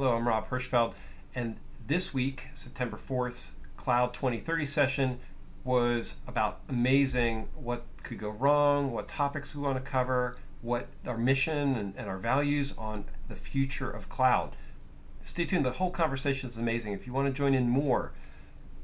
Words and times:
Hello, 0.00 0.16
I'm 0.16 0.26
Rob 0.26 0.48
Hirschfeld, 0.48 0.94
and 1.34 1.58
this 1.86 2.14
week, 2.14 2.48
September 2.54 2.96
4th, 2.96 3.56
Cloud 3.76 4.14
2030 4.14 4.64
session 4.64 5.18
was 5.62 6.20
about 6.26 6.60
amazing 6.70 7.50
what 7.54 7.84
could 8.02 8.16
go 8.16 8.30
wrong, 8.30 8.92
what 8.92 9.08
topics 9.08 9.54
we 9.54 9.60
want 9.60 9.76
to 9.76 9.82
cover, 9.82 10.36
what 10.62 10.88
our 11.06 11.18
mission 11.18 11.76
and, 11.76 11.92
and 11.98 12.08
our 12.08 12.16
values 12.16 12.72
on 12.78 13.04
the 13.28 13.36
future 13.36 13.90
of 13.90 14.08
cloud. 14.08 14.56
Stay 15.20 15.44
tuned, 15.44 15.66
the 15.66 15.72
whole 15.72 15.90
conversation 15.90 16.48
is 16.48 16.56
amazing. 16.56 16.94
If 16.94 17.06
you 17.06 17.12
want 17.12 17.28
to 17.28 17.34
join 17.34 17.52
in 17.52 17.68
more, 17.68 18.14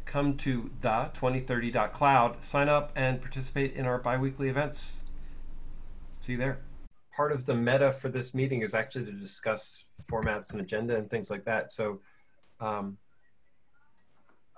come 0.05 0.37
to 0.37 0.71
the 0.83 1.11
2030.cloud, 1.15 2.45
sign 2.45 2.69
up, 2.69 2.93
and 2.95 3.23
participate 3.23 3.73
in 3.73 3.87
our 3.87 3.97
bi 3.97 4.19
weekly 4.19 4.51
events. 4.51 5.05
See 6.21 6.33
you 6.33 6.39
there. 6.39 6.59
Part 7.17 7.33
of 7.33 7.47
the 7.47 7.55
meta 7.55 7.91
for 7.91 8.11
this 8.11 8.35
meeting 8.35 8.61
is 8.61 8.75
actually 8.75 9.07
to 9.07 9.13
discuss 9.13 9.86
formats 10.07 10.53
and 10.53 10.61
agenda 10.61 10.97
and 10.97 11.11
things 11.11 11.31
like 11.31 11.45
that. 11.45 11.73
So, 11.73 12.01
um, 12.61 12.99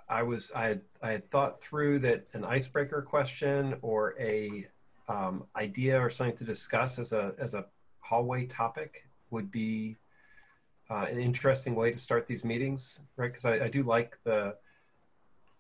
I 0.09 0.23
was 0.23 0.51
I 0.55 0.67
had 0.67 0.81
I 1.03 1.11
had 1.11 1.25
thought 1.25 1.61
through 1.61 1.99
that 2.01 2.27
an 2.33 2.45
icebreaker 2.45 3.03
question 3.03 3.77
or 3.83 4.15
a 4.19 4.67
um, 5.09 5.45
idea 5.57 6.01
or 6.01 6.11
something 6.11 6.37
to 6.37 6.45
discuss 6.45 6.99
as 6.99 7.13
a 7.13 7.35
as 7.39 7.55
a 7.55 7.67
hallway 8.01 8.47
topic 8.47 9.07
would 9.31 9.51
be 9.51 9.97
uh, 10.91 11.07
an 11.11 11.19
interesting 11.19 11.75
way 11.75 11.93
to 11.93 11.99
start 11.99 12.27
these 12.27 12.45
meetings, 12.45 13.03
right? 13.17 13.29
Because 13.29 13.45
I, 13.45 13.65
I 13.65 13.69
do 13.69 13.83
like 13.83 14.19
the 14.25 14.57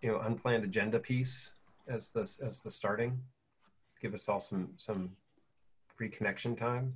you 0.00 0.10
know 0.10 0.18
unplanned 0.20 0.64
agenda 0.64 0.98
piece 0.98 1.54
as 1.86 2.08
the 2.10 2.20
as 2.20 2.62
the 2.62 2.70
starting. 2.70 3.20
Give 4.00 4.14
us 4.14 4.28
all 4.28 4.40
some 4.40 4.70
some 4.76 5.10
reconnection 6.00 6.56
time. 6.56 6.94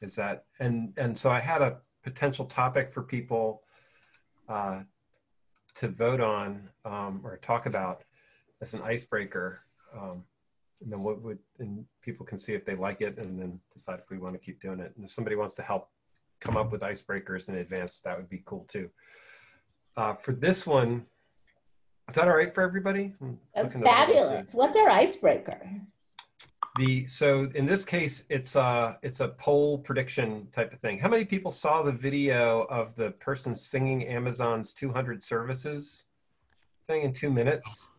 Is 0.00 0.16
that 0.16 0.46
and 0.58 0.92
and 0.96 1.16
so 1.16 1.30
I 1.30 1.38
had 1.38 1.62
a 1.62 1.78
potential 2.04 2.44
topic 2.44 2.88
for 2.88 3.02
people 3.02 3.62
uh, 4.48 4.80
to 5.74 5.88
vote 5.88 6.20
on 6.20 6.68
um, 6.84 7.20
or 7.24 7.38
talk 7.38 7.66
about 7.66 8.04
as 8.60 8.74
an 8.74 8.82
icebreaker. 8.82 9.60
Um, 9.96 10.24
and 10.82 10.92
then 10.92 11.02
what 11.02 11.22
would 11.22 11.38
and 11.58 11.84
people 12.02 12.26
can 12.26 12.36
see 12.36 12.52
if 12.52 12.64
they 12.64 12.74
like 12.74 13.00
it 13.00 13.18
and 13.18 13.40
then 13.40 13.58
decide 13.72 14.00
if 14.00 14.10
we 14.10 14.18
want 14.18 14.34
to 14.34 14.38
keep 14.38 14.60
doing 14.60 14.80
it. 14.80 14.92
And 14.96 15.04
if 15.04 15.10
somebody 15.10 15.34
wants 15.34 15.54
to 15.54 15.62
help 15.62 15.88
come 16.40 16.56
up 16.56 16.70
with 16.70 16.82
icebreakers 16.82 17.48
in 17.48 17.56
advance, 17.56 18.00
that 18.00 18.16
would 18.16 18.28
be 18.28 18.42
cool 18.44 18.66
too. 18.68 18.90
Uh, 19.96 20.14
for 20.14 20.32
this 20.32 20.66
one, 20.66 21.06
is 22.08 22.16
that 22.16 22.28
all 22.28 22.36
right 22.36 22.54
for 22.54 22.62
everybody? 22.62 23.14
That's 23.54 23.74
fabulous. 23.74 24.52
What's 24.52 24.76
our 24.76 24.90
icebreaker? 24.90 25.80
The 26.76 27.06
so 27.06 27.48
in 27.54 27.66
this 27.66 27.84
case, 27.84 28.24
it's 28.28 28.56
a 28.56 28.98
it's 29.02 29.20
a 29.20 29.28
poll 29.28 29.78
prediction 29.78 30.48
type 30.52 30.72
of 30.72 30.80
thing. 30.80 30.98
How 30.98 31.08
many 31.08 31.24
people 31.24 31.52
saw 31.52 31.82
the 31.82 31.92
video 31.92 32.62
of 32.62 32.96
the 32.96 33.12
person 33.12 33.54
singing 33.54 34.06
Amazon's 34.08 34.72
200 34.72 35.22
services 35.22 36.06
thing 36.88 37.02
in 37.02 37.12
two 37.12 37.30
minutes? 37.30 37.92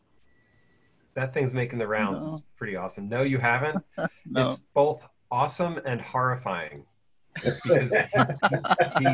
That 1.14 1.34
thing's 1.34 1.54
making 1.54 1.80
the 1.80 1.88
rounds. 1.88 2.26
No. 2.26 2.34
It's 2.34 2.44
pretty 2.58 2.76
awesome. 2.76 3.08
No, 3.08 3.22
you 3.22 3.38
haven't. 3.38 3.82
no. 4.26 4.44
It's 4.44 4.58
both 4.74 5.10
awesome 5.32 5.80
and 5.86 6.02
horrifying 6.02 6.86
because 7.34 7.96
he, 7.96 9.06
he 9.06 9.08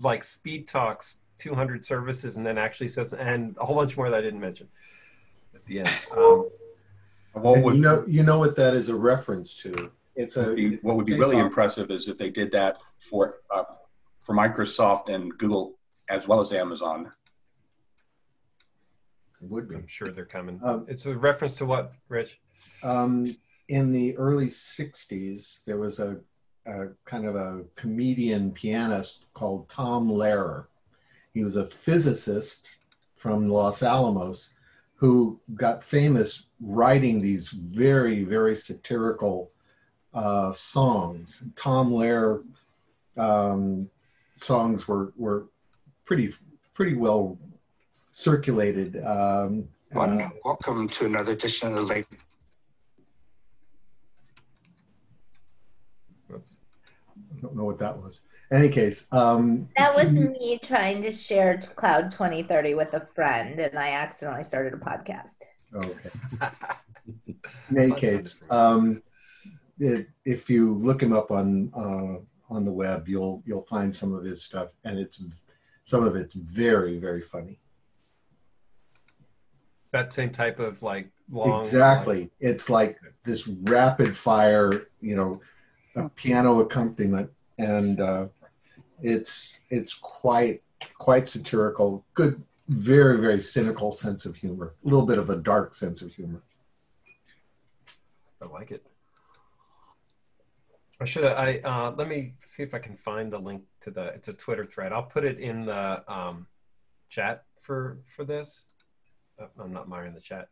like 0.00 0.24
speed 0.24 0.66
talks 0.66 1.18
200 1.38 1.84
services 1.84 2.38
and 2.38 2.46
then 2.46 2.56
actually 2.56 2.88
says 2.88 3.12
and 3.12 3.54
a 3.60 3.66
whole 3.66 3.76
bunch 3.76 3.96
more 3.98 4.08
that 4.08 4.18
I 4.18 4.22
didn't 4.22 4.40
mention 4.40 4.68
at 5.54 5.64
the 5.66 5.80
end. 5.80 5.90
Um, 6.16 6.48
what 7.34 7.62
would, 7.62 7.74
you 7.74 7.80
know, 7.80 8.04
you 8.06 8.22
know 8.22 8.38
what 8.38 8.56
that 8.56 8.74
is 8.74 8.88
a 8.88 8.94
reference 8.94 9.54
to. 9.56 9.90
It's 10.16 10.36
a. 10.36 10.54
Be, 10.54 10.76
what 10.76 10.96
would 10.96 11.06
be 11.06 11.18
really 11.18 11.38
impressive 11.38 11.90
is 11.90 12.08
if 12.08 12.16
they 12.18 12.30
did 12.30 12.52
that 12.52 12.80
for 12.98 13.40
uh, 13.50 13.64
for 14.20 14.34
Microsoft 14.34 15.08
and 15.08 15.36
Google 15.36 15.76
as 16.08 16.28
well 16.28 16.40
as 16.40 16.52
Amazon. 16.52 17.10
It 19.42 19.50
would 19.50 19.68
be. 19.68 19.74
I'm 19.74 19.86
sure 19.86 20.08
they're 20.08 20.24
coming. 20.24 20.60
Um, 20.62 20.86
it's 20.88 21.06
a 21.06 21.16
reference 21.16 21.56
to 21.56 21.66
what, 21.66 21.92
Rich? 22.08 22.38
Um, 22.82 23.26
in 23.68 23.92
the 23.92 24.16
early 24.16 24.46
'60s, 24.46 25.64
there 25.64 25.78
was 25.78 25.98
a, 25.98 26.20
a 26.66 26.88
kind 27.04 27.26
of 27.26 27.34
a 27.34 27.64
comedian 27.74 28.52
pianist 28.52 29.24
called 29.34 29.68
Tom 29.68 30.08
Lehrer. 30.08 30.66
He 31.32 31.42
was 31.42 31.56
a 31.56 31.66
physicist 31.66 32.70
from 33.16 33.48
Los 33.48 33.82
Alamos 33.82 34.54
who 35.04 35.38
got 35.54 35.84
famous 35.84 36.46
writing 36.62 37.20
these 37.20 37.50
very, 37.50 38.24
very 38.24 38.56
satirical 38.56 39.50
uh, 40.14 40.50
songs. 40.50 41.44
Tom 41.56 41.90
Lehrer 41.90 42.42
um, 43.18 43.90
songs 44.36 44.88
were, 44.88 45.12
were 45.18 45.44
pretty, 46.06 46.32
pretty 46.72 46.94
well 46.94 47.38
circulated. 48.12 48.96
Um, 49.04 49.68
uh, 49.94 50.30
Welcome 50.42 50.88
to 50.88 51.04
another 51.04 51.32
edition 51.32 51.68
of 51.68 51.74
the 51.74 51.82
Late. 51.82 52.08
Oops. 56.32 56.58
I 57.36 57.40
don't 57.42 57.54
know 57.54 57.64
what 57.64 57.78
that 57.78 57.94
was 57.94 58.22
any 58.52 58.68
case 58.68 59.06
um, 59.12 59.68
that 59.76 59.94
was 59.94 60.12
me 60.12 60.58
trying 60.62 61.02
to 61.02 61.10
share 61.10 61.58
cloud 61.76 62.10
2030 62.10 62.74
with 62.74 62.92
a 62.94 63.06
friend 63.14 63.58
and 63.60 63.78
i 63.78 63.90
accidentally 63.90 64.44
started 64.44 64.74
a 64.74 64.76
podcast. 64.76 65.36
Okay. 65.74 66.10
In 67.70 67.78
any 67.78 67.92
case 67.92 68.40
um, 68.50 69.02
it, 69.78 70.08
if 70.24 70.48
you 70.48 70.74
look 70.74 71.02
him 71.02 71.12
up 71.12 71.30
on 71.30 71.72
uh, 71.74 72.54
on 72.54 72.64
the 72.64 72.72
web 72.72 73.08
you'll 73.08 73.42
you'll 73.46 73.62
find 73.64 73.94
some 73.94 74.14
of 74.14 74.24
his 74.24 74.42
stuff 74.42 74.68
and 74.84 74.98
it's 74.98 75.22
some 75.84 76.04
of 76.04 76.16
it's 76.16 76.34
very 76.34 76.98
very 76.98 77.22
funny. 77.22 77.58
That 79.92 80.12
same 80.12 80.30
type 80.30 80.58
of 80.58 80.82
like 80.82 81.10
long 81.30 81.64
exactly. 81.64 82.20
Like, 82.20 82.30
it's 82.40 82.68
like 82.68 82.98
this 83.24 83.48
rapid 83.48 84.16
fire 84.16 84.70
you 85.00 85.16
know 85.16 85.40
a 85.96 86.08
piano 86.10 86.60
accompaniment 86.60 87.30
and 87.58 88.00
uh, 88.00 88.26
it's 89.02 89.60
it's 89.70 89.94
quite 89.94 90.62
quite 90.98 91.28
satirical. 91.28 92.04
Good, 92.14 92.42
very 92.68 93.20
very 93.20 93.40
cynical 93.40 93.92
sense 93.92 94.24
of 94.24 94.36
humor. 94.36 94.74
A 94.84 94.88
little 94.88 95.06
bit 95.06 95.18
of 95.18 95.30
a 95.30 95.36
dark 95.36 95.74
sense 95.74 96.02
of 96.02 96.12
humor. 96.12 96.42
I 98.40 98.46
like 98.46 98.70
it. 98.70 98.84
I 101.00 101.04
should. 101.04 101.24
I 101.24 101.60
uh, 101.64 101.92
let 101.96 102.08
me 102.08 102.34
see 102.40 102.62
if 102.62 102.74
I 102.74 102.78
can 102.78 102.96
find 102.96 103.32
the 103.32 103.38
link 103.38 103.62
to 103.80 103.90
the. 103.90 104.06
It's 104.06 104.28
a 104.28 104.32
Twitter 104.32 104.64
thread. 104.64 104.92
I'll 104.92 105.02
put 105.02 105.24
it 105.24 105.38
in 105.38 105.66
the 105.66 106.04
um, 106.12 106.46
chat 107.08 107.44
for 107.60 107.98
for 108.06 108.24
this. 108.24 108.68
Oh, 109.40 109.48
I'm 109.58 109.72
not 109.72 109.88
miring 109.88 110.14
the 110.14 110.20
chat, 110.20 110.48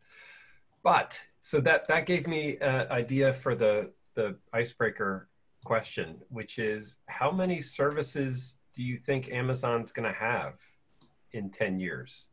but 0.83 1.21
so 1.39 1.61
that 1.61 1.87
that 1.87 2.05
gave 2.05 2.27
me 2.27 2.57
an 2.59 2.87
idea 2.91 3.33
for 3.33 3.55
the 3.55 3.93
the 4.15 4.35
icebreaker 4.51 5.29
question, 5.63 6.17
which 6.29 6.59
is 6.59 6.97
how 7.07 7.31
many 7.31 7.61
services 7.61 8.57
do 8.75 8.83
you 8.83 8.97
think 8.97 9.31
Amazon's 9.31 9.91
going 9.91 10.11
to 10.11 10.17
have 10.17 10.59
in 11.31 11.49
10 11.49 11.79
years? 11.79 12.27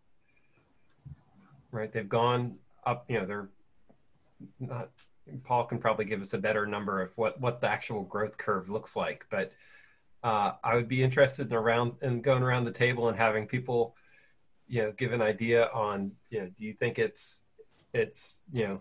Right? 1.71 1.93
They've 1.93 2.09
gone 2.09 2.57
up, 2.85 3.05
you 3.09 3.19
know, 3.19 3.27
they're 3.27 3.49
not, 4.59 4.91
Paul 5.45 5.65
can 5.65 5.79
probably 5.79 6.05
give 6.05 6.21
us 6.21 6.35
a 6.35 6.39
better 6.39 6.67
number 6.67 7.01
of 7.01 7.13
what, 7.17 7.41
what 7.41 7.61
the 7.61 7.69
actual 7.69 8.03
growth 8.03 8.37
curve 8.37 8.69
looks 8.69 8.97
like. 8.97 9.27
But 9.31 9.53
uh, 10.23 10.53
I 10.62 10.75
would 10.75 10.89
be 10.89 11.03
interested 11.03 11.47
in 11.49 11.55
around 11.55 11.93
and 12.03 12.23
going 12.23 12.43
around 12.43 12.65
the 12.65 12.73
table 12.73 13.09
and 13.09 13.17
having 13.17 13.47
people, 13.47 13.95
you 14.67 14.83
know, 14.83 14.93
give 14.93 15.12
an 15.12 15.23
idea 15.23 15.69
on, 15.73 16.12
you 16.31 16.41
know, 16.41 16.51
do 16.57 16.65
you 16.65 16.73
think 16.73 16.99
it's, 16.99 17.43
it's, 17.93 18.41
you 18.53 18.67
know, 18.67 18.81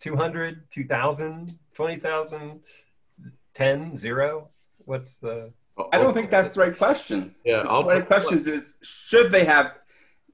200, 0.00 0.70
2000, 0.70 1.58
20,000, 1.74 2.60
10, 3.60 3.98
0? 3.98 4.48
What's 4.86 5.18
the. 5.18 5.52
I 5.92 5.98
don't 5.98 6.14
think 6.14 6.30
that's 6.30 6.54
the 6.54 6.60
right 6.60 6.76
question. 6.76 7.34
Yeah, 7.44 7.64
I'll 7.68 7.82
the 7.82 7.88
right 7.90 8.06
question 8.06 8.38
is 8.38 8.74
should 8.82 9.30
they 9.30 9.44
have 9.44 9.74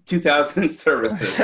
2000 0.07 0.69
services? 0.71 1.39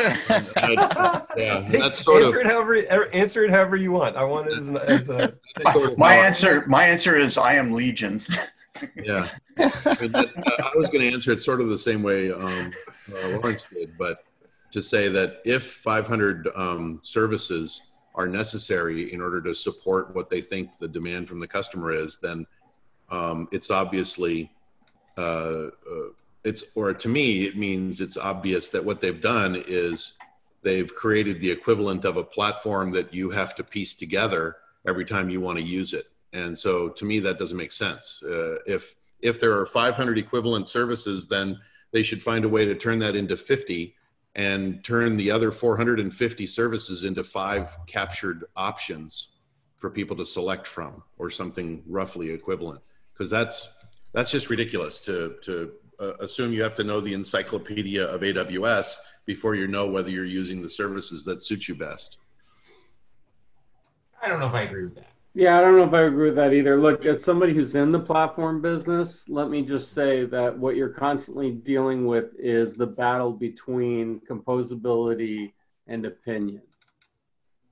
yeah, 1.37 1.67
that's 1.69 2.05
sort 2.05 2.23
answer 2.23 2.41
of, 2.41 2.47
it 2.47 2.51
however 2.51 2.75
er, 2.75 3.09
answer 3.13 3.45
it 3.45 3.51
however 3.51 3.77
you 3.77 3.91
want. 3.91 4.17
I 4.17 4.23
want 4.23 4.49
it 4.49 4.59
as, 4.59 5.09
as 5.09 5.09
a 5.09 5.35
my, 5.65 5.95
my 5.97 6.15
answer 6.15 6.65
my 6.69 6.85
answer 6.85 7.17
is 7.17 7.37
I 7.37 7.55
am 7.55 7.73
legion. 7.73 8.23
yeah, 8.97 9.29
I 9.59 10.73
was 10.77 10.89
going 10.89 11.01
to 11.01 11.13
answer 11.13 11.33
it 11.33 11.43
sort 11.43 11.61
of 11.61 11.69
the 11.69 11.79
same 11.79 12.03
way 12.03 12.31
um, 12.31 12.73
uh, 13.13 13.29
Lawrence 13.39 13.67
did, 13.73 13.91
but 13.99 14.25
to 14.71 14.81
say 14.81 15.09
that 15.09 15.43
if 15.45 15.65
500 15.65 16.49
um, 16.55 17.01
services 17.03 17.92
are 18.15 18.29
necessary 18.29 19.13
in 19.13 19.21
order 19.21 19.41
to 19.41 19.55
support 19.55 20.15
what 20.15 20.29
they 20.29 20.41
think 20.41 20.71
the 20.79 20.89
demand 20.89 21.29
from 21.29 21.41
the 21.41 21.47
customer 21.47 21.93
is, 21.93 22.19
then 22.19 22.47
um, 23.11 23.49
it's 23.53 23.71
obviously 23.71 24.51
uh, 25.19 25.69
uh, 25.91 26.09
it's 26.45 26.65
or 26.75 26.93
to 26.93 27.09
me 27.09 27.45
it 27.45 27.57
means 27.57 28.01
it's 28.01 28.17
obvious 28.17 28.71
that 28.71 28.85
what 28.85 29.01
they've 29.01 29.21
done 29.21 29.63
is 29.67 30.19
they've 30.63 30.95
created 30.95 31.41
the 31.41 31.51
equivalent 31.51 32.05
of 32.05 32.17
a 32.17 32.25
platform 32.25 32.91
that 32.93 33.13
you 33.13 33.31
have 33.31 33.55
to 33.55 33.63
piece 33.63 33.95
together 33.95 34.57
every 34.87 35.05
time 35.05 35.29
you 35.29 35.41
want 35.41 35.59
to 35.59 35.65
use 35.65 35.93
it. 35.93 36.07
And 36.33 36.57
so 36.57 36.89
to 36.89 37.05
me 37.05 37.21
that 37.21 37.39
doesn't 37.39 37.57
make 37.57 37.73
sense. 37.73 38.23
Uh, 38.23 38.57
if 38.67 38.97
if 39.21 39.39
there 39.39 39.57
are 39.57 39.67
500 39.67 40.19
equivalent 40.19 40.69
services, 40.69 41.29
then 41.29 41.59
they 41.93 42.03
should 42.03 42.23
find 42.23 42.45
a 42.45 42.49
way 42.49 42.65
to 42.65 42.75
turn 42.75 42.99
that 43.01 43.15
into 43.15 43.37
50 43.37 43.95
and 44.35 44.83
turn 44.83 45.17
the 45.17 45.31
other 45.31 45.51
450 45.51 46.47
services 46.47 47.05
into 47.05 47.23
five 47.23 47.77
captured 47.87 48.45
options 48.57 49.29
for 49.77 49.91
people 49.91 50.17
to 50.17 50.25
select 50.25 50.67
from 50.67 51.03
or 51.19 51.29
something 51.29 51.83
roughly 51.87 52.31
equivalent 52.31 52.81
because 53.13 53.29
that's 53.29 53.79
that's 54.13 54.31
just 54.31 54.49
ridiculous 54.49 55.01
to 55.01 55.35
to 55.43 55.73
uh, 56.01 56.15
assume 56.21 56.53
you 56.53 56.63
have 56.63 56.75
to 56.75 56.85
know 56.85 57.01
the 57.01 57.13
encyclopedia 57.13 58.05
of 58.05 58.23
AWS 58.23 58.97
before 59.27 59.55
you 59.55 59.69
know 59.69 59.87
whether 59.87 60.11
you're 60.11 60.25
using 60.25 60.63
the 60.63 60.69
services 60.69 61.25
that 61.25 61.43
suit 61.43 61.69
you 61.69 61.75
best. 61.75 62.19
I 64.23 64.29
don't 64.29 64.41
know 64.41 64.49
if 64.49 64.55
I 64.55 64.63
agree 64.63 64.85
with 64.85 64.95
that. 64.97 65.12
Yeah, 65.35 65.57
I 65.57 65.63
don't 65.63 65.79
know 65.79 65.85
if 65.85 65.95
I 65.95 66.03
agree 66.03 66.27
with 66.27 66.37
that 66.37 66.53
either. 66.53 66.79
Look, 66.79 67.07
as 67.07 67.25
somebody 67.25 67.55
who's 67.55 67.75
in 67.75 67.91
the 67.91 67.99
platform 67.99 68.61
business, 68.61 69.27
let 69.31 69.49
me 69.49 69.63
just 69.63 69.93
say 69.93 70.27
that 70.27 70.59
what 70.59 70.77
you're 70.77 70.91
constantly 70.91 71.51
dealing 71.53 72.07
with 72.07 72.35
is 72.39 72.77
the 72.77 72.87
battle 72.87 73.33
between 73.33 74.21
composability 74.29 75.53
and 75.87 76.05
opinion. 76.05 76.61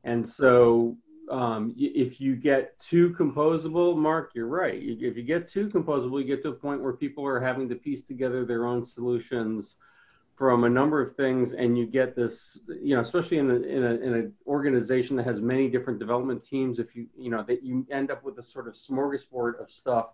And 0.04 0.26
so 0.26 0.96
um, 1.30 1.74
if 1.76 2.18
you 2.18 2.34
get 2.34 2.78
too 2.80 3.10
composable, 3.10 3.94
Mark, 3.94 4.30
you're 4.34 4.46
right. 4.46 4.80
If 4.82 5.16
you 5.18 5.22
get 5.22 5.46
too 5.46 5.68
composable, 5.68 6.18
you 6.18 6.26
get 6.26 6.42
to 6.44 6.48
a 6.48 6.54
point 6.54 6.82
where 6.82 6.94
people 6.94 7.26
are 7.26 7.40
having 7.40 7.68
to 7.68 7.74
piece 7.74 8.04
together 8.04 8.46
their 8.46 8.66
own 8.66 8.82
solutions 8.82 9.76
from 10.40 10.64
a 10.64 10.70
number 10.70 11.02
of 11.02 11.14
things 11.16 11.52
and 11.52 11.76
you 11.76 11.84
get 11.84 12.16
this 12.16 12.58
you 12.82 12.94
know 12.94 13.02
especially 13.02 13.36
in, 13.36 13.50
a, 13.50 13.56
in, 13.56 13.84
a, 13.84 13.94
in 13.96 14.14
an 14.14 14.32
organization 14.46 15.14
that 15.14 15.26
has 15.26 15.38
many 15.38 15.68
different 15.68 15.98
development 15.98 16.42
teams 16.42 16.78
if 16.78 16.96
you 16.96 17.06
you 17.14 17.28
know 17.28 17.42
that 17.46 17.62
you 17.62 17.86
end 17.90 18.10
up 18.10 18.24
with 18.24 18.38
a 18.38 18.42
sort 18.42 18.66
of 18.66 18.72
smorgasbord 18.72 19.60
of 19.60 19.70
stuff. 19.70 20.06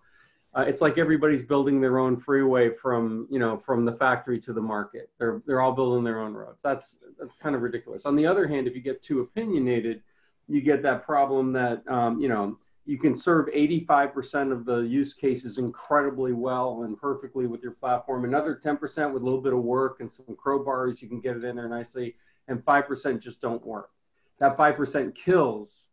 Uh, 0.53 0.63
it's 0.63 0.81
like 0.81 0.99
everybody's 0.99 1.45
building 1.45 1.81
their 1.81 2.01
own 2.01 2.19
freeway 2.19 2.71
from 2.83 3.29
you 3.31 3.39
know 3.39 3.63
from 3.65 3.85
the 3.85 3.93
factory 3.93 4.41
to 4.41 4.53
the 4.53 4.61
market. 4.61 5.11
They're 5.17 5.41
they're 5.47 5.61
all 5.61 5.73
building 5.73 6.03
their 6.03 6.19
own 6.19 6.35
roads. 6.35 6.59
That's 6.61 6.97
that's 7.21 7.37
kind 7.37 7.55
of 7.55 7.63
ridiculous. 7.63 8.05
On 8.05 8.17
the 8.17 8.27
other 8.27 8.49
hand 8.49 8.67
if 8.67 8.75
you 8.75 8.81
get 8.81 9.01
too 9.05 9.21
opinionated 9.21 10.03
you 10.49 10.61
get 10.61 10.83
that 10.83 11.05
problem 11.05 11.53
that 11.53 11.87
um, 11.87 12.21
you 12.21 12.29
know 12.29 12.59
you 12.87 12.99
can 12.99 13.17
serve 13.17 13.47
85% 13.47 14.53
of 14.53 14.65
the 14.65 14.79
use 14.79 15.13
cases 15.13 15.59
incredibly 15.59 16.33
well 16.33 16.85
and 16.85 16.97
perfectly 16.97 17.49
with 17.49 17.61
your 17.61 17.73
platform. 17.73 18.25
Another 18.25 18.59
10% 18.65 19.13
with 19.13 19.23
a 19.23 19.25
little 19.25 19.41
bit 19.41 19.53
of 19.53 19.59
work 19.59 19.99
and 19.99 20.11
some 20.11 20.37
crowbars, 20.37 21.03
you 21.03 21.09
can 21.09 21.21
get 21.21 21.37
it 21.37 21.43
in 21.43 21.57
there 21.57 21.69
nicely. 21.69 22.15
And 22.47 22.65
5% 22.65 23.21
just 23.21 23.41
don't 23.41 23.65
work. 23.67 23.91
That 24.39 24.57
5% 24.57 25.17
kills 25.17 25.89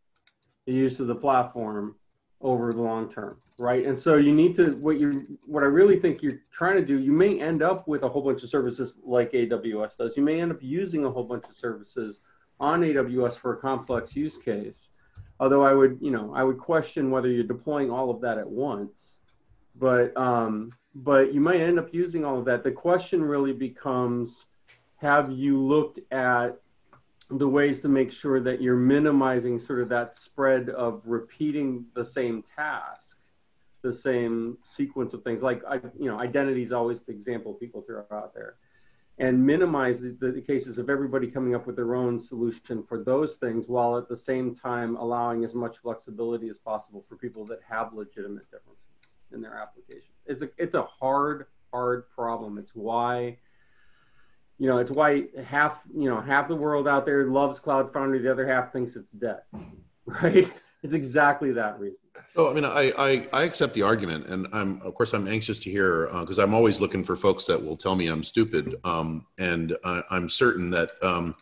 the 0.67 0.73
use 0.73 0.99
of 0.99 1.07
the 1.07 1.15
platform 1.15 1.95
over 2.41 2.71
the 2.73 2.81
long 2.81 3.11
term, 3.11 3.37
right? 3.57 3.85
And 3.85 3.99
so 3.99 4.17
you 4.17 4.33
need 4.33 4.55
to 4.57 4.69
what 4.81 4.99
you 4.99 5.37
what 5.47 5.63
I 5.63 5.67
really 5.67 5.97
think 5.97 6.21
you're 6.21 6.41
trying 6.51 6.75
to 6.75 6.85
do, 6.85 6.99
you 6.99 7.13
may 7.13 7.39
end 7.39 7.63
up 7.63 7.87
with 7.87 8.03
a 8.03 8.09
whole 8.09 8.21
bunch 8.21 8.43
of 8.43 8.49
services 8.49 8.99
like 9.03 9.31
AWS 9.31 9.97
does. 9.97 10.17
You 10.17 10.23
may 10.23 10.41
end 10.41 10.51
up 10.51 10.57
using 10.61 11.05
a 11.05 11.09
whole 11.09 11.23
bunch 11.23 11.45
of 11.49 11.55
services 11.55 12.19
on 12.59 12.81
AWS 12.81 13.37
for 13.37 13.53
a 13.53 13.57
complex 13.57 14.13
use 14.13 14.37
case 14.37 14.89
although 15.43 15.61
I 15.61 15.73
would, 15.73 15.97
you 15.99 16.09
know, 16.09 16.31
I 16.33 16.41
would 16.41 16.57
question 16.57 17.11
whether 17.11 17.27
you're 17.27 17.43
deploying 17.43 17.91
all 17.91 18.09
of 18.09 18.21
that 18.21 18.37
at 18.37 18.49
once. 18.49 19.17
But 19.75 20.15
um, 20.15 20.71
but 20.95 21.33
you 21.33 21.41
might 21.41 21.59
end 21.59 21.77
up 21.77 21.93
using 21.93 22.23
all 22.23 22.39
of 22.39 22.45
that. 22.45 22.63
The 22.63 22.71
question 22.71 23.21
really 23.21 23.51
becomes, 23.51 24.45
have 25.01 25.31
you 25.31 25.59
looked 25.59 25.99
at 26.13 26.61
the 27.29 27.47
ways 27.47 27.81
to 27.81 27.89
make 27.89 28.09
sure 28.09 28.39
that 28.39 28.61
you're 28.61 28.77
minimizing 28.77 29.59
sort 29.59 29.81
of 29.81 29.89
that 29.89 30.15
spread 30.15 30.69
of 30.69 31.01
repeating 31.03 31.85
the 31.93 32.05
same 32.05 32.45
task, 32.55 33.17
the 33.81 33.91
same 33.91 34.57
sequence 34.63 35.13
of 35.13 35.23
things. 35.23 35.41
Like 35.41 35.61
you 35.99 36.09
know, 36.09 36.21
identity 36.21 36.63
is 36.63 36.71
always 36.71 37.01
the 37.01 37.11
example 37.11 37.53
people 37.55 37.81
throw 37.81 38.05
out 38.11 38.33
there 38.33 38.55
and 39.19 39.45
minimize 39.45 40.01
the, 40.01 40.15
the, 40.19 40.41
cases 40.41 40.79
of 40.79 40.89
everybody 40.89 41.27
coming 41.27 41.53
up 41.53 41.67
with 41.67 41.75
their 41.75 41.93
own 41.93 42.19
solution 42.19 42.83
for 42.83 43.03
those 43.03 43.35
things 43.35 43.67
while 43.67 43.95
at 43.95 44.09
the 44.09 44.17
same 44.17 44.55
time 44.55 44.95
allowing 44.95 45.45
as 45.45 45.53
much 45.53 45.77
flexibility 45.77 46.49
as 46.49 46.57
possible 46.57 47.05
for 47.07 47.15
people 47.15 47.45
that 47.45 47.59
have 47.67 47.93
legitimate 47.93 48.49
differences 48.49 48.87
in 49.31 49.41
their 49.41 49.55
applications. 49.55 50.15
It's 50.25 50.41
a, 50.41 50.49
it's 50.57 50.73
a 50.73 50.83
hard, 50.83 51.45
hard 51.71 52.09
problem. 52.09 52.57
It's 52.57 52.73
why, 52.73 53.37
you 54.57 54.67
know, 54.67 54.79
it's 54.79 54.91
why 54.91 55.25
half, 55.45 55.81
you 55.95 56.09
know, 56.09 56.19
half 56.19 56.47
the 56.47 56.55
world 56.55 56.87
out 56.87 57.05
there 57.05 57.27
loves 57.27 57.59
Cloud 57.59 57.93
Foundry, 57.93 58.19
the 58.19 58.31
other 58.31 58.47
half 58.47 58.73
thinks 58.73 58.95
it's 58.95 59.11
dead, 59.11 59.41
right? 60.05 60.51
It's 60.83 60.93
exactly 60.93 61.51
that 61.53 61.79
reason. 61.79 61.97
Oh, 62.35 62.49
I 62.49 62.53
mean, 62.53 62.65
I, 62.65 62.91
I, 62.97 63.27
I 63.31 63.43
accept 63.43 63.73
the 63.73 63.83
argument, 63.83 64.27
and 64.27 64.47
I'm 64.51 64.81
of 64.81 64.93
course 64.95 65.13
I'm 65.13 65.27
anxious 65.27 65.59
to 65.59 65.69
hear 65.69 66.07
because 66.19 66.39
uh, 66.39 66.43
I'm 66.43 66.53
always 66.53 66.81
looking 66.81 67.03
for 67.03 67.15
folks 67.15 67.45
that 67.45 67.63
will 67.63 67.77
tell 67.77 67.95
me 67.95 68.07
I'm 68.07 68.23
stupid, 68.23 68.75
um, 68.83 69.25
and 69.37 69.75
I, 69.83 70.03
am 70.11 70.29
certain 70.29 70.69
that. 70.71 70.91
Um, 71.01 71.35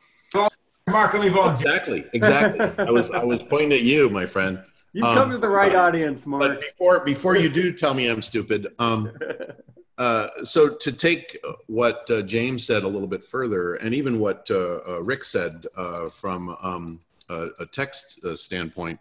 Mark, 0.89 1.13
let 1.13 1.21
me 1.21 1.29
volunteer. 1.29 1.69
Exactly, 1.69 2.05
exactly. 2.13 2.85
I 2.85 2.91
was 2.91 3.11
I 3.11 3.23
was 3.23 3.41
pointing 3.41 3.73
at 3.73 3.83
you, 3.83 4.09
my 4.09 4.25
friend. 4.25 4.61
You 4.93 5.05
um, 5.05 5.15
come 5.15 5.31
to 5.31 5.37
the 5.37 5.47
right 5.49 5.73
audience, 5.73 6.25
Mark. 6.25 6.41
But 6.41 6.61
before 6.61 6.99
before 7.01 7.35
you 7.37 7.49
do 7.49 7.71
tell 7.71 7.93
me 7.93 8.07
I'm 8.07 8.21
stupid, 8.21 8.73
um, 8.79 9.11
uh, 9.97 10.27
so 10.43 10.75
to 10.75 10.91
take 10.91 11.37
what 11.67 12.09
uh, 12.11 12.21
James 12.23 12.65
said 12.65 12.83
a 12.83 12.87
little 12.87 13.07
bit 13.07 13.23
further, 13.23 13.75
and 13.75 13.93
even 13.93 14.19
what 14.19 14.47
uh, 14.51 14.79
uh 14.87 15.01
Rick 15.03 15.23
said 15.23 15.65
uh, 15.77 16.07
from 16.07 16.55
um, 16.61 16.99
a, 17.29 17.47
a, 17.59 17.65
text 17.65 18.19
uh, 18.25 18.35
standpoint, 18.35 18.99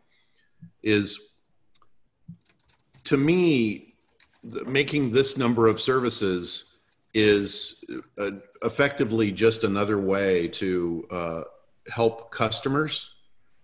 is 0.82 1.30
to 3.04 3.16
me, 3.16 3.94
making 4.66 5.10
this 5.10 5.36
number 5.36 5.66
of 5.66 5.80
services 5.80 6.78
is 7.12 7.82
uh, 8.18 8.30
effectively 8.62 9.32
just 9.32 9.64
another 9.64 9.98
way 9.98 10.46
to 10.46 11.06
uh, 11.10 11.42
help 11.92 12.30
customers 12.30 13.16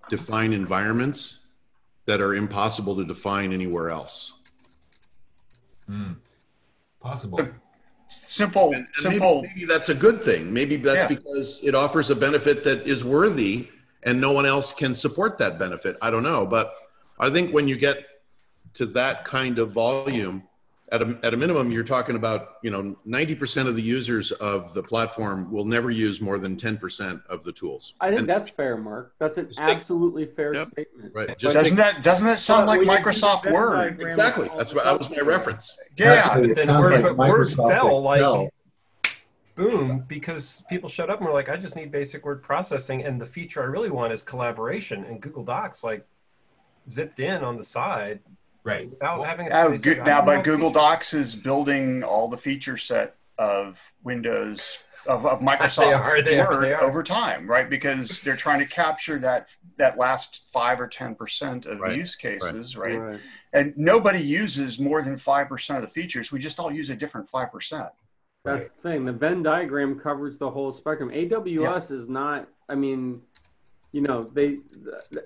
define 0.08 0.52
environments 0.52 1.46
that 2.06 2.20
are 2.20 2.34
impossible 2.34 2.96
to 2.96 3.04
define 3.04 3.52
anywhere 3.52 3.90
else. 3.90 4.32
Mm. 5.88 6.16
Possible. 7.00 7.48
Simple, 8.08 8.68
and, 8.68 8.78
and 8.78 8.88
simple. 8.94 9.42
Maybe, 9.42 9.54
maybe, 9.54 9.66
that's 9.66 9.88
a 9.88 9.94
good 9.94 10.22
thing. 10.22 10.52
Maybe 10.52 10.76
that's 10.76 11.08
yeah. 11.10 11.16
because 11.16 11.62
it 11.64 11.74
offers 11.74 12.10
a 12.10 12.16
benefit 12.16 12.64
that 12.64 12.86
is 12.86 13.04
worthy 13.04 13.68
and 14.02 14.20
no 14.20 14.32
one 14.32 14.46
else 14.46 14.72
can 14.72 14.94
support 14.94 15.38
that 15.38 15.58
benefit. 15.58 15.96
I 16.02 16.10
don't 16.10 16.22
know. 16.22 16.46
But 16.46 16.72
I 17.18 17.30
think 17.30 17.52
when 17.52 17.68
you 17.68 17.76
get 17.76 18.04
to 18.74 18.86
that 18.86 19.24
kind 19.24 19.58
of 19.58 19.72
volume, 19.72 20.42
at 20.92 21.02
a, 21.02 21.18
at 21.24 21.34
a 21.34 21.36
minimum, 21.36 21.70
you're 21.70 21.82
talking 21.84 22.14
about, 22.14 22.58
you 22.62 22.70
know, 22.70 22.96
90% 23.06 23.66
of 23.66 23.74
the 23.74 23.82
users 23.82 24.30
of 24.32 24.72
the 24.72 24.82
platform 24.82 25.50
will 25.50 25.64
never 25.64 25.90
use 25.90 26.20
more 26.20 26.38
than 26.38 26.56
10% 26.56 27.26
of 27.26 27.42
the 27.42 27.52
tools. 27.52 27.94
I 28.00 28.08
think 28.08 28.20
and 28.20 28.28
that's 28.28 28.48
fair, 28.48 28.76
Mark. 28.76 29.14
That's 29.18 29.36
an 29.36 29.50
absolutely 29.58 30.26
fair 30.26 30.54
yep. 30.54 30.68
statement. 30.68 31.12
Right. 31.12 31.36
Just 31.36 31.54
doesn't 31.54 31.76
that, 31.76 32.04
doesn't 32.04 32.26
that 32.26 32.38
sound 32.38 32.66
like 32.66 32.80
Microsoft 32.80 33.50
Word? 33.50 34.00
Exactly. 34.00 34.48
That's 34.56 34.74
what, 34.74 34.84
that 34.84 34.96
was 34.96 35.10
my 35.10 35.18
reference. 35.18 35.76
Yeah. 35.96 36.38
But 36.38 36.54
then 36.54 36.68
Word, 36.78 37.02
like 37.02 37.16
but 37.16 37.16
Word 37.16 37.50
fell 37.50 38.00
like, 38.00 38.52
boom, 39.56 40.04
because 40.06 40.62
people 40.68 40.88
showed 40.88 41.10
up 41.10 41.18
and 41.18 41.26
were 41.26 41.34
like, 41.34 41.48
I 41.48 41.56
just 41.56 41.74
need 41.74 41.90
basic 41.90 42.24
word 42.24 42.42
processing. 42.42 43.02
And 43.02 43.20
the 43.20 43.26
feature 43.26 43.60
I 43.62 43.66
really 43.66 43.90
want 43.90 44.12
is 44.12 44.22
collaboration. 44.22 45.02
And 45.04 45.20
Google 45.20 45.44
Docs, 45.44 45.82
like, 45.82 46.06
zipped 46.88 47.20
in 47.20 47.42
on 47.42 47.56
the 47.56 47.64
side 47.64 48.20
Right. 48.66 48.90
Without 48.90 49.24
having 49.24 49.48
now, 49.48 49.68
go, 49.68 49.94
now 50.02 50.20
but 50.24 50.42
Google 50.42 50.72
Docs 50.72 51.14
is 51.14 51.36
building 51.36 52.02
all 52.02 52.26
the 52.26 52.36
feature 52.36 52.76
set 52.76 53.14
of 53.38 53.92
Windows 54.02 54.78
of, 55.08 55.24
of 55.24 55.38
Microsoft 55.50 56.04
Word 56.04 56.72
over 56.82 57.04
time, 57.04 57.46
right? 57.46 57.70
Because 57.70 58.20
they're 58.22 58.34
trying 58.34 58.58
to 58.58 58.66
capture 58.66 59.20
that 59.20 59.50
that 59.76 59.96
last 59.96 60.48
five 60.48 60.80
or 60.80 60.88
ten 60.88 61.14
percent 61.14 61.64
of 61.64 61.78
right. 61.78 61.96
use 61.96 62.16
cases, 62.16 62.76
right. 62.76 62.98
Right? 62.98 63.10
right? 63.12 63.20
And 63.52 63.72
nobody 63.76 64.18
uses 64.18 64.80
more 64.80 65.00
than 65.00 65.16
five 65.16 65.48
percent 65.48 65.76
of 65.76 65.84
the 65.84 65.90
features. 65.90 66.32
We 66.32 66.40
just 66.40 66.58
all 66.58 66.72
use 66.72 66.90
a 66.90 66.96
different 66.96 67.28
five 67.28 67.52
percent. 67.52 67.90
That's 68.44 68.66
the 68.66 68.88
thing. 68.90 69.04
The 69.04 69.12
Venn 69.12 69.44
diagram 69.44 69.96
covers 69.96 70.38
the 70.38 70.50
whole 70.50 70.72
spectrum. 70.72 71.10
AWS 71.10 71.90
yeah. 71.90 71.96
is 71.96 72.08
not. 72.08 72.48
I 72.68 72.74
mean, 72.74 73.22
you 73.92 74.00
know 74.02 74.24
they 74.24 74.58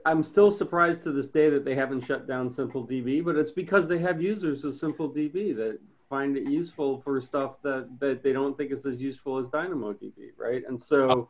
i'm 0.07 0.23
still 0.23 0.51
surprised 0.51 1.03
to 1.03 1.13
this 1.13 1.29
day 1.29 1.49
that 1.51 1.65
they 1.65 1.75
haven't 1.75 2.03
shut 2.03 2.27
down 2.27 2.49
simpledb 2.49 3.25
but 3.25 3.37
it's 3.37 3.51
because 3.51 3.89
they 3.89 3.99
have 3.99 4.21
users 4.21 4.65
of 4.65 4.73
simpledb 4.75 5.57
that 5.57 5.79
find 6.09 6.37
it 6.37 6.49
useful 6.49 7.01
for 7.01 7.21
stuff 7.21 7.57
that 7.63 7.89
that 7.99 8.23
they 8.23 8.33
don't 8.33 8.57
think 8.57 8.71
is 8.71 8.85
as 8.87 9.01
useful 9.01 9.39
as 9.39 9.47
dynamodb 9.47 10.13
right? 10.37 10.63
And 10.69 10.81
so 10.81 11.29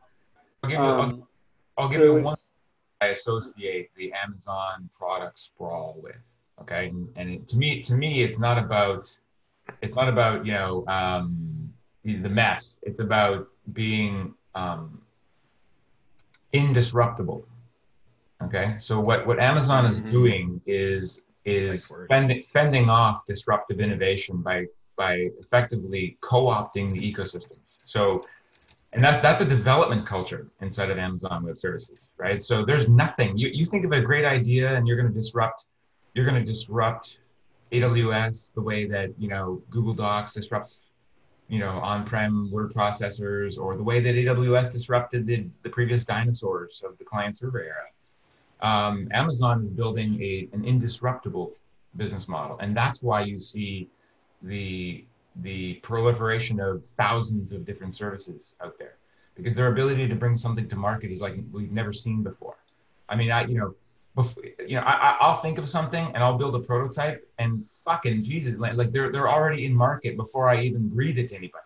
i'll 0.62 0.70
give 0.70 0.78
you, 0.78 0.78
um, 0.78 1.00
I'll, 1.76 1.84
I'll 1.84 1.88
give 1.88 2.00
so 2.00 2.16
you 2.16 2.22
one 2.22 2.36
i 3.00 3.06
associate 3.06 3.90
the 3.96 4.12
amazon 4.12 4.90
product 4.96 5.38
sprawl 5.38 5.98
with 6.02 6.16
okay? 6.60 6.88
And, 6.88 7.08
and 7.16 7.30
it, 7.30 7.48
to 7.48 7.56
me 7.56 7.80
to 7.82 7.94
me 7.94 8.22
it's 8.22 8.38
not 8.38 8.58
about 8.58 9.06
it's 9.82 9.94
not 9.94 10.08
about 10.08 10.44
you 10.44 10.52
know 10.52 10.84
um, 10.88 11.72
the 12.04 12.28
mess. 12.28 12.80
It's 12.82 13.00
about 13.00 13.48
being 13.72 14.34
um, 14.54 15.00
indisruptible. 16.52 17.44
Okay, 18.42 18.76
so 18.78 18.98
what, 19.00 19.26
what 19.26 19.38
Amazon 19.38 19.86
is 19.86 20.00
mm-hmm. 20.00 20.12
doing 20.12 20.60
is 20.66 21.22
is 21.46 21.90
fending, 22.08 22.42
fending 22.52 22.90
off 22.90 23.26
disruptive 23.26 23.80
innovation 23.80 24.38
by 24.42 24.66
by 24.96 25.28
effectively 25.38 26.18
co-opting 26.20 26.90
the 26.92 27.00
ecosystem. 27.00 27.58
So, 27.86 28.20
and 28.92 29.02
that 29.02 29.22
that's 29.22 29.40
a 29.40 29.44
development 29.44 30.06
culture 30.06 30.48
inside 30.60 30.90
of 30.90 30.98
Amazon 30.98 31.44
Web 31.44 31.58
Services, 31.58 32.08
right? 32.18 32.42
So 32.42 32.64
there's 32.64 32.88
nothing. 32.88 33.36
You 33.36 33.48
you 33.52 33.64
think 33.64 33.84
of 33.84 33.92
a 33.92 34.00
great 34.00 34.24
idea 34.24 34.74
and 34.74 34.86
you're 34.86 34.96
going 34.96 35.08
to 35.08 35.14
disrupt, 35.14 35.66
you're 36.14 36.26
going 36.26 36.38
to 36.38 36.44
disrupt 36.44 37.20
AWS 37.72 38.52
the 38.54 38.60
way 38.60 38.86
that 38.86 39.10
you 39.18 39.28
know 39.28 39.62
Google 39.70 39.94
Docs 39.94 40.34
disrupts 40.34 40.84
you 41.50 41.58
know, 41.58 41.70
on-prem 41.70 42.50
word 42.50 42.72
processors 42.72 43.58
or 43.58 43.76
the 43.76 43.82
way 43.82 44.00
that 44.00 44.14
AWS 44.14 44.72
disrupted 44.72 45.26
the, 45.26 45.46
the 45.64 45.68
previous 45.68 46.04
dinosaurs 46.04 46.80
of 46.86 46.96
the 46.98 47.04
client 47.04 47.36
server 47.36 47.62
era. 47.62 47.88
Um, 48.62 49.08
Amazon 49.12 49.62
is 49.62 49.72
building 49.72 50.22
a, 50.22 50.48
an 50.52 50.62
indisruptible 50.62 51.50
business 51.96 52.28
model. 52.28 52.56
And 52.60 52.76
that's 52.76 53.02
why 53.02 53.22
you 53.22 53.38
see 53.38 53.88
the, 54.42 55.04
the 55.42 55.74
proliferation 55.82 56.60
of 56.60 56.84
thousands 56.96 57.50
of 57.52 57.66
different 57.66 57.96
services 57.96 58.54
out 58.62 58.78
there 58.78 58.94
because 59.34 59.54
their 59.54 59.72
ability 59.72 60.06
to 60.06 60.14
bring 60.14 60.36
something 60.36 60.68
to 60.68 60.76
market 60.76 61.10
is 61.10 61.20
like 61.20 61.34
we've 61.50 61.72
never 61.72 61.92
seen 61.92 62.22
before. 62.22 62.56
I 63.08 63.16
mean, 63.16 63.32
I, 63.32 63.46
you 63.46 63.58
know, 63.58 63.74
before, 64.14 64.44
you 64.66 64.76
know, 64.76 64.82
I, 64.82 65.16
I'll 65.20 65.36
think 65.36 65.58
of 65.58 65.68
something 65.68 66.04
and 66.06 66.18
I'll 66.18 66.36
build 66.36 66.54
a 66.54 66.60
prototype 66.60 67.28
and 67.38 67.64
fucking 67.84 68.22
Jesus, 68.22 68.56
like 68.58 68.92
they're 68.92 69.12
they're 69.12 69.28
already 69.28 69.64
in 69.64 69.74
market 69.74 70.16
before 70.16 70.48
I 70.48 70.62
even 70.62 70.88
breathe 70.88 71.18
it 71.18 71.28
to 71.28 71.36
anybody. 71.36 71.64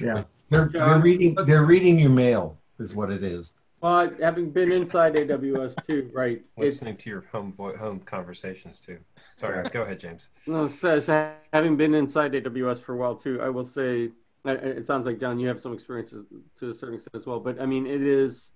Yeah, 0.00 0.24
they're, 0.50 0.68
they're 0.72 0.98
reading 0.98 1.36
they're 1.46 1.64
reading 1.64 1.98
your 1.98 2.10
mail 2.10 2.58
is 2.78 2.94
what 2.94 3.10
it 3.10 3.22
is. 3.22 3.52
Well, 3.80 4.10
having 4.20 4.50
been 4.50 4.72
inside 4.72 5.14
AWS 5.14 5.86
too, 5.86 6.10
right? 6.12 6.42
Listening 6.56 6.96
to 6.96 7.10
your 7.10 7.24
home 7.30 7.52
vo- 7.52 7.76
home 7.76 8.00
conversations 8.00 8.80
too. 8.80 8.98
Sorry, 9.36 9.62
go 9.72 9.82
ahead, 9.82 10.00
James. 10.00 10.30
No, 10.46 10.68
says 10.68 11.06
having 11.52 11.76
been 11.76 11.94
inside 11.94 12.32
AWS 12.32 12.82
for 12.82 12.94
a 12.94 12.96
while 12.96 13.14
too, 13.14 13.40
I 13.42 13.50
will 13.50 13.66
say 13.66 14.10
it 14.46 14.86
sounds 14.86 15.06
like 15.06 15.20
John, 15.20 15.38
you 15.38 15.48
have 15.48 15.60
some 15.60 15.72
experiences 15.72 16.26
to 16.58 16.70
a 16.70 16.74
certain 16.74 16.96
extent 16.96 17.14
as 17.14 17.26
well. 17.26 17.40
But 17.40 17.60
I 17.60 17.66
mean, 17.66 17.86
it 17.86 18.02
is 18.02 18.50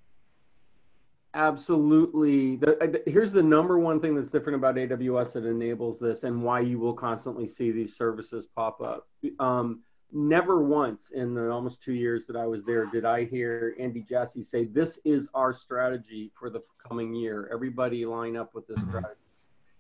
absolutely. 1.35 2.57
The, 2.57 3.03
here's 3.07 3.33
the 3.33 3.43
number 3.43 3.79
one 3.79 4.01
thing 4.01 4.15
that's 4.15 4.31
different 4.31 4.57
about 4.57 4.77
aws 4.77 5.33
that 5.33 5.45
enables 5.45 5.99
this 5.99 6.25
and 6.25 6.43
why 6.43 6.61
you 6.61 6.79
will 6.79 6.95
constantly 6.95 7.47
see 7.47 7.71
these 7.71 7.97
services 7.97 8.47
pop 8.47 8.81
up. 8.81 9.09
Um, 9.39 9.83
never 10.11 10.63
once 10.63 11.11
in 11.11 11.35
the 11.35 11.51
almost 11.51 11.83
two 11.83 11.93
years 11.93 12.27
that 12.27 12.35
i 12.35 12.47
was 12.47 12.65
there 12.65 12.87
did 12.87 13.05
i 13.05 13.27
hear 13.27 13.77
andy 13.79 14.01
jassy 14.01 14.43
say 14.43 14.65
this 14.65 14.99
is 15.05 15.29
our 15.35 15.53
strategy 15.53 16.33
for 16.35 16.49
the 16.49 16.63
coming 16.89 17.15
year. 17.15 17.49
Everybody 17.53 18.05
line 18.07 18.37
up 18.37 18.55
with 18.55 18.67
this 18.67 18.79
mm-hmm. 18.79 18.91
strategy. 18.91 19.21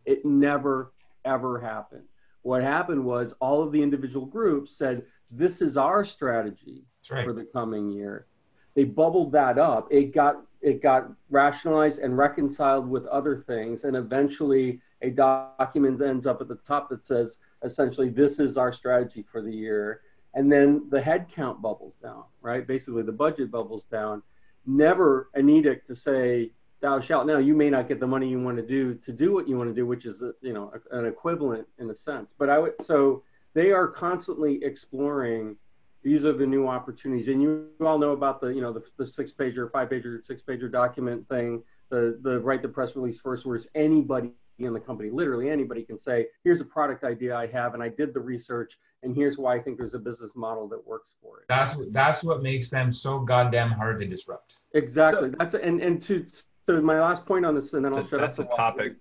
It 0.04 0.24
never 0.24 0.92
ever 1.24 1.58
happened. 1.60 2.04
What 2.42 2.62
happened 2.62 3.04
was 3.04 3.34
all 3.40 3.62
of 3.62 3.72
the 3.72 3.82
individual 3.82 4.26
groups 4.26 4.76
said 4.76 5.02
this 5.30 5.60
is 5.60 5.76
our 5.76 6.04
strategy 6.04 6.84
right. 7.10 7.24
for 7.24 7.32
the 7.32 7.44
coming 7.44 7.90
year. 7.90 8.26
They 8.74 8.84
bubbled 8.84 9.32
that 9.32 9.58
up. 9.58 9.88
It 9.90 10.14
got 10.14 10.42
it 10.60 10.82
got 10.82 11.10
rationalized 11.30 11.98
and 12.00 12.16
reconciled 12.16 12.88
with 12.88 13.06
other 13.06 13.36
things 13.36 13.84
and 13.84 13.96
eventually 13.96 14.80
a 15.02 15.10
document 15.10 16.00
ends 16.02 16.26
up 16.26 16.40
at 16.40 16.48
the 16.48 16.56
top 16.56 16.88
that 16.88 17.04
says 17.04 17.38
essentially 17.62 18.08
this 18.08 18.38
is 18.38 18.56
our 18.56 18.72
strategy 18.72 19.24
for 19.30 19.40
the 19.40 19.52
year. 19.52 20.02
And 20.34 20.50
then 20.52 20.86
the 20.90 21.00
head 21.00 21.26
count 21.34 21.62
bubbles 21.62 21.94
down 22.02 22.24
right? 22.42 22.66
Basically 22.66 23.02
the 23.02 23.12
budget 23.12 23.50
bubbles 23.50 23.84
down. 23.90 24.22
Never 24.66 25.30
an 25.34 25.48
edict 25.48 25.86
to 25.86 25.94
say 25.94 26.52
thou 26.80 27.00
shalt. 27.00 27.26
Now 27.26 27.38
you 27.38 27.54
may 27.54 27.70
not 27.70 27.88
get 27.88 28.00
the 28.00 28.06
money 28.06 28.28
you 28.28 28.40
want 28.40 28.56
to 28.56 28.66
do 28.66 28.94
to 28.94 29.12
do 29.12 29.32
what 29.32 29.48
you 29.48 29.56
want 29.56 29.70
to 29.70 29.74
do 29.74 29.86
which 29.86 30.06
is 30.06 30.22
you 30.42 30.52
know 30.52 30.72
an 30.90 31.06
equivalent 31.06 31.66
in 31.78 31.90
a 31.90 31.94
sense. 31.94 32.34
But 32.36 32.50
i 32.50 32.58
would 32.58 32.74
so 32.82 33.22
they 33.54 33.70
are 33.70 33.88
constantly 33.88 34.62
exploring 34.62 35.56
these 36.02 36.24
are 36.24 36.32
the 36.32 36.46
new 36.46 36.66
opportunities. 36.68 37.28
And 37.28 37.42
you 37.42 37.68
all 37.80 37.98
know 37.98 38.12
about 38.12 38.40
the, 38.40 38.48
you 38.48 38.60
know, 38.60 38.72
the, 38.72 38.82
the 38.96 39.06
six 39.06 39.32
pager, 39.32 39.70
five 39.70 39.88
pager, 39.88 40.24
six 40.24 40.42
pager 40.42 40.70
document 40.70 41.28
thing, 41.28 41.62
the, 41.90 42.18
the 42.22 42.38
write 42.40 42.62
the 42.62 42.68
press 42.68 42.94
release 42.96 43.20
first, 43.20 43.46
where 43.46 43.58
anybody 43.74 44.32
in 44.58 44.72
the 44.72 44.80
company, 44.80 45.10
literally 45.10 45.48
anybody 45.50 45.82
can 45.82 45.96
say, 45.98 46.26
here's 46.44 46.60
a 46.60 46.64
product 46.64 47.04
idea 47.04 47.34
I 47.36 47.46
have, 47.46 47.74
and 47.74 47.82
I 47.82 47.88
did 47.88 48.12
the 48.12 48.20
research, 48.20 48.78
and 49.02 49.14
here's 49.14 49.38
why 49.38 49.54
I 49.54 49.60
think 49.60 49.78
there's 49.78 49.94
a 49.94 49.98
business 49.98 50.32
model 50.34 50.68
that 50.68 50.84
works 50.84 51.10
for 51.22 51.40
it. 51.40 51.44
That's 51.48 51.76
that's 51.90 52.24
what 52.24 52.42
makes 52.42 52.70
them 52.70 52.92
so 52.92 53.20
goddamn 53.20 53.70
hard 53.70 54.00
to 54.00 54.06
disrupt. 54.06 54.54
Exactly. 54.74 55.30
So, 55.30 55.36
that's 55.38 55.54
and 55.54 55.80
and 55.80 56.02
to 56.02 56.26
so 56.66 56.80
my 56.82 57.00
last 57.00 57.24
point 57.24 57.46
on 57.46 57.54
this, 57.54 57.72
and 57.72 57.84
then 57.84 57.94
I'll 57.94 58.06
shut 58.06 58.20
that's 58.20 58.38
up. 58.38 58.46
That's 58.46 58.54
a 58.54 58.56
topic. 58.56 58.92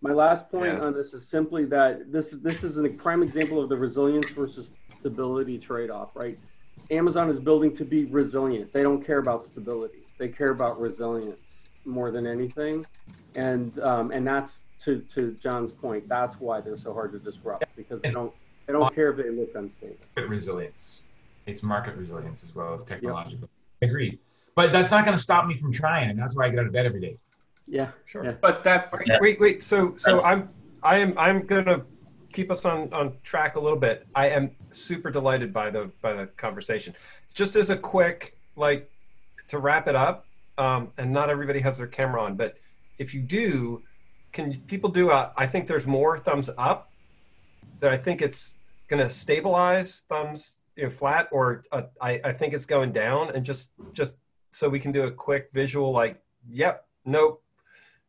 My 0.00 0.12
last 0.12 0.48
point 0.48 0.78
yeah. 0.78 0.80
on 0.80 0.94
this 0.94 1.12
is 1.12 1.28
simply 1.28 1.64
that 1.66 2.10
this 2.10 2.30
this 2.30 2.62
is 2.62 2.78
a 2.78 2.88
prime 2.88 3.22
example 3.22 3.62
of 3.62 3.68
the 3.68 3.76
resilience 3.76 4.30
versus 4.30 4.70
stability 5.00 5.58
trade-off, 5.58 6.14
right? 6.14 6.38
Amazon 6.90 7.28
is 7.28 7.38
building 7.40 7.74
to 7.74 7.84
be 7.84 8.04
resilient. 8.06 8.72
They 8.72 8.82
don't 8.82 9.04
care 9.04 9.18
about 9.18 9.44
stability. 9.44 10.02
They 10.18 10.28
care 10.28 10.50
about 10.50 10.80
resilience 10.80 11.62
more 11.84 12.10
than 12.10 12.26
anything, 12.26 12.84
and 13.36 13.78
um, 13.80 14.10
and 14.10 14.26
that's 14.26 14.58
to 14.84 15.00
to 15.14 15.32
John's 15.42 15.72
point. 15.72 16.08
That's 16.08 16.38
why 16.40 16.60
they're 16.60 16.78
so 16.78 16.92
hard 16.92 17.12
to 17.12 17.18
disrupt 17.18 17.64
because 17.76 18.00
they 18.00 18.10
don't 18.10 18.32
they 18.66 18.72
don't 18.72 18.94
care 18.94 19.10
if 19.10 19.16
they 19.16 19.30
look 19.30 19.54
unstable. 19.54 19.96
Resilience, 20.16 21.02
it's 21.46 21.62
market 21.62 21.96
resilience 21.96 22.44
as 22.44 22.54
well 22.54 22.74
as 22.74 22.84
technological. 22.84 23.48
Yep. 23.80 23.90
Agreed, 23.90 24.18
but 24.54 24.72
that's 24.72 24.90
not 24.90 25.04
going 25.04 25.16
to 25.16 25.22
stop 25.22 25.46
me 25.46 25.58
from 25.58 25.72
trying, 25.72 26.10
and 26.10 26.18
that's 26.18 26.36
why 26.36 26.46
I 26.46 26.50
get 26.50 26.58
out 26.58 26.66
of 26.66 26.72
bed 26.72 26.86
every 26.86 27.00
day. 27.00 27.16
Yeah, 27.66 27.90
sure. 28.04 28.24
Yeah. 28.24 28.34
But 28.40 28.62
that's 28.62 28.92
wait, 28.92 29.20
wait, 29.20 29.40
wait. 29.40 29.62
So 29.62 29.96
so 29.96 30.22
I'm 30.22 30.48
I 30.82 30.98
am 30.98 31.16
I'm 31.18 31.46
gonna 31.46 31.84
keep 32.32 32.50
us 32.50 32.64
on, 32.64 32.92
on 32.92 33.16
track 33.22 33.56
a 33.56 33.60
little 33.60 33.78
bit. 33.78 34.06
I 34.14 34.28
am 34.28 34.50
super 34.70 35.10
delighted 35.10 35.52
by 35.52 35.70
the 35.70 35.90
by 36.02 36.12
the 36.12 36.26
conversation. 36.26 36.94
Just 37.34 37.56
as 37.56 37.70
a 37.70 37.76
quick 37.76 38.36
like 38.56 38.90
to 39.48 39.58
wrap 39.58 39.88
it 39.88 39.96
up, 39.96 40.26
um, 40.58 40.92
and 40.98 41.12
not 41.12 41.30
everybody 41.30 41.60
has 41.60 41.78
their 41.78 41.86
camera 41.86 42.22
on, 42.22 42.36
but 42.36 42.56
if 42.98 43.14
you 43.14 43.20
do, 43.20 43.82
can 44.32 44.60
people 44.66 44.90
do 44.90 45.10
a? 45.10 45.32
I 45.36 45.46
think 45.46 45.66
there's 45.66 45.86
more 45.86 46.18
thumbs 46.18 46.50
up. 46.56 46.90
That 47.80 47.92
I 47.92 47.96
think 47.96 48.20
it's 48.20 48.56
going 48.88 49.02
to 49.02 49.08
stabilize 49.08 50.04
thumbs 50.08 50.56
you 50.76 50.84
know, 50.84 50.90
flat, 50.90 51.28
or 51.32 51.64
uh, 51.72 51.82
I 52.00 52.20
I 52.24 52.32
think 52.32 52.54
it's 52.54 52.66
going 52.66 52.92
down, 52.92 53.30
and 53.34 53.44
just 53.44 53.70
just 53.92 54.16
so 54.52 54.68
we 54.68 54.80
can 54.80 54.92
do 54.92 55.04
a 55.04 55.10
quick 55.10 55.50
visual 55.52 55.92
like, 55.92 56.20
yep, 56.48 56.86
nope, 57.04 57.42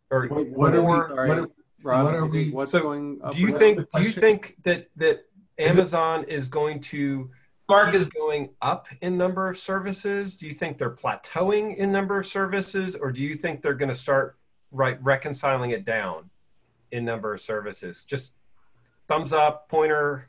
or 0.10 0.28
what, 0.28 0.48
what 0.48 0.74
more. 0.74 1.12
Are 1.12 1.24
we, 1.24 1.30
what 1.30 1.40
are, 1.40 1.52
Rob, 1.84 2.06
what 2.06 2.16
are 2.16 2.26
we, 2.26 2.52
what's 2.52 2.72
so 2.72 2.82
going 2.82 3.20
do 3.32 3.40
you 3.40 3.58
think 3.58 3.80
do 3.92 4.04
you 4.04 4.12
think 4.12 4.56
that 4.64 4.90
that 4.98 5.26
Amazon 5.58 6.26
is 6.26 6.48
going 6.48 6.80
to 6.82 7.30
Mark 7.72 7.96
is 7.96 8.10
going 8.10 8.50
up 8.62 8.88
in 9.00 9.18
number 9.18 9.48
of 9.48 9.58
services? 9.58 10.36
Do 10.36 10.46
you 10.46 10.54
think 10.54 10.78
they're 10.78 10.94
plateauing 10.94 11.78
in 11.78 11.92
number 11.92 12.20
of 12.20 12.26
services, 12.26 12.96
or 12.96 13.12
do 13.12 13.22
you 13.22 13.34
think 13.34 13.62
they're 13.62 13.74
going 13.74 13.90
to 13.90 13.96
start 13.96 14.38
right 14.72 15.02
reconciling 15.02 15.72
it 15.72 15.86
down 15.86 16.30
in 16.92 17.06
number 17.06 17.34
of 17.34 17.40
services? 17.40 18.04
Just 18.04 18.36
thumbs 19.08 19.32
up, 19.32 19.70
pointer. 19.70 20.28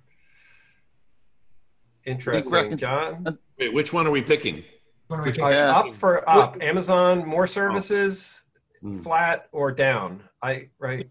Interesting, 2.05 2.77
John. 2.77 3.39
Wait, 3.59 3.73
which 3.73 3.93
one 3.93 4.07
are 4.07 4.11
we 4.11 4.23
picking? 4.23 4.63
Which 5.09 5.39
uh, 5.39 5.45
up 5.45 5.95
for 5.95 6.29
up. 6.29 6.63
Amazon 6.63 7.27
more 7.27 7.47
services, 7.47 8.45
oh. 8.85 8.93
flat 8.93 9.49
or 9.53 9.73
down. 9.73 10.23
I 10.43 10.69
right. 10.79 11.09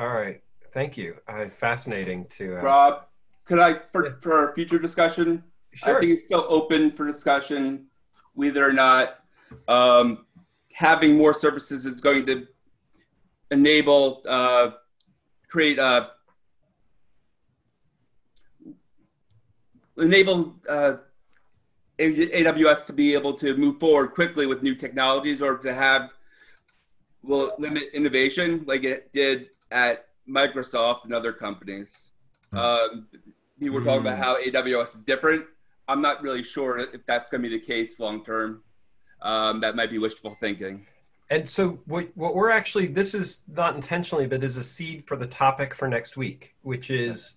All 0.00 0.08
right. 0.08 0.40
Thank 0.72 0.96
you. 0.96 1.16
Uh, 1.28 1.46
fascinating 1.50 2.24
to. 2.30 2.56
Uh, 2.56 2.62
Rob, 2.62 3.04
could 3.44 3.58
I, 3.58 3.74
for, 3.74 4.18
for 4.22 4.54
future 4.54 4.78
discussion, 4.78 5.44
sure. 5.74 5.98
I 5.98 6.00
think 6.00 6.12
it's 6.12 6.24
still 6.24 6.46
open 6.48 6.92
for 6.92 7.06
discussion 7.06 7.84
whether 8.32 8.66
or 8.66 8.72
not 8.72 9.18
um, 9.68 10.24
having 10.72 11.18
more 11.18 11.34
services 11.34 11.84
is 11.84 12.00
going 12.00 12.24
to 12.26 12.46
enable, 13.50 14.22
uh, 14.26 14.70
create 15.48 15.78
a 15.78 15.82
uh, 15.82 16.06
enable 19.98 20.56
uh, 20.66 20.94
AWS 21.98 22.86
to 22.86 22.94
be 22.94 23.12
able 23.12 23.34
to 23.34 23.54
move 23.54 23.78
forward 23.78 24.14
quickly 24.14 24.46
with 24.46 24.62
new 24.62 24.74
technologies 24.74 25.42
or 25.42 25.58
to 25.58 25.74
have 25.74 26.08
will 27.22 27.52
limit 27.58 27.90
innovation 27.92 28.64
like 28.66 28.84
it 28.84 29.12
did 29.12 29.50
at 29.70 30.06
Microsoft 30.28 31.04
and 31.04 31.14
other 31.14 31.32
companies. 31.32 32.12
Hmm. 32.52 32.58
Um, 32.58 33.08
people 33.58 33.78
were 33.78 33.84
talking 33.84 34.00
about 34.00 34.16
hmm. 34.16 34.22
how 34.22 34.36
AWS 34.40 34.96
is 34.96 35.02
different. 35.02 35.46
I'm 35.88 36.00
not 36.00 36.22
really 36.22 36.44
sure 36.44 36.78
if 36.78 37.04
that's 37.06 37.28
going 37.28 37.42
to 37.42 37.48
be 37.48 37.58
the 37.58 37.64
case 37.64 37.98
long 37.98 38.24
term. 38.24 38.62
Um, 39.22 39.60
that 39.60 39.76
might 39.76 39.90
be 39.90 39.98
wishful 39.98 40.36
thinking. 40.40 40.86
And 41.30 41.48
so, 41.48 41.80
what, 41.86 42.08
what 42.14 42.34
we're 42.34 42.50
actually, 42.50 42.86
this 42.86 43.14
is 43.14 43.44
not 43.48 43.76
intentionally, 43.76 44.26
but 44.26 44.42
is 44.42 44.56
a 44.56 44.64
seed 44.64 45.04
for 45.04 45.16
the 45.16 45.26
topic 45.26 45.74
for 45.74 45.88
next 45.88 46.16
week, 46.16 46.56
which 46.62 46.90
is 46.90 47.34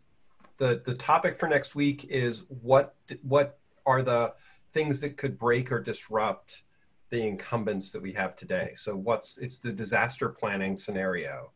the, 0.57 0.81
the 0.83 0.95
topic 0.95 1.37
for 1.37 1.47
next 1.47 1.75
week 1.75 2.05
is 2.09 2.43
what, 2.47 2.95
what 3.21 3.59
are 3.85 4.01
the 4.01 4.33
things 4.71 4.99
that 5.01 5.17
could 5.17 5.37
break 5.37 5.71
or 5.71 5.79
disrupt 5.79 6.63
the 7.11 7.21
incumbents 7.21 7.91
that 7.91 8.01
we 8.01 8.13
have 8.13 8.35
today? 8.35 8.71
So, 8.75 8.95
what's, 8.95 9.37
it's 9.37 9.59
the 9.59 9.71
disaster 9.71 10.29
planning 10.29 10.75
scenario 10.75 11.51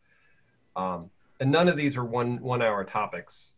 Um, 0.77 1.09
and 1.39 1.51
none 1.51 1.67
of 1.67 1.75
these 1.75 1.97
are 1.97 2.05
one 2.05 2.41
one 2.41 2.61
hour 2.61 2.83
topics. 2.85 3.55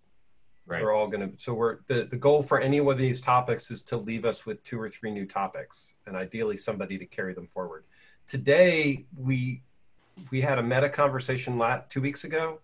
Right. 0.65 0.81
We're 0.83 0.93
all 0.93 1.07
going 1.07 1.31
to. 1.31 1.43
So 1.43 1.53
we're 1.53 1.79
the 1.87 2.07
the 2.09 2.17
goal 2.17 2.41
for 2.41 2.59
any 2.59 2.79
one 2.79 2.93
of 2.93 2.99
these 2.99 3.21
topics 3.21 3.69
is 3.69 3.83
to 3.83 3.97
leave 3.97 4.25
us 4.25 4.45
with 4.45 4.63
two 4.63 4.79
or 4.79 4.89
three 4.89 5.11
new 5.11 5.25
topics, 5.25 5.95
and 6.07 6.15
ideally 6.15 6.57
somebody 6.57 6.97
to 6.97 7.05
carry 7.05 7.33
them 7.33 7.47
forward. 7.47 7.83
Today 8.27 9.05
we 9.17 9.61
we 10.31 10.41
had 10.41 10.59
a 10.59 10.63
meta 10.63 10.89
conversation 10.89 11.61
two 11.89 12.01
weeks 12.01 12.23
ago. 12.23 12.59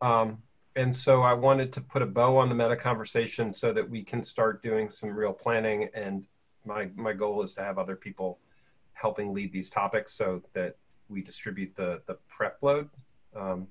Um, 0.00 0.38
and 0.74 0.94
so 0.94 1.22
I 1.22 1.34
wanted 1.34 1.72
to 1.74 1.80
put 1.80 2.02
a 2.02 2.06
bow 2.06 2.36
on 2.36 2.48
the 2.48 2.54
meta 2.54 2.76
conversation 2.76 3.52
so 3.52 3.72
that 3.72 3.88
we 3.88 4.02
can 4.02 4.22
start 4.22 4.62
doing 4.62 4.88
some 4.88 5.10
real 5.10 5.32
planning. 5.32 5.88
And 5.94 6.24
my 6.64 6.90
my 6.94 7.12
goal 7.12 7.42
is 7.42 7.54
to 7.54 7.62
have 7.62 7.78
other 7.78 7.96
people 7.96 8.38
helping 8.94 9.34
lead 9.34 9.52
these 9.52 9.68
topics 9.68 10.14
so 10.14 10.42
that 10.54 10.76
we 11.08 11.22
distribute 11.22 11.74
the 11.74 12.02
the 12.06 12.14
prep 12.28 12.58
load. 12.62 12.88
Um, 13.34 13.68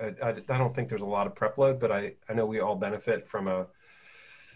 I, 0.00 0.14
I, 0.22 0.28
I 0.30 0.58
don't 0.58 0.74
think 0.74 0.88
there's 0.88 1.02
a 1.02 1.06
lot 1.06 1.26
of 1.26 1.34
prep 1.34 1.58
load, 1.58 1.78
but 1.78 1.92
I, 1.92 2.14
I 2.28 2.32
know 2.32 2.46
we 2.46 2.60
all 2.60 2.76
benefit 2.76 3.26
from 3.26 3.48
a 3.48 3.66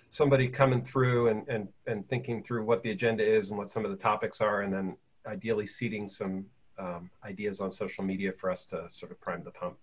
somebody 0.09 0.49
coming 0.49 0.81
through 0.81 1.29
and, 1.29 1.49
and, 1.49 1.69
and 1.87 2.09
thinking 2.09 2.43
through 2.43 2.65
what 2.65 2.83
the 2.83 2.93
agenda 2.93 3.25
is 3.25 3.51
and 3.51 3.59
what 3.59 3.69
some 3.69 3.85
of 3.85 3.91
the 3.91 3.97
topics 3.97 4.41
are, 4.41 4.63
and 4.63 4.73
then 4.73 4.97
ideally 5.27 5.67
seeding 5.67 6.07
some 6.07 6.45
um, 6.79 7.11
ideas 7.25 7.61
on 7.61 7.71
social 7.71 8.05
media 8.05 8.33
for 8.33 8.51
us 8.51 8.65
to 8.65 8.85
sort 8.89 9.13
of 9.13 9.21
prime 9.21 9.43
the 9.43 9.51
pump 9.51 9.77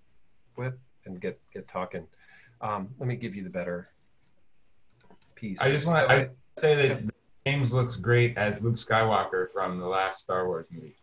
with 0.58 0.75
and 1.06 1.20
get 1.20 1.39
get 1.53 1.68
talking. 1.68 2.08
Um, 2.62 2.89
let 3.00 3.08
me 3.08 3.15
give 3.15 3.36
you 3.36 3.44
the 3.44 3.50
better 3.50 3.89
piece. 5.36 5.62
I 5.62 5.72
just 5.72 5.86
want 5.86 6.10
to 6.10 6.32
say 6.58 6.88
that 6.88 7.03
James 7.46 7.74
looks 7.74 7.96
great 7.96 8.38
as 8.38 8.62
Luke 8.62 8.75
Skywalker 8.75 9.51
from 9.51 9.80
the 9.80 9.88
last 9.88 10.22
Star 10.22 10.48
Wars 10.48 10.68
movie. 10.72 10.96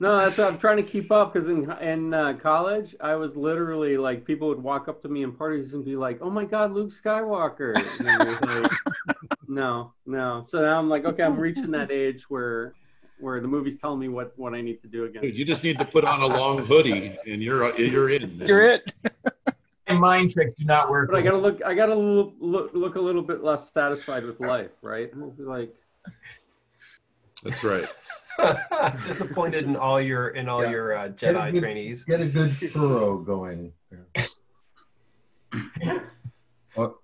no, 0.00 0.18
that's 0.18 0.38
what 0.38 0.46
I'm 0.46 0.58
trying 0.58 0.76
to 0.76 0.82
keep 0.84 1.10
up 1.10 1.32
because 1.32 1.48
in 1.48 1.70
in 1.80 2.14
uh, 2.14 2.34
college, 2.34 2.94
I 3.00 3.16
was 3.16 3.36
literally 3.36 3.96
like 3.96 4.24
people 4.24 4.48
would 4.48 4.62
walk 4.62 4.86
up 4.86 5.02
to 5.02 5.08
me 5.08 5.24
in 5.24 5.32
parties 5.32 5.74
and 5.74 5.84
be 5.84 5.96
like, 5.96 6.20
"Oh 6.20 6.30
my 6.30 6.44
God, 6.44 6.72
Luke 6.72 6.90
Skywalker!" 6.90 7.74
Like, 7.74 8.70
no, 9.48 9.92
no. 10.06 10.44
So 10.46 10.60
now 10.62 10.78
I'm 10.78 10.88
like, 10.88 11.04
okay, 11.04 11.24
I'm 11.24 11.36
reaching 11.36 11.72
that 11.72 11.90
age 11.90 12.30
where 12.30 12.74
where 13.18 13.40
the 13.40 13.48
movie's 13.48 13.76
telling 13.76 13.98
me 13.98 14.08
what 14.08 14.32
what 14.36 14.54
I 14.54 14.60
need 14.60 14.80
to 14.82 14.88
do 14.88 15.04
again. 15.04 15.22
Dude, 15.22 15.36
you 15.36 15.44
just 15.44 15.64
need 15.64 15.80
to 15.80 15.84
put 15.84 16.04
on 16.04 16.22
a 16.22 16.26
long 16.26 16.58
hoodie 16.64 17.16
and 17.26 17.42
you're 17.42 17.76
you're 17.76 18.10
in. 18.10 18.38
Man. 18.38 18.46
You're 18.46 18.62
it. 18.62 18.92
mind 19.88 20.30
tricks 20.30 20.54
do 20.54 20.64
not 20.64 20.90
work. 20.90 21.10
But 21.10 21.18
I 21.18 21.22
gotta 21.22 21.38
look. 21.38 21.60
I 21.64 21.74
gotta 21.74 21.96
look, 21.96 22.34
look 22.38 22.70
look 22.72 22.94
a 22.94 23.00
little 23.00 23.22
bit 23.22 23.42
less 23.42 23.72
satisfied 23.72 24.24
with 24.24 24.38
life, 24.38 24.70
right? 24.80 25.10
Like. 25.38 25.74
That's 27.42 27.64
right. 27.64 27.84
Disappointed 29.06 29.64
in 29.64 29.76
all 29.76 30.00
your 30.00 30.28
in 30.28 30.48
all 30.48 30.64
yeah. 30.64 30.70
your 30.70 30.96
uh, 30.96 31.08
Jedi 31.08 31.52
good, 31.52 31.60
trainees. 31.60 32.04
Get 32.04 32.20
a 32.20 32.26
good 32.26 32.50
furrow 32.50 33.18
going. 33.18 33.72
well, 36.76 37.00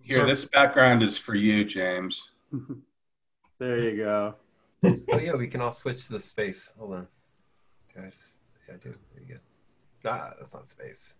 here, 0.00 0.26
this 0.26 0.44
background 0.44 1.02
is 1.02 1.18
for 1.18 1.34
you, 1.34 1.64
James. 1.64 2.30
there 3.58 3.78
you 3.78 3.96
go. 3.96 4.34
oh 4.84 5.18
yeah, 5.18 5.34
we 5.34 5.46
can 5.46 5.60
all 5.60 5.72
switch 5.72 6.08
the 6.08 6.18
space. 6.18 6.72
Hold 6.78 6.94
on, 6.94 7.08
guys. 7.94 8.38
Yeah, 8.68 8.74
I 8.74 8.78
do. 8.78 8.94
There 9.14 9.22
you 9.26 9.34
go. 9.34 9.40
Ah, 10.10 10.30
that's 10.38 10.54
not 10.54 10.66
space. 10.66 11.16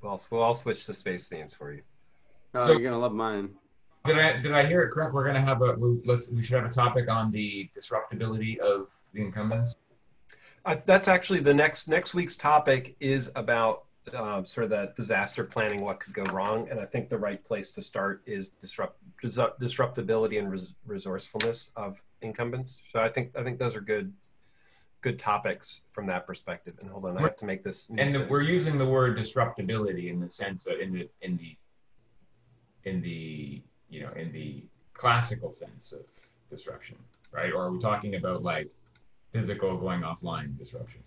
We'll 0.00 0.12
all, 0.12 0.20
we'll 0.30 0.42
all 0.42 0.54
switch 0.54 0.86
the 0.86 0.94
space 0.94 1.28
themes 1.28 1.54
for 1.54 1.72
you. 1.72 1.82
Oh, 2.54 2.66
so, 2.66 2.72
you're 2.72 2.82
gonna 2.82 2.98
love 2.98 3.12
mine. 3.12 3.50
Did 4.06 4.18
I 4.18 4.40
did 4.40 4.52
I 4.52 4.64
hear 4.64 4.82
it 4.82 4.90
correct? 4.90 5.12
We're 5.12 5.26
gonna 5.26 5.40
have 5.40 5.62
a 5.62 5.74
we, 5.74 6.00
let's 6.04 6.30
we 6.30 6.42
should 6.42 6.56
have 6.56 6.70
a 6.70 6.72
topic 6.72 7.10
on 7.10 7.30
the 7.30 7.68
disruptability 7.76 8.58
of 8.58 8.88
the 9.12 9.20
incumbents. 9.20 9.76
Uh, 10.64 10.76
that's 10.86 11.08
actually 11.08 11.40
the 11.40 11.54
next 11.54 11.88
next 11.88 12.14
week's 12.14 12.36
topic 12.36 12.96
is 13.00 13.30
about 13.34 13.84
uh, 14.14 14.42
sort 14.44 14.64
of 14.64 14.70
the 14.70 14.92
disaster 14.96 15.44
planning, 15.44 15.82
what 15.82 16.00
could 16.00 16.14
go 16.14 16.24
wrong, 16.24 16.68
and 16.70 16.80
I 16.80 16.86
think 16.86 17.08
the 17.08 17.18
right 17.18 17.42
place 17.44 17.72
to 17.72 17.82
start 17.82 18.22
is 18.26 18.48
disrupt 18.48 18.98
disruptability 19.22 20.38
and 20.38 20.50
res 20.50 20.74
resourcefulness 20.86 21.70
of 21.76 22.02
incumbents. 22.22 22.82
So 22.88 23.00
I 23.00 23.08
think 23.08 23.36
I 23.36 23.42
think 23.42 23.58
those 23.58 23.76
are 23.76 23.80
good 23.80 24.12
good 25.02 25.18
topics 25.18 25.82
from 25.88 26.06
that 26.06 26.26
perspective. 26.26 26.74
And 26.80 26.90
hold 26.90 27.06
on, 27.06 27.18
I 27.18 27.22
have 27.22 27.36
to 27.36 27.44
make 27.44 27.62
this. 27.62 27.90
And 27.96 28.14
this. 28.14 28.30
we're 28.30 28.42
using 28.42 28.78
the 28.78 28.86
word 28.86 29.16
disruptability 29.16 30.10
in 30.10 30.20
the 30.20 30.30
sense 30.30 30.66
of 30.66 30.80
in 30.80 30.92
the 30.92 31.08
in 31.22 31.36
the 31.36 31.56
in 32.84 33.02
the 33.02 33.62
you 33.90 34.02
know, 34.02 34.08
in 34.16 34.32
the 34.32 34.64
classical 34.94 35.54
sense 35.54 35.92
of 35.92 36.00
disruption, 36.48 36.96
right? 37.32 37.52
Or 37.52 37.64
are 37.64 37.72
we 37.72 37.78
talking 37.78 38.14
about 38.14 38.42
like 38.42 38.70
physical 39.32 39.76
going 39.76 40.02
offline 40.02 40.56
disruption? 40.58 41.02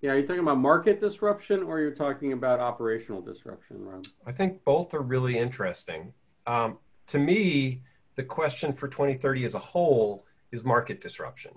Yeah, 0.00 0.12
are 0.12 0.18
you 0.18 0.26
talking 0.26 0.42
about 0.42 0.58
market 0.58 1.00
disruption 1.00 1.62
or 1.62 1.80
you're 1.80 1.90
talking 1.90 2.32
about 2.32 2.60
operational 2.60 3.20
disruption, 3.20 3.84
Rob? 3.84 4.06
I 4.26 4.32
think 4.32 4.64
both 4.64 4.94
are 4.94 5.02
really 5.02 5.36
interesting. 5.36 6.12
Um, 6.46 6.78
to 7.08 7.18
me, 7.18 7.82
the 8.14 8.22
question 8.22 8.72
for 8.72 8.88
2030 8.88 9.44
as 9.44 9.54
a 9.54 9.58
whole 9.58 10.24
is 10.52 10.64
market 10.64 11.00
disruption. 11.00 11.52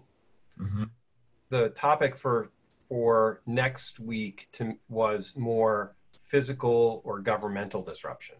Mm-hmm. 0.60 0.84
The 1.50 1.70
topic 1.70 2.18
for 2.18 2.52
for 2.88 3.42
next 3.46 4.02
week 4.02 4.50
to, 4.52 4.74
was 4.90 5.34
more 5.38 5.96
physical 6.20 7.02
or 7.06 7.20
governmental 7.20 7.82
disruption. 7.82 8.36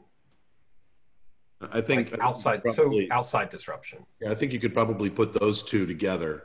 I 1.72 1.82
think 1.82 2.12
like 2.12 2.22
outside, 2.22 2.64
probably, 2.64 3.08
so 3.08 3.14
outside 3.14 3.50
disruption. 3.50 4.06
Yeah, 4.20 4.32
I 4.32 4.36
think 4.36 4.54
you 4.54 4.60
could 4.60 4.74
probably 4.74 5.10
put 5.10 5.34
those 5.34 5.64
two 5.64 5.86
together, 5.86 6.44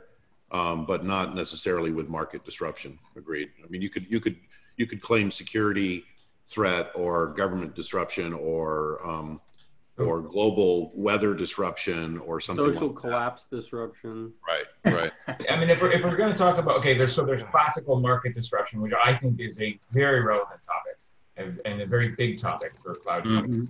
um, 0.51 0.85
but 0.85 1.05
not 1.05 1.35
necessarily 1.35 1.91
with 1.91 2.09
market 2.09 2.45
disruption. 2.45 2.99
Agreed. 3.15 3.49
I 3.63 3.67
mean, 3.67 3.81
you 3.81 3.89
could 3.89 4.05
you 4.09 4.19
could 4.19 4.37
you 4.77 4.85
could 4.85 5.01
claim 5.01 5.31
security 5.31 6.03
threat 6.45 6.91
or 6.95 7.27
government 7.27 7.75
disruption 7.75 8.33
or 8.33 9.05
um, 9.05 9.41
or 9.97 10.21
global 10.21 10.91
weather 10.95 11.33
disruption 11.33 12.19
or 12.19 12.39
something. 12.39 12.73
Social 12.73 12.89
like 12.89 12.97
collapse 12.97 13.47
disruption. 13.51 14.31
Right. 14.47 14.93
Right. 14.93 15.11
I 15.49 15.57
mean, 15.57 15.69
if 15.69 15.81
we're 15.81 15.91
if 15.91 16.03
we're 16.03 16.15
going 16.15 16.31
to 16.31 16.37
talk 16.37 16.57
about 16.57 16.77
okay, 16.77 16.97
there's 16.97 17.13
so 17.13 17.25
there's 17.25 17.43
classical 17.43 17.99
market 17.99 18.35
disruption, 18.35 18.81
which 18.81 18.93
I 19.03 19.15
think 19.15 19.39
is 19.39 19.59
a 19.61 19.79
very 19.91 20.21
relevant 20.21 20.61
topic 20.63 20.97
and, 21.37 21.61
and 21.65 21.81
a 21.81 21.85
very 21.85 22.09
big 22.09 22.39
topic 22.39 22.71
for 22.81 22.93
cloud. 22.93 23.23
Mm-hmm. 23.23 23.63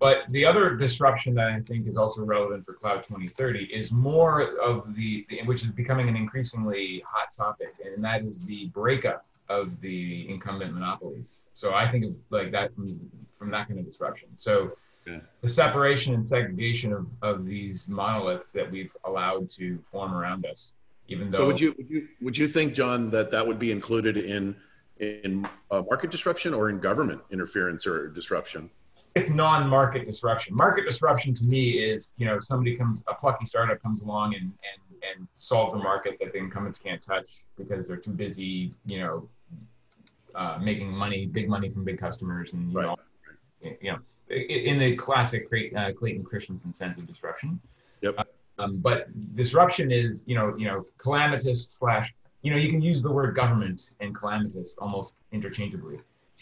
But 0.00 0.28
the 0.28 0.44
other 0.44 0.76
disruption 0.76 1.34
that 1.34 1.54
I 1.54 1.60
think 1.60 1.86
is 1.86 1.96
also 1.96 2.24
relevant 2.24 2.66
for 2.66 2.74
Cloud 2.74 3.04
2030 3.04 3.64
is 3.64 3.92
more 3.92 4.42
of 4.58 4.94
the, 4.94 5.24
the, 5.28 5.42
which 5.44 5.62
is 5.62 5.68
becoming 5.68 6.08
an 6.08 6.16
increasingly 6.16 7.02
hot 7.06 7.32
topic, 7.34 7.74
and 7.84 8.04
that 8.04 8.22
is 8.22 8.44
the 8.44 8.66
breakup 8.66 9.24
of 9.48 9.80
the 9.80 10.28
incumbent 10.28 10.74
monopolies. 10.74 11.40
So 11.54 11.74
I 11.74 11.88
think 11.88 12.04
of 12.04 12.14
like 12.30 12.50
that 12.52 12.74
from 12.74 12.86
from 13.38 13.50
that 13.50 13.68
kind 13.68 13.78
of 13.78 13.86
disruption. 13.86 14.28
So 14.34 14.76
yeah. 15.06 15.20
the 15.42 15.48
separation 15.48 16.14
and 16.14 16.26
segregation 16.26 16.92
of, 16.92 17.06
of 17.22 17.44
these 17.44 17.88
monoliths 17.88 18.52
that 18.52 18.70
we've 18.70 18.94
allowed 19.04 19.48
to 19.50 19.78
form 19.90 20.14
around 20.14 20.46
us, 20.46 20.72
even 21.08 21.30
though. 21.30 21.38
So 21.38 21.46
would 21.46 21.60
you 21.60 21.74
would 21.76 21.90
you 21.90 22.08
would 22.20 22.38
you 22.38 22.48
think, 22.48 22.74
John, 22.74 23.10
that 23.10 23.30
that 23.30 23.46
would 23.46 23.58
be 23.58 23.70
included 23.70 24.16
in 24.16 24.56
in 24.98 25.46
uh, 25.70 25.82
market 25.82 26.10
disruption 26.10 26.54
or 26.54 26.68
in 26.70 26.78
government 26.78 27.22
interference 27.30 27.86
or 27.86 28.08
disruption? 28.08 28.70
It's 29.14 29.30
non-market 29.30 30.06
disruption. 30.06 30.56
Market 30.56 30.84
disruption 30.84 31.32
to 31.34 31.44
me 31.44 31.70
is, 31.70 32.12
you 32.16 32.26
know, 32.26 32.40
somebody 32.40 32.76
comes, 32.76 33.04
a 33.06 33.14
plucky 33.14 33.46
startup 33.46 33.80
comes 33.80 34.02
along 34.02 34.34
and, 34.34 34.42
and, 34.42 35.16
and 35.16 35.28
solves 35.36 35.74
a 35.74 35.78
market 35.78 36.16
that 36.20 36.32
the 36.32 36.38
incumbents 36.38 36.78
can't 36.78 37.02
touch 37.02 37.44
because 37.56 37.86
they're 37.86 37.96
too 37.96 38.10
busy, 38.10 38.72
you 38.86 38.98
know, 38.98 39.28
uh, 40.34 40.58
making 40.60 40.94
money, 40.94 41.26
big 41.26 41.48
money 41.48 41.70
from 41.70 41.84
big 41.84 41.98
customers, 41.98 42.54
and 42.54 42.72
you 42.72 42.78
right. 42.78 42.86
know, 42.86 42.96
you 43.80 43.92
know, 43.92 43.98
in 44.30 44.78
the 44.78 44.96
classic 44.96 45.48
uh, 45.76 45.92
Clayton 45.92 46.24
Christensen 46.24 46.74
sense 46.74 46.98
of 46.98 47.06
disruption. 47.06 47.60
Yep. 48.00 48.26
Um, 48.58 48.78
but 48.78 49.08
disruption 49.36 49.92
is, 49.92 50.24
you 50.26 50.34
know, 50.34 50.54
you 50.56 50.66
know, 50.66 50.82
calamitous 50.98 51.70
slash, 51.78 52.12
you 52.42 52.50
know, 52.50 52.56
you 52.56 52.68
can 52.68 52.80
use 52.80 53.00
the 53.00 53.10
word 53.10 53.34
government 53.34 53.92
and 54.00 54.14
calamitous 54.14 54.76
almost 54.78 55.16
interchangeably. 55.32 55.98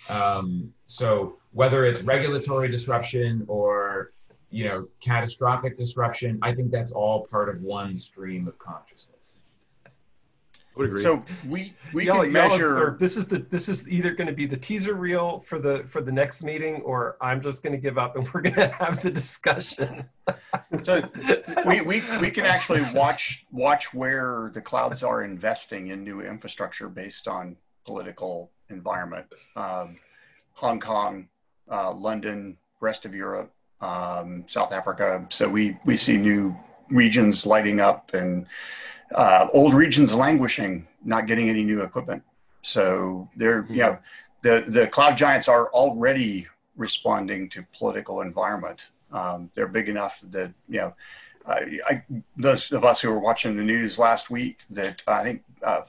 Um, 0.09 0.73
so 0.87 1.39
whether 1.53 1.85
it's 1.85 2.03
regulatory 2.03 2.69
disruption 2.69 3.45
or 3.49 4.13
you 4.51 4.65
know 4.65 4.89
catastrophic 5.01 5.79
disruption, 5.79 6.39
I 6.43 6.55
think 6.55 6.71
that's 6.71 6.93
all 6.93 7.27
part 7.27 7.49
of 7.49 7.63
one 7.63 7.99
stream 7.99 8.49
of 8.49 8.59
consciousness. 8.59 9.23
So 10.97 11.19
we 11.47 11.75
we 11.93 12.07
y'all, 12.07 12.23
can 12.23 12.33
measure. 12.33 12.97
this 12.99 13.19
is 13.19 13.29
the 13.29 13.41
this 13.51 13.69
is 13.69 13.91
either 13.91 14.15
going 14.15 14.29
to 14.29 14.33
be 14.33 14.47
the 14.47 14.57
teaser 14.57 14.95
reel 14.95 15.41
for 15.41 15.59
the 15.59 15.85
for 15.85 16.01
the 16.01 16.11
next 16.11 16.43
meeting, 16.43 16.77
or 16.77 17.19
I'm 17.21 17.43
just 17.43 17.63
going 17.63 17.75
to 17.75 17.79
give 17.79 17.99
up 17.99 18.17
and 18.17 18.27
we're 18.35 18.41
going 18.41 18.55
to 18.55 18.69
have 18.69 19.03
the 19.03 19.11
discussion. 19.11 20.09
so 20.83 21.03
we, 21.67 21.83
we 21.83 22.03
we 22.21 22.31
can 22.31 22.47
actually 22.47 22.83
watch 22.95 23.45
watch 23.51 23.93
where 23.93 24.51
the 24.55 24.63
clouds 24.63 25.03
are 25.03 25.23
investing 25.23 25.89
in 25.89 26.05
new 26.05 26.23
infrastructure 26.23 26.89
based 26.89 27.29
on 27.29 27.59
political 27.85 28.51
environment. 28.73 29.27
Um, 29.57 29.99
Hong 30.55 30.81
Kong, 30.81 31.29
uh, 31.71 31.93
London, 31.93 32.57
rest 32.81 33.05
of 33.05 33.15
Europe, 33.15 33.53
um, 33.81 34.45
South 34.47 34.73
Africa. 34.73 35.27
So 35.31 35.49
we 35.49 35.77
we 35.85 35.97
see 35.97 36.17
new 36.17 36.57
regions 36.89 37.47
lighting 37.47 37.81
up 37.81 38.15
and 38.15 38.47
uh, 39.15 39.49
old 39.53 39.75
regions 39.75 40.15
languishing, 40.15 40.87
not 41.05 41.27
getting 41.27 41.49
any 41.49 41.65
new 41.65 41.83
equipment. 41.83 42.23
So 42.63 43.29
they're, 43.37 43.67
you 43.69 43.83
know, 43.83 43.99
the, 44.43 44.65
the 44.67 44.87
cloud 44.87 45.17
giants 45.17 45.49
are 45.49 45.69
already 45.71 46.47
responding 46.77 47.49
to 47.51 47.65
political 47.77 48.21
environment. 48.23 48.89
Um, 49.11 49.51
they're 49.55 49.69
big 49.69 49.89
enough 49.89 50.23
that, 50.31 50.53
you 50.69 50.79
know, 50.79 50.95
I, 51.47 51.79
I, 51.87 52.03
those 52.37 52.71
of 52.73 52.85
us 52.85 53.01
who 53.01 53.11
were 53.11 53.19
watching 53.19 53.57
the 53.57 53.65
news 53.65 53.99
last 53.99 54.31
week 54.31 54.61
that 54.71 55.03
I 55.07 55.23
think 55.23 55.43
uh, 55.63 55.83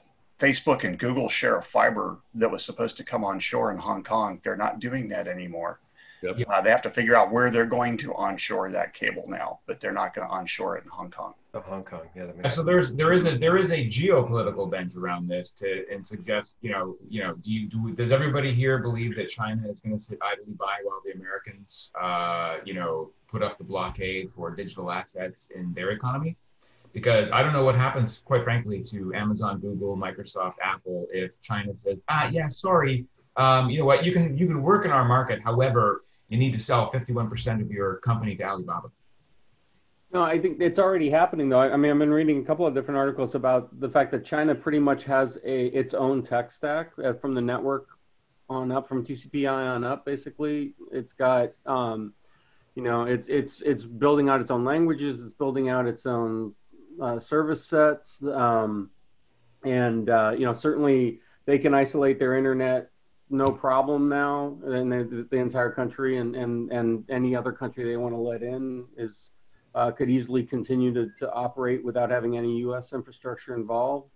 Facebook 0.44 0.84
and 0.84 0.98
Google 0.98 1.28
share 1.28 1.56
a 1.56 1.62
fiber 1.62 2.18
that 2.34 2.50
was 2.50 2.62
supposed 2.62 2.98
to 2.98 3.04
come 3.04 3.24
on 3.24 3.40
shore 3.40 3.72
in 3.72 3.78
Hong 3.78 4.02
Kong. 4.02 4.40
They're 4.42 4.56
not 4.56 4.78
doing 4.78 5.08
that 5.08 5.26
anymore. 5.26 5.80
Yep. 6.22 6.36
Uh, 6.48 6.60
they 6.60 6.70
have 6.70 6.82
to 6.82 6.90
figure 6.90 7.14
out 7.14 7.30
where 7.30 7.50
they're 7.50 7.66
going 7.66 7.98
to 7.98 8.14
onshore 8.14 8.70
that 8.70 8.94
cable 8.94 9.24
now, 9.26 9.60
but 9.66 9.78
they're 9.80 9.92
not 9.92 10.14
going 10.14 10.26
to 10.26 10.32
onshore 10.32 10.78
it 10.78 10.84
in 10.84 10.90
Hong 10.90 11.10
Kong. 11.10 11.34
Oh, 11.52 11.60
Hong 11.60 11.84
Kong, 11.84 12.02
yeah. 12.16 12.26
That 12.26 12.36
makes 12.36 12.54
so 12.54 12.62
there's 12.62 12.94
there 12.94 13.12
is 13.12 13.26
a 13.26 13.36
there 13.36 13.56
is 13.58 13.70
a 13.72 13.86
geopolitical 13.86 14.70
bent 14.70 14.96
around 14.96 15.28
this 15.28 15.50
to 15.52 15.84
and 15.92 16.06
suggest 16.06 16.56
you 16.62 16.72
know 16.72 16.96
you 17.08 17.22
know 17.22 17.34
do 17.34 17.52
you 17.52 17.68
do 17.68 17.92
does 17.92 18.10
everybody 18.10 18.52
here 18.54 18.78
believe 18.78 19.14
that 19.16 19.28
China 19.28 19.68
is 19.68 19.80
going 19.80 19.96
to 19.96 20.02
sit 20.02 20.18
idly 20.22 20.54
by 20.54 20.78
while 20.82 21.00
the 21.04 21.12
Americans 21.12 21.90
uh, 22.00 22.56
you 22.64 22.74
know 22.74 23.10
put 23.28 23.42
up 23.42 23.58
the 23.58 23.64
blockade 23.64 24.30
for 24.34 24.50
digital 24.50 24.90
assets 24.90 25.50
in 25.54 25.74
their 25.74 25.90
economy? 25.90 26.36
Because 26.94 27.30
I 27.32 27.42
don't 27.42 27.52
know 27.52 27.64
what 27.64 27.74
happens, 27.74 28.22
quite 28.24 28.44
frankly, 28.44 28.80
to 28.84 29.12
Amazon, 29.14 29.58
Google, 29.58 29.96
Microsoft, 29.96 30.54
Apple 30.62 31.06
if 31.12 31.40
China 31.42 31.74
says 31.74 31.98
ah 32.08 32.28
yeah 32.32 32.48
sorry 32.48 33.04
um, 33.36 33.68
you 33.68 33.78
know 33.80 33.84
what 33.84 34.04
you 34.04 34.12
can 34.12 34.38
you 34.38 34.46
can 34.46 34.62
work 34.62 34.84
in 34.84 34.90
our 34.90 35.04
market 35.04 35.40
however 35.42 36.04
you 36.28 36.38
need 36.38 36.52
to 36.52 36.58
sell 36.58 36.90
51% 36.90 37.60
of 37.60 37.70
your 37.70 37.96
company 37.96 38.34
to 38.36 38.42
Alibaba. 38.42 38.90
No, 40.12 40.22
I 40.22 40.38
think 40.40 40.60
it's 40.60 40.78
already 40.78 41.10
happening 41.10 41.48
though. 41.48 41.60
I 41.60 41.76
mean, 41.76 41.90
I've 41.90 41.98
been 41.98 42.10
reading 42.10 42.40
a 42.40 42.44
couple 42.44 42.66
of 42.66 42.74
different 42.74 42.98
articles 42.98 43.34
about 43.34 43.78
the 43.80 43.88
fact 43.88 44.12
that 44.12 44.24
China 44.24 44.54
pretty 44.54 44.78
much 44.78 45.04
has 45.04 45.38
a 45.44 45.66
its 45.66 45.92
own 45.92 46.22
tech 46.22 46.52
stack 46.52 46.92
uh, 47.04 47.14
from 47.14 47.34
the 47.34 47.40
network 47.40 47.88
on 48.48 48.70
up, 48.70 48.88
from 48.88 49.04
TCP/IP 49.04 49.48
on 49.48 49.82
up. 49.84 50.04
Basically, 50.04 50.74
it's 50.92 51.12
got, 51.12 51.50
um, 51.66 52.14
you 52.76 52.82
know, 52.82 53.04
it's 53.04 53.26
it's 53.26 53.60
it's 53.62 53.82
building 53.82 54.28
out 54.28 54.40
its 54.40 54.52
own 54.52 54.64
languages. 54.64 55.24
It's 55.24 55.34
building 55.34 55.68
out 55.68 55.86
its 55.86 56.06
own 56.06 56.54
uh, 57.00 57.18
service 57.18 57.64
sets, 57.64 58.22
um, 58.22 58.90
and 59.64 60.10
uh, 60.10 60.32
you 60.36 60.44
know, 60.44 60.52
certainly 60.52 61.20
they 61.46 61.58
can 61.58 61.74
isolate 61.74 62.18
their 62.18 62.36
internet 62.36 62.90
no 63.30 63.50
problem 63.50 64.08
now, 64.08 64.58
and 64.64 64.92
the, 64.92 65.26
the 65.30 65.36
entire 65.36 65.70
country 65.70 66.18
and 66.18 66.36
and 66.36 66.70
and 66.70 67.04
any 67.10 67.34
other 67.34 67.52
country 67.52 67.84
they 67.84 67.96
want 67.96 68.14
to 68.14 68.18
let 68.18 68.42
in 68.42 68.84
is 68.96 69.30
uh, 69.74 69.90
could 69.90 70.08
easily 70.08 70.44
continue 70.44 70.92
to, 70.94 71.10
to 71.18 71.30
operate 71.32 71.84
without 71.84 72.10
having 72.10 72.36
any 72.36 72.58
U.S. 72.58 72.92
infrastructure 72.92 73.54
involved. 73.54 74.08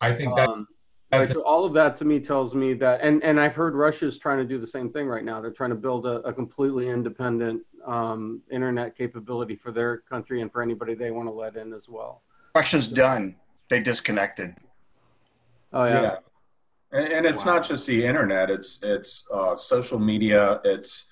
I 0.00 0.12
think 0.12 0.34
that. 0.36 0.48
Um, 0.48 0.66
right, 1.12 1.28
so 1.28 1.42
all 1.42 1.64
of 1.64 1.72
that 1.74 1.96
to 1.98 2.04
me 2.04 2.18
tells 2.18 2.54
me 2.54 2.74
that, 2.74 3.00
and, 3.00 3.22
and 3.22 3.38
I've 3.38 3.54
heard 3.54 3.74
Russia's 3.74 4.18
trying 4.18 4.38
to 4.38 4.44
do 4.44 4.58
the 4.58 4.66
same 4.66 4.90
thing 4.90 5.06
right 5.06 5.24
now. 5.24 5.40
They're 5.40 5.52
trying 5.52 5.70
to 5.70 5.76
build 5.76 6.06
a, 6.06 6.20
a 6.22 6.32
completely 6.32 6.88
independent 6.88 7.62
um, 7.86 8.42
internet 8.50 8.96
capability 8.96 9.54
for 9.54 9.70
their 9.70 9.98
country 9.98 10.40
and 10.40 10.50
for 10.50 10.62
anybody 10.62 10.94
they 10.94 11.12
want 11.12 11.28
to 11.28 11.32
let 11.32 11.54
in 11.56 11.72
as 11.72 11.88
well. 11.88 12.22
Russia's 12.54 12.88
done. 12.88 13.36
They 13.68 13.80
disconnected. 13.80 14.54
Oh 15.72 15.84
yeah. 15.84 16.02
yeah. 16.02 16.16
And, 16.92 17.12
and 17.12 17.26
it's 17.26 17.44
wow. 17.44 17.54
not 17.54 17.66
just 17.66 17.86
the 17.86 18.04
internet; 18.04 18.50
it's 18.50 18.78
it's 18.82 19.24
uh, 19.32 19.56
social 19.56 19.98
media. 19.98 20.60
It's 20.64 21.06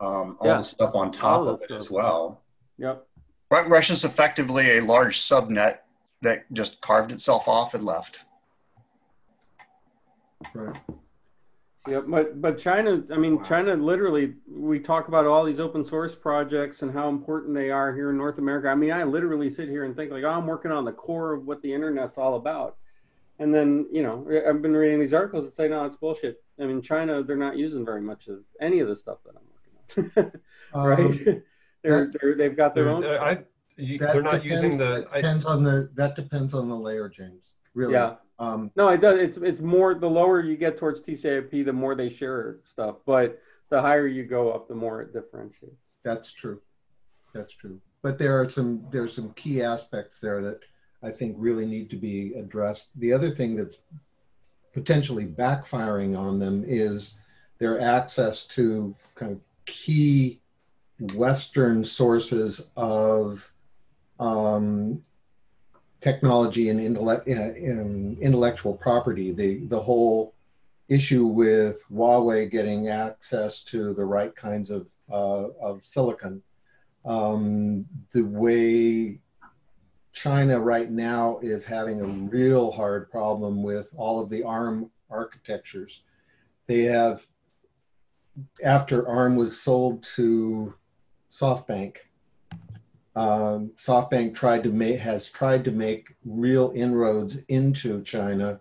um, 0.00 0.36
all 0.40 0.46
yeah. 0.46 0.56
the 0.58 0.62
stuff 0.62 0.94
on 0.94 1.10
top 1.10 1.40
of 1.40 1.60
it 1.62 1.64
stuff. 1.64 1.78
as 1.78 1.90
well. 1.90 2.42
Yep. 2.78 3.06
Russia's 3.50 4.04
effectively 4.04 4.78
a 4.78 4.80
large 4.80 5.18
subnet 5.18 5.78
that 6.22 6.52
just 6.52 6.80
carved 6.80 7.12
itself 7.12 7.46
off 7.46 7.74
and 7.74 7.84
left. 7.84 8.20
Right. 10.52 10.80
Yeah, 11.86 12.00
but 12.00 12.40
but 12.40 12.58
China, 12.58 13.02
I 13.12 13.18
mean, 13.18 13.36
wow. 13.36 13.44
China 13.44 13.74
literally, 13.74 14.34
we 14.50 14.80
talk 14.80 15.08
about 15.08 15.26
all 15.26 15.44
these 15.44 15.60
open 15.60 15.84
source 15.84 16.14
projects 16.14 16.80
and 16.80 16.90
how 16.90 17.10
important 17.10 17.54
they 17.54 17.70
are 17.70 17.94
here 17.94 18.10
in 18.10 18.16
North 18.16 18.38
America. 18.38 18.68
I 18.68 18.74
mean, 18.74 18.90
I 18.90 19.04
literally 19.04 19.50
sit 19.50 19.68
here 19.68 19.84
and 19.84 19.94
think 19.94 20.10
like, 20.10 20.24
oh, 20.24 20.30
I'm 20.30 20.46
working 20.46 20.70
on 20.70 20.86
the 20.86 20.92
core 20.92 21.34
of 21.34 21.44
what 21.44 21.60
the 21.60 21.72
internet's 21.72 22.16
all 22.16 22.36
about. 22.36 22.76
And 23.38 23.52
then, 23.54 23.86
you 23.92 24.02
know, 24.02 24.26
I've 24.48 24.62
been 24.62 24.72
reading 24.72 24.98
these 24.98 25.12
articles 25.12 25.44
that 25.44 25.56
say, 25.56 25.68
no, 25.68 25.84
it's 25.84 25.96
bullshit. 25.96 26.42
I 26.58 26.64
mean, 26.64 26.80
China, 26.80 27.22
they're 27.22 27.36
not 27.36 27.58
using 27.58 27.84
very 27.84 28.00
much 28.00 28.28
of 28.28 28.38
any 28.60 28.80
of 28.80 28.88
the 28.88 28.96
stuff 28.96 29.18
that 29.26 29.34
I'm 29.36 30.06
working 30.06 30.32
on, 30.74 30.88
right? 30.88 31.28
Um, 31.28 31.42
they're, 31.82 32.10
they're 32.12 32.36
they've 32.36 32.56
got 32.56 32.74
their 32.74 32.88
own. 32.88 33.04
I, 33.04 33.40
you, 33.76 33.98
they're 33.98 34.22
not 34.22 34.42
depends, 34.42 34.62
using 34.62 34.78
the. 34.78 35.06
Depends 35.14 35.44
I, 35.44 35.50
on 35.50 35.64
the. 35.64 35.90
That 35.96 36.16
depends 36.16 36.54
on 36.54 36.68
the 36.68 36.76
layer, 36.76 37.08
James. 37.08 37.54
Really. 37.74 37.94
Yeah. 37.94 38.14
Um, 38.38 38.70
no, 38.76 38.88
it 38.88 39.00
does. 39.00 39.18
It's 39.18 39.36
it's 39.36 39.60
more 39.60 39.94
the 39.94 40.08
lower 40.08 40.40
you 40.40 40.56
get 40.56 40.76
towards 40.76 41.00
TCP, 41.00 41.64
the 41.64 41.72
more 41.72 41.94
they 41.94 42.10
share 42.10 42.58
stuff. 42.64 42.96
But 43.06 43.40
the 43.70 43.80
higher 43.80 44.06
you 44.06 44.24
go 44.24 44.50
up, 44.52 44.68
the 44.68 44.74
more 44.74 45.02
it 45.02 45.12
differentiates. 45.12 45.80
That's 46.02 46.32
true. 46.32 46.60
That's 47.32 47.54
true. 47.54 47.80
But 48.02 48.18
there 48.18 48.40
are 48.40 48.48
some 48.48 48.86
there's 48.90 49.14
some 49.14 49.32
key 49.34 49.62
aspects 49.62 50.20
there 50.20 50.42
that 50.42 50.60
I 51.02 51.10
think 51.10 51.36
really 51.38 51.66
need 51.66 51.90
to 51.90 51.96
be 51.96 52.34
addressed. 52.34 52.88
The 52.96 53.12
other 53.12 53.30
thing 53.30 53.54
that's 53.56 53.76
potentially 54.72 55.26
backfiring 55.26 56.18
on 56.18 56.38
them 56.38 56.64
is 56.66 57.20
their 57.58 57.80
access 57.80 58.44
to 58.46 58.94
kind 59.14 59.32
of 59.32 59.40
key 59.66 60.40
Western 61.14 61.84
sources 61.84 62.70
of 62.76 63.52
um, 64.18 65.02
technology 66.04 66.68
and 66.68 66.78
intellect, 66.78 67.26
uh, 67.26 67.54
intellectual 68.20 68.74
property. 68.74 69.32
The, 69.32 69.64
the 69.68 69.80
whole 69.80 70.34
issue 70.86 71.24
with 71.24 71.82
Huawei 71.90 72.50
getting 72.50 72.88
access 72.88 73.62
to 73.64 73.94
the 73.94 74.04
right 74.04 74.36
kinds 74.36 74.70
of, 74.70 74.86
uh, 75.10 75.48
of 75.62 75.82
silicon, 75.82 76.42
um, 77.06 77.86
the 78.12 78.22
way 78.22 79.18
China 80.12 80.60
right 80.60 80.90
now 80.90 81.38
is 81.42 81.64
having 81.64 82.02
a 82.02 82.04
real 82.04 82.70
hard 82.70 83.10
problem 83.10 83.62
with 83.62 83.90
all 83.96 84.20
of 84.20 84.28
the 84.28 84.42
ARM 84.42 84.90
architectures. 85.10 86.02
They 86.66 86.82
have, 86.82 87.26
after 88.62 89.08
ARM 89.08 89.36
was 89.36 89.58
sold 89.58 90.02
to 90.16 90.74
SoftBank. 91.30 91.96
Um, 93.16 93.70
SoftBank 93.76 94.34
tried 94.34 94.64
to 94.64 94.70
make 94.70 94.98
has 94.98 95.30
tried 95.30 95.64
to 95.66 95.70
make 95.70 96.16
real 96.24 96.72
inroads 96.74 97.38
into 97.48 98.02
China, 98.02 98.60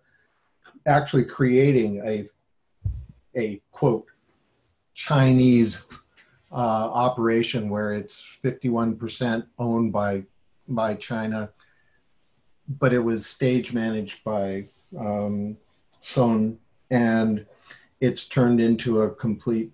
actually 0.86 1.26
creating 1.26 2.02
a 2.06 2.28
a 3.36 3.62
quote 3.72 4.08
Chinese 4.94 5.86
uh, 6.52 6.56
operation 6.56 7.68
where 7.68 7.94
it's 7.94 8.39
51% 8.44 9.48
owned 9.58 9.92
by 9.92 10.24
by 10.68 10.94
China, 10.96 11.50
but 12.68 12.94
it 12.94 13.00
was 13.00 13.26
stage 13.26 13.74
managed 13.74 14.24
by 14.24 14.66
um, 14.98 15.58
and 16.92 17.46
it's 18.00 18.28
turned 18.28 18.62
into 18.62 19.02
a 19.02 19.10
complete 19.10 19.72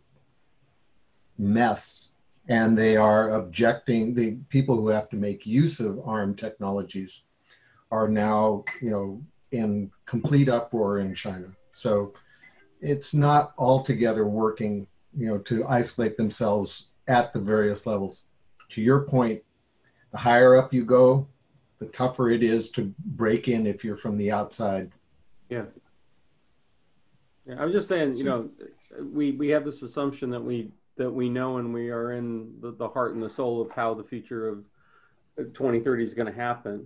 mess 1.37 2.08
and 2.49 2.75
they 2.75 2.97
are 2.97 3.29
objecting 3.29 4.15
the 4.15 4.37
people 4.49 4.75
who 4.75 4.89
have 4.89 5.07
to 5.09 5.15
make 5.15 5.45
use 5.45 5.79
of 5.79 6.01
arm 6.05 6.35
technologies 6.35 7.21
are 7.91 8.07
now 8.09 8.65
you 8.81 8.89
know 8.89 9.21
in 9.51 9.89
complete 10.05 10.49
uproar 10.49 10.99
in 10.99 11.15
china. 11.15 11.47
So 11.71 12.13
it's 12.81 13.13
not 13.13 13.53
altogether 13.57 14.25
working 14.27 14.87
you 15.15 15.27
know 15.27 15.37
to 15.39 15.65
isolate 15.67 16.17
themselves 16.17 16.87
at 17.07 17.31
the 17.33 17.39
various 17.39 17.85
levels. 17.85 18.23
To 18.69 18.81
your 18.81 19.01
point 19.01 19.41
the 20.11 20.17
higher 20.17 20.55
up 20.57 20.73
you 20.73 20.83
go 20.83 21.27
the 21.77 21.85
tougher 21.85 22.29
it 22.29 22.43
is 22.43 22.71
to 22.71 22.93
break 23.05 23.47
in 23.47 23.65
if 23.65 23.85
you're 23.85 23.95
from 23.95 24.17
the 24.17 24.31
outside. 24.31 24.91
Yeah. 25.49 25.65
Yeah 27.47 27.55
i'm 27.59 27.71
just 27.71 27.87
saying 27.87 28.15
you 28.15 28.23
know 28.23 28.49
we 29.13 29.31
we 29.31 29.49
have 29.49 29.65
this 29.65 29.81
assumption 29.81 30.29
that 30.31 30.43
we 30.43 30.71
that 30.99 31.09
we 31.09 31.29
know 31.29 31.57
and 31.57 31.73
we 31.73 31.89
are 31.89 32.11
in 32.11 32.53
the, 32.61 32.73
the 32.73 32.87
heart 32.87 33.15
and 33.15 33.23
the 33.23 33.29
soul 33.29 33.61
of 33.61 33.71
how 33.71 33.93
the 33.93 34.03
future 34.03 34.49
of 34.49 34.65
2030 35.37 36.03
is 36.03 36.13
going 36.13 36.27
to 36.27 36.37
happen. 36.37 36.85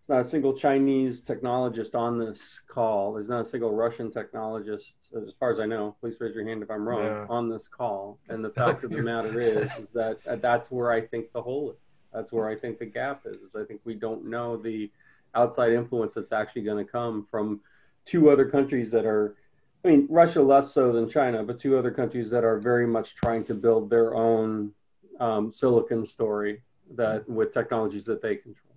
It's 0.00 0.08
not 0.08 0.20
a 0.20 0.24
single 0.24 0.56
Chinese 0.56 1.20
technologist 1.20 1.94
on 1.94 2.18
this 2.18 2.62
call. 2.66 3.12
There's 3.12 3.28
not 3.28 3.42
a 3.42 3.48
single 3.48 3.74
Russian 3.74 4.10
technologist, 4.10 4.92
as 5.14 5.34
far 5.38 5.50
as 5.50 5.60
I 5.60 5.66
know. 5.66 5.94
Please 6.00 6.16
raise 6.20 6.34
your 6.34 6.48
hand 6.48 6.62
if 6.62 6.70
I'm 6.70 6.88
wrong 6.88 7.04
yeah. 7.04 7.26
on 7.28 7.50
this 7.50 7.68
call. 7.68 8.18
And 8.30 8.42
the 8.42 8.50
fact 8.62 8.82
of 8.82 8.90
the 8.92 9.02
matter 9.02 9.38
is, 9.38 9.70
is 9.76 9.90
that 9.90 10.18
uh, 10.26 10.36
that's 10.36 10.70
where 10.70 10.90
I 10.90 11.02
think 11.02 11.30
the 11.32 11.42
hole 11.42 11.72
is. 11.72 11.76
That's 12.14 12.32
where 12.32 12.48
I 12.48 12.56
think 12.56 12.78
the 12.78 12.86
gap 12.86 13.26
is. 13.26 13.36
is 13.36 13.54
I 13.54 13.64
think 13.64 13.82
we 13.84 13.94
don't 13.94 14.24
know 14.24 14.56
the 14.56 14.90
outside 15.34 15.74
influence 15.74 16.14
that's 16.14 16.32
actually 16.32 16.62
going 16.62 16.84
to 16.84 16.90
come 16.90 17.26
from 17.30 17.60
two 18.06 18.30
other 18.30 18.48
countries 18.48 18.90
that 18.90 19.04
are 19.04 19.36
I 19.84 19.88
mean, 19.88 20.06
Russia 20.10 20.42
less 20.42 20.74
so 20.74 20.92
than 20.92 21.08
China, 21.08 21.42
but 21.42 21.58
two 21.58 21.78
other 21.78 21.90
countries 21.90 22.30
that 22.30 22.44
are 22.44 22.58
very 22.58 22.86
much 22.86 23.14
trying 23.14 23.44
to 23.44 23.54
build 23.54 23.88
their 23.88 24.14
own 24.14 24.72
um, 25.20 25.50
silicon 25.50 26.04
story 26.04 26.62
that 26.96 27.28
with 27.28 27.54
technologies 27.54 28.04
that 28.04 28.20
they 28.20 28.36
control. 28.36 28.74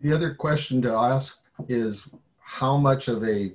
The 0.00 0.12
other 0.12 0.34
question 0.34 0.80
to 0.82 0.92
ask 0.92 1.38
is 1.68 2.08
how 2.40 2.76
much 2.76 3.08
of 3.08 3.24
a 3.24 3.52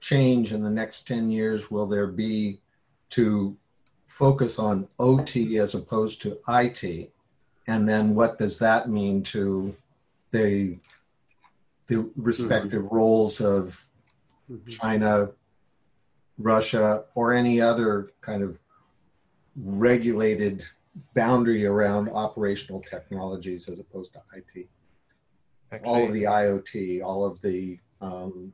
change 0.00 0.52
in 0.52 0.62
the 0.62 0.70
next 0.70 1.06
10 1.06 1.30
years 1.30 1.70
will 1.70 1.86
there 1.86 2.06
be 2.06 2.60
to 3.10 3.56
focus 4.06 4.58
on 4.58 4.88
OT 4.98 5.58
as 5.58 5.74
opposed 5.74 6.22
to 6.22 6.38
IT? 6.48 7.12
And 7.66 7.88
then 7.88 8.14
what 8.14 8.38
does 8.38 8.58
that 8.58 8.88
mean 8.88 9.22
to 9.24 9.76
the, 10.30 10.78
the 11.86 12.10
respective 12.16 12.82
mm-hmm. 12.82 12.94
roles 12.94 13.40
of 13.40 13.88
mm-hmm. 14.50 14.70
China, 14.70 15.30
Russia, 16.38 17.04
or 17.14 17.32
any 17.32 17.60
other 17.60 18.10
kind 18.20 18.42
of 18.42 18.60
regulated 19.56 20.64
boundary 21.14 21.66
around 21.66 22.08
operational 22.10 22.80
technologies 22.80 23.68
as 23.68 23.80
opposed 23.80 24.12
to 24.12 24.20
IT? 24.34 24.68
Actually, 25.72 25.90
all 25.90 26.06
of 26.06 26.12
the 26.12 26.22
IoT, 26.22 27.02
all 27.02 27.24
of 27.24 27.40
the, 27.40 27.78
um, 28.00 28.52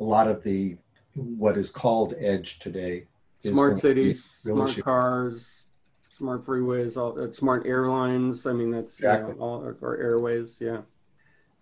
a 0.00 0.04
lot 0.04 0.28
of 0.28 0.42
the 0.42 0.76
what 1.16 1.56
is 1.56 1.70
called 1.70 2.14
edge 2.18 2.58
today. 2.58 3.06
Smart 3.40 3.78
cities, 3.78 4.38
smart 4.42 4.76
cars, 4.82 5.64
smart 6.12 6.44
freeways, 6.44 6.96
all 6.96 7.18
uh, 7.20 7.30
smart 7.30 7.66
airlines. 7.66 8.46
I 8.46 8.52
mean, 8.52 8.70
that's 8.70 8.94
exactly. 8.94 9.32
you 9.32 9.38
know, 9.38 9.44
all 9.44 9.74
or 9.80 9.96
airways. 9.96 10.58
Yeah, 10.60 10.80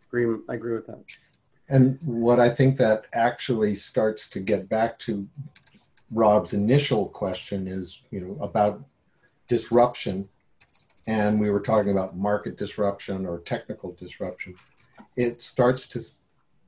agree. 0.06 0.36
I 0.48 0.54
agree 0.54 0.74
with 0.74 0.86
that. 0.86 1.02
And 1.68 1.98
what 2.04 2.38
I 2.38 2.50
think 2.50 2.76
that 2.76 3.06
actually 3.12 3.74
starts 3.74 4.28
to 4.30 4.40
get 4.40 4.68
back 4.68 4.98
to 5.00 5.26
Rob's 6.12 6.52
initial 6.52 7.08
question 7.08 7.66
is, 7.66 8.02
you 8.10 8.20
know, 8.20 8.44
about 8.44 8.84
disruption, 9.48 10.28
and 11.06 11.40
we 11.40 11.50
were 11.50 11.60
talking 11.60 11.92
about 11.92 12.16
market 12.16 12.56
disruption 12.56 13.26
or 13.26 13.40
technical 13.40 13.92
disruption. 13.92 14.54
It 15.16 15.42
starts 15.42 15.88
to 15.88 16.02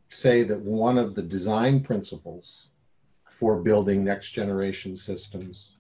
say 0.08 0.42
that 0.44 0.60
one 0.60 0.98
of 0.98 1.14
the 1.14 1.22
design 1.22 1.80
principles 1.80 2.68
for 3.30 3.60
building 3.60 4.04
next 4.04 4.30
generation 4.30 4.96
systems, 4.96 5.70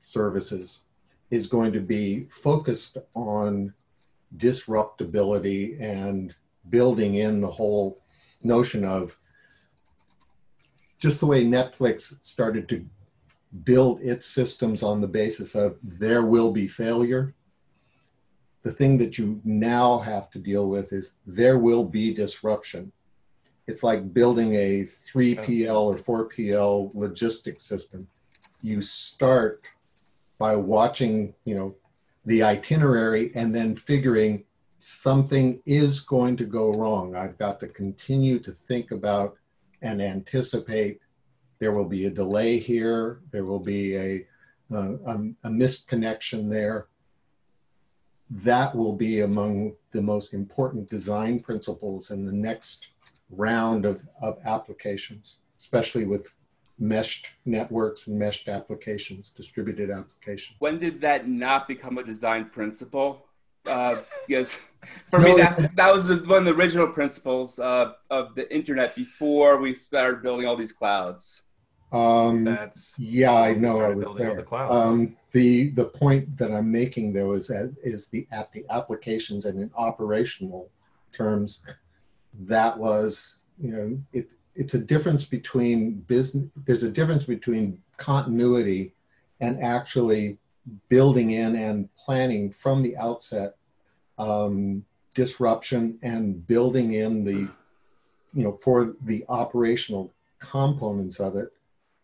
services, 0.00 0.82
is 1.30 1.48
going 1.48 1.72
to 1.72 1.80
be 1.80 2.28
focused 2.30 2.96
on 3.14 3.74
disruptability 4.36 5.80
and 5.80 6.34
building 6.68 7.16
in 7.16 7.40
the 7.40 7.50
whole 7.50 7.98
notion 8.42 8.84
of 8.84 9.18
just 10.98 11.20
the 11.20 11.26
way 11.26 11.44
Netflix 11.44 12.14
started 12.22 12.68
to 12.68 12.86
build 13.64 14.00
its 14.00 14.26
systems 14.26 14.82
on 14.82 15.00
the 15.00 15.08
basis 15.08 15.54
of 15.54 15.76
there 15.82 16.22
will 16.22 16.52
be 16.52 16.66
failure. 16.66 17.34
The 18.62 18.72
thing 18.72 18.98
that 18.98 19.16
you 19.18 19.40
now 19.44 19.98
have 19.98 20.30
to 20.30 20.38
deal 20.38 20.68
with 20.68 20.92
is 20.92 21.16
there 21.26 21.58
will 21.58 21.84
be 21.84 22.12
disruption 22.12 22.92
it's 23.66 23.82
like 23.82 24.14
building 24.14 24.54
a 24.54 24.82
3PL 24.82 26.08
or 26.08 26.28
4PL 26.28 26.94
logistics 26.94 27.64
system. 27.64 28.06
You 28.62 28.80
start 28.80 29.60
by 30.38 30.54
watching, 30.54 31.34
you 31.44 31.56
know, 31.56 31.74
the 32.24 32.42
itinerary 32.42 33.32
and 33.34 33.54
then 33.54 33.76
figuring 33.76 34.44
something 34.88 35.60
is 35.66 35.98
going 35.98 36.36
to 36.36 36.44
go 36.44 36.70
wrong. 36.74 37.16
I've 37.16 37.36
got 37.38 37.58
to 37.58 37.66
continue 37.66 38.38
to 38.38 38.52
think 38.52 38.92
about 38.92 39.36
and 39.82 40.00
anticipate 40.00 41.00
there 41.58 41.72
will 41.72 41.88
be 41.88 42.06
a 42.06 42.10
delay 42.10 42.60
here, 42.60 43.18
there 43.32 43.44
will 43.44 43.58
be 43.58 43.96
a, 43.96 44.24
uh, 44.72 44.92
a, 45.06 45.18
a 45.42 45.50
missed 45.50 45.88
connection 45.88 46.48
there. 46.48 46.86
That 48.30 48.76
will 48.76 48.92
be 48.92 49.22
among 49.22 49.74
the 49.90 50.02
most 50.02 50.32
important 50.32 50.88
design 50.88 51.40
principles 51.40 52.12
in 52.12 52.24
the 52.24 52.32
next 52.32 52.90
round 53.30 53.86
of, 53.86 54.06
of 54.22 54.38
applications, 54.44 55.38
especially 55.58 56.04
with 56.04 56.36
meshed 56.78 57.30
networks 57.44 58.06
and 58.06 58.16
meshed 58.16 58.48
applications, 58.48 59.30
distributed 59.30 59.90
applications. 59.90 60.54
When 60.60 60.78
did 60.78 61.00
that 61.00 61.26
not 61.26 61.66
become 61.66 61.98
a 61.98 62.04
design 62.04 62.50
principle? 62.50 63.26
Uh, 63.66 63.96
because 64.28 64.58
for 65.10 65.20
no, 65.20 65.34
me, 65.34 65.42
that, 65.42 65.76
that 65.76 65.94
was 65.94 66.06
the, 66.06 66.16
one 66.16 66.38
of 66.38 66.44
the 66.44 66.54
original 66.54 66.88
principles 66.88 67.58
uh, 67.58 67.92
of 68.10 68.34
the 68.34 68.52
internet 68.54 68.94
before 68.94 69.58
we 69.58 69.74
started 69.74 70.22
building 70.22 70.46
all 70.46 70.56
these 70.56 70.72
clouds. 70.72 71.42
Um, 71.92 72.44
That's 72.44 72.94
yeah, 72.98 73.32
I 73.32 73.54
know 73.54 73.80
I 73.80 73.90
was 73.90 74.08
there. 74.16 74.42
The, 74.42 74.56
um, 74.56 75.16
the 75.32 75.70
the 75.70 75.84
point 75.84 76.36
that 76.36 76.50
I'm 76.50 76.70
making 76.70 77.12
though 77.12 77.32
is 77.32 77.48
at, 77.48 77.70
is 77.82 78.08
the 78.08 78.26
at 78.32 78.52
the 78.52 78.64
applications 78.70 79.44
and 79.44 79.60
in 79.60 79.70
operational 79.76 80.68
terms, 81.12 81.62
that 82.40 82.76
was, 82.76 83.38
you 83.58 83.72
know, 83.72 83.98
it, 84.12 84.28
it's 84.54 84.74
a 84.74 84.78
difference 84.78 85.24
between 85.24 86.00
business, 86.00 86.48
there's 86.66 86.82
a 86.82 86.90
difference 86.90 87.24
between 87.24 87.80
continuity 87.96 88.94
and 89.40 89.62
actually 89.62 90.38
building 90.88 91.32
in 91.32 91.56
and 91.56 91.94
planning 91.94 92.50
from 92.50 92.82
the 92.82 92.96
outset 92.96 93.56
um, 94.18 94.84
disruption 95.14 95.98
and 96.02 96.46
building 96.46 96.94
in 96.94 97.24
the, 97.24 97.48
you 98.34 98.44
know, 98.44 98.52
for 98.52 98.94
the 99.02 99.24
operational 99.28 100.12
components 100.38 101.20
of 101.20 101.36
it, 101.36 101.52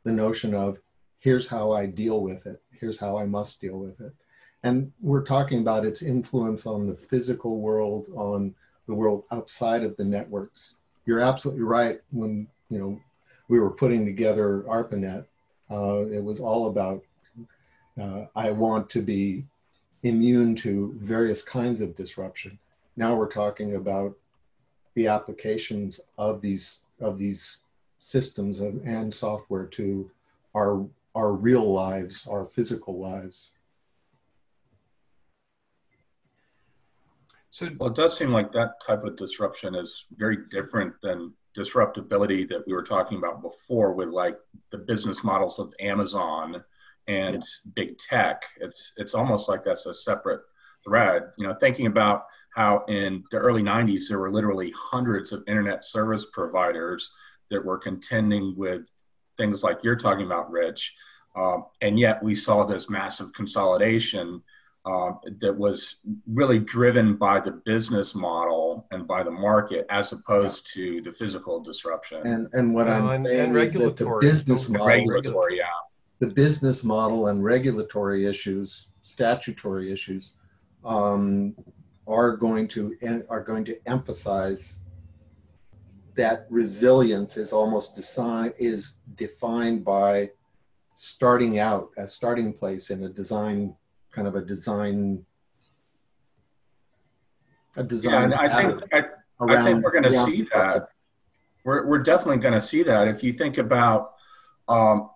the 0.04 0.12
notion 0.12 0.54
of 0.54 0.78
here's 1.18 1.48
how 1.48 1.72
I 1.72 1.86
deal 1.86 2.20
with 2.20 2.46
it, 2.46 2.60
here's 2.70 2.98
how 2.98 3.18
I 3.18 3.26
must 3.26 3.60
deal 3.60 3.78
with 3.78 4.00
it. 4.00 4.12
And 4.62 4.92
we're 5.00 5.24
talking 5.24 5.60
about 5.60 5.84
its 5.84 6.02
influence 6.02 6.66
on 6.66 6.86
the 6.86 6.94
physical 6.94 7.60
world, 7.60 8.08
on 8.14 8.54
the 8.86 8.94
world 8.94 9.24
outside 9.30 9.84
of 9.84 9.96
the 9.96 10.04
networks. 10.04 10.74
You're 11.04 11.20
absolutely 11.20 11.64
right. 11.64 12.00
When 12.10 12.46
you 12.70 12.78
know 12.78 13.00
we 13.48 13.58
were 13.58 13.70
putting 13.70 14.04
together 14.04 14.64
ARPANET, 14.68 15.26
uh, 15.70 16.06
it 16.06 16.22
was 16.22 16.40
all 16.40 16.68
about 16.68 17.02
uh, 18.00 18.26
I 18.34 18.50
want 18.50 18.88
to 18.90 19.02
be 19.02 19.44
immune 20.02 20.56
to 20.56 20.94
various 20.98 21.42
kinds 21.42 21.80
of 21.80 21.94
disruption. 21.94 22.58
Now 22.96 23.14
we're 23.14 23.30
talking 23.30 23.76
about 23.76 24.16
the 24.94 25.06
applications 25.06 26.00
of 26.18 26.40
these 26.40 26.80
of 27.00 27.18
these 27.18 27.58
systems 27.98 28.60
of, 28.60 28.80
and 28.84 29.12
software 29.14 29.66
to 29.66 30.10
our 30.54 30.86
our 31.14 31.32
real 31.32 31.72
lives, 31.72 32.26
our 32.26 32.46
physical 32.46 33.00
lives. 33.00 33.52
So 37.50 37.68
well, 37.78 37.90
it 37.90 37.94
does 37.94 38.16
seem 38.16 38.30
like 38.30 38.50
that 38.52 38.80
type 38.84 39.04
of 39.04 39.16
disruption 39.16 39.74
is 39.74 40.06
very 40.16 40.38
different 40.50 41.00
than 41.02 41.34
disruptability 41.54 42.48
that 42.48 42.66
we 42.66 42.72
were 42.72 42.82
talking 42.82 43.18
about 43.18 43.42
before 43.42 43.92
with 43.92 44.08
like 44.08 44.38
the 44.70 44.78
business 44.78 45.22
models 45.22 45.58
of 45.58 45.74
Amazon 45.80 46.64
and 47.08 47.36
yeah. 47.36 47.70
big 47.74 47.98
tech. 47.98 48.42
It's 48.60 48.92
it's 48.96 49.14
almost 49.14 49.48
like 49.48 49.64
that's 49.64 49.86
a 49.86 49.94
separate 49.94 50.40
thread. 50.84 51.24
You 51.38 51.46
know, 51.46 51.54
thinking 51.54 51.86
about 51.86 52.24
how 52.54 52.84
in 52.88 53.24
the 53.30 53.38
early 53.38 53.62
90s 53.62 54.08
there 54.08 54.18
were 54.18 54.30
literally 54.30 54.72
hundreds 54.76 55.32
of 55.32 55.42
internet 55.46 55.84
service 55.84 56.26
providers 56.32 57.10
that 57.50 57.64
were 57.64 57.78
contending 57.78 58.54
with 58.56 58.90
things 59.36 59.62
like 59.62 59.78
you're 59.82 59.96
talking 59.96 60.26
about, 60.26 60.50
Rich. 60.50 60.94
Um, 61.34 61.64
and 61.80 61.98
yet 61.98 62.22
we 62.22 62.34
saw 62.34 62.64
this 62.64 62.90
massive 62.90 63.32
consolidation 63.32 64.42
uh, 64.84 65.12
that 65.38 65.56
was 65.56 65.96
really 66.26 66.58
driven 66.58 67.16
by 67.16 67.40
the 67.40 67.52
business 67.52 68.14
model 68.14 68.86
and 68.90 69.06
by 69.06 69.22
the 69.22 69.30
market 69.30 69.86
as 69.90 70.12
opposed 70.12 70.66
to 70.74 71.00
the 71.02 71.12
physical 71.12 71.60
disruption. 71.60 72.26
And, 72.26 72.48
and 72.52 72.74
what 72.74 72.88
I'm 72.88 73.08
and, 73.08 73.24
saying 73.26 73.54
and 73.54 73.56
is 73.56 73.72
that 73.74 73.96
the 73.96 74.18
business 74.20 74.68
model, 74.68 74.86
regulatory, 74.86 75.58
yeah. 75.58 75.64
The 76.22 76.28
business 76.28 76.84
model 76.84 77.26
and 77.26 77.42
regulatory 77.42 78.26
issues, 78.26 78.90
statutory 79.00 79.90
issues, 79.90 80.36
um, 80.84 81.52
are 82.06 82.36
going 82.36 82.68
to 82.68 82.96
are 83.28 83.42
going 83.42 83.64
to 83.64 83.76
emphasize 83.86 84.78
that 86.14 86.46
resilience 86.48 87.36
is 87.36 87.52
almost 87.52 87.96
design 87.96 88.52
is 88.56 88.98
defined 89.16 89.84
by 89.84 90.30
starting 90.94 91.58
out 91.58 91.90
a 91.96 92.06
starting 92.06 92.52
place 92.52 92.90
in 92.90 93.02
a 93.02 93.08
design 93.08 93.74
kind 94.12 94.28
of 94.28 94.36
a 94.36 94.42
design 94.42 95.26
a 97.74 97.82
design. 97.82 98.30
Yeah, 98.30 98.38
I 98.38 98.62
think 98.62 98.82
I, 98.92 98.98
I, 99.40 99.64
think 99.64 99.82
we're 99.82 99.90
going 99.90 100.04
to 100.04 100.24
see 100.24 100.42
that. 100.54 100.90
We're 101.64 101.84
we're 101.84 102.04
definitely 102.04 102.42
going 102.42 102.54
to 102.54 102.60
see 102.60 102.84
that. 102.84 103.08
If 103.08 103.24
you 103.24 103.32
think 103.32 103.58
about, 103.58 104.14
um, 104.68 105.10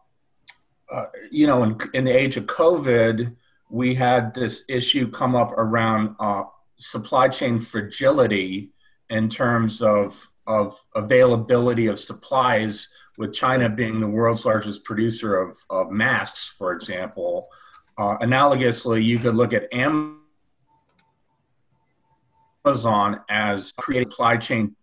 uh, 0.93 1.07
you 1.31 1.47
know, 1.47 1.63
in, 1.63 1.79
in 1.95 2.05
the 2.05 2.17
age 2.17 2.37
of 2.37 2.47
COVID, 2.47 3.35
we 3.71 3.95
had 3.95 4.35
this 4.35 4.65
issue 4.69 5.11
come 5.11 5.35
up 5.35 5.53
around 5.53 6.17
uh, 6.21 6.45
supply 6.77 7.29
chain 7.29 7.59
fragility 7.59 8.71
in 9.11 9.29
terms 9.29 9.83
of 9.83 10.31
of 10.47 10.81
availability 10.95 11.89
of 11.89 11.99
supplies, 11.99 12.89
with 13.19 13.33
China 13.33 13.69
being 13.69 14.01
the 14.01 14.07
world's 14.07 14.45
largest 14.45 14.85
producer 14.85 15.37
of, 15.41 15.57
of 15.71 15.91
masks, 15.91 16.49
for 16.49 16.73
example. 16.73 17.49
Uh, 17.99 18.17
analogously, 18.19 19.05
you 19.05 19.19
could 19.19 19.35
look 19.35 19.53
at 19.53 19.65
Amazon 22.65 23.21
as 23.31 23.73
creating 23.79 24.11
supply 24.11 24.37
chain 24.37 24.77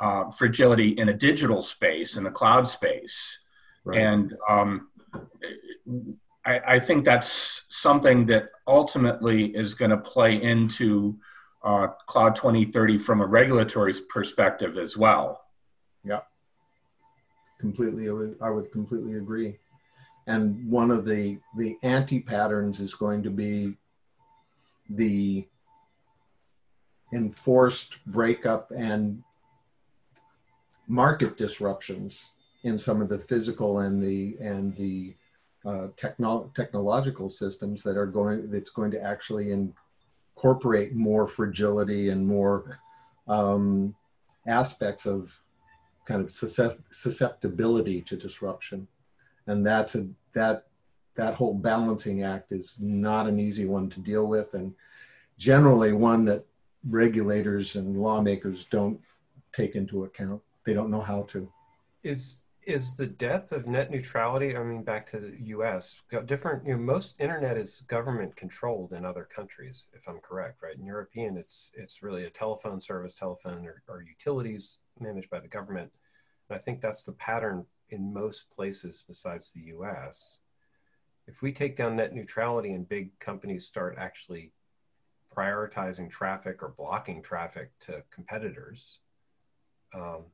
uh, 0.00 0.30
fragility 0.30 0.90
in 0.90 1.10
a 1.10 1.14
digital 1.14 1.60
space, 1.60 2.16
in 2.16 2.24
the 2.24 2.30
cloud 2.30 2.66
space. 2.66 3.38
Right. 3.84 4.00
And 4.00 4.34
um, 4.48 4.88
I, 6.44 6.60
I, 6.66 6.78
think 6.78 7.04
that's 7.04 7.62
something 7.68 8.26
that 8.26 8.50
ultimately 8.66 9.46
is 9.56 9.74
going 9.74 9.90
to 9.90 9.96
play 9.96 10.40
into 10.42 11.18
uh, 11.62 11.88
Cloud 12.06 12.36
2030 12.36 12.98
from 12.98 13.20
a 13.20 13.26
regulatory 13.26 13.94
perspective 14.08 14.78
as 14.78 14.96
well. 14.96 15.42
Yeah, 16.04 16.20
completely. 17.58 18.08
I 18.08 18.12
would, 18.12 18.36
I 18.40 18.50
would 18.50 18.72
completely 18.72 19.16
agree. 19.16 19.58
And 20.26 20.70
one 20.70 20.90
of 20.90 21.04
the 21.04 21.38
the 21.56 21.76
anti 21.82 22.20
patterns 22.20 22.80
is 22.80 22.94
going 22.94 23.22
to 23.24 23.30
be 23.30 23.76
the 24.88 25.46
enforced 27.12 28.04
breakup 28.06 28.70
and 28.70 29.22
market 30.86 31.36
disruptions 31.36 32.32
in 32.62 32.78
some 32.78 33.00
of 33.00 33.08
the 33.08 33.18
physical 33.18 33.80
and 33.80 34.02
the 34.02 34.36
and 34.40 34.76
the 34.76 35.14
uh, 35.64 35.88
techno- 35.96 36.50
technological 36.54 37.28
systems 37.28 37.82
that 37.82 37.96
are 37.96 38.06
going 38.06 38.50
that's 38.50 38.70
going 38.70 38.90
to 38.90 39.02
actually 39.02 39.52
incorporate 39.52 40.94
more 40.94 41.26
fragility 41.26 42.08
and 42.08 42.26
more 42.26 42.80
um, 43.28 43.94
aspects 44.46 45.06
of 45.06 45.38
kind 46.06 46.22
of 46.22 46.30
susceptibility 46.30 48.00
to 48.02 48.16
disruption. 48.16 48.88
And 49.46 49.66
that's 49.66 49.94
a 49.94 50.08
that 50.34 50.66
that 51.16 51.34
whole 51.34 51.54
balancing 51.54 52.22
act 52.22 52.52
is 52.52 52.78
not 52.80 53.26
an 53.26 53.38
easy 53.38 53.66
one 53.66 53.90
to 53.90 54.00
deal 54.00 54.26
with. 54.26 54.54
And 54.54 54.74
generally 55.38 55.92
one 55.92 56.24
that 56.26 56.46
regulators 56.88 57.76
and 57.76 57.96
lawmakers 57.96 58.64
don't 58.64 59.00
take 59.52 59.74
into 59.74 60.04
account. 60.04 60.40
They 60.64 60.72
don't 60.72 60.90
know 60.90 61.00
how 61.00 61.22
to. 61.24 61.50
Is 62.02 62.44
is 62.70 62.96
the 62.96 63.06
death 63.06 63.52
of 63.52 63.66
net 63.66 63.90
neutrality 63.90 64.56
i 64.56 64.62
mean 64.62 64.82
back 64.82 65.06
to 65.06 65.18
the 65.18 65.36
us 65.38 66.00
different 66.26 66.66
you 66.66 66.72
know 66.72 66.78
most 66.78 67.20
internet 67.20 67.56
is 67.56 67.84
government 67.88 68.34
controlled 68.36 68.92
in 68.92 69.04
other 69.04 69.24
countries 69.24 69.86
if 69.92 70.08
i'm 70.08 70.20
correct 70.20 70.62
right? 70.62 70.76
In 70.76 70.86
european 70.86 71.36
it's 71.36 71.72
it's 71.74 72.02
really 72.02 72.24
a 72.24 72.30
telephone 72.30 72.80
service 72.80 73.14
telephone 73.14 73.66
or, 73.66 73.82
or 73.88 74.02
utilities 74.02 74.78
managed 74.98 75.30
by 75.30 75.40
the 75.40 75.48
government. 75.48 75.90
And 76.48 76.58
i 76.58 76.60
think 76.60 76.80
that's 76.80 77.04
the 77.04 77.12
pattern 77.12 77.66
in 77.90 78.12
most 78.12 78.50
places 78.50 79.04
besides 79.06 79.52
the 79.52 79.72
us 79.72 80.40
if 81.26 81.42
we 81.42 81.52
take 81.52 81.76
down 81.76 81.96
net 81.96 82.14
neutrality 82.14 82.72
and 82.72 82.88
big 82.88 83.18
companies 83.18 83.66
start 83.66 83.96
actually 83.98 84.52
prioritizing 85.36 86.10
traffic 86.10 86.62
or 86.62 86.74
blocking 86.76 87.22
traffic 87.22 87.70
to 87.80 88.02
competitors 88.10 88.98
um, 89.94 90.24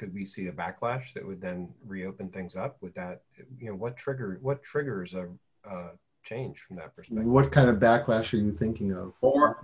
could 0.00 0.14
we 0.14 0.24
see 0.24 0.46
a 0.46 0.52
backlash 0.52 1.12
that 1.12 1.26
would 1.26 1.42
then 1.42 1.68
reopen 1.86 2.30
things 2.30 2.56
up? 2.56 2.78
Would 2.80 2.94
that, 2.94 3.20
you 3.58 3.68
know, 3.68 3.74
what 3.74 3.98
trigger, 3.98 4.38
what 4.40 4.62
triggers 4.62 5.12
a, 5.12 5.28
a 5.68 5.90
change 6.24 6.60
from 6.60 6.76
that 6.76 6.96
perspective? 6.96 7.26
What 7.26 7.52
kind 7.52 7.68
of 7.68 7.76
backlash 7.76 8.32
are 8.32 8.38
you 8.38 8.50
thinking 8.50 8.92
of? 8.92 9.12
Or 9.20 9.62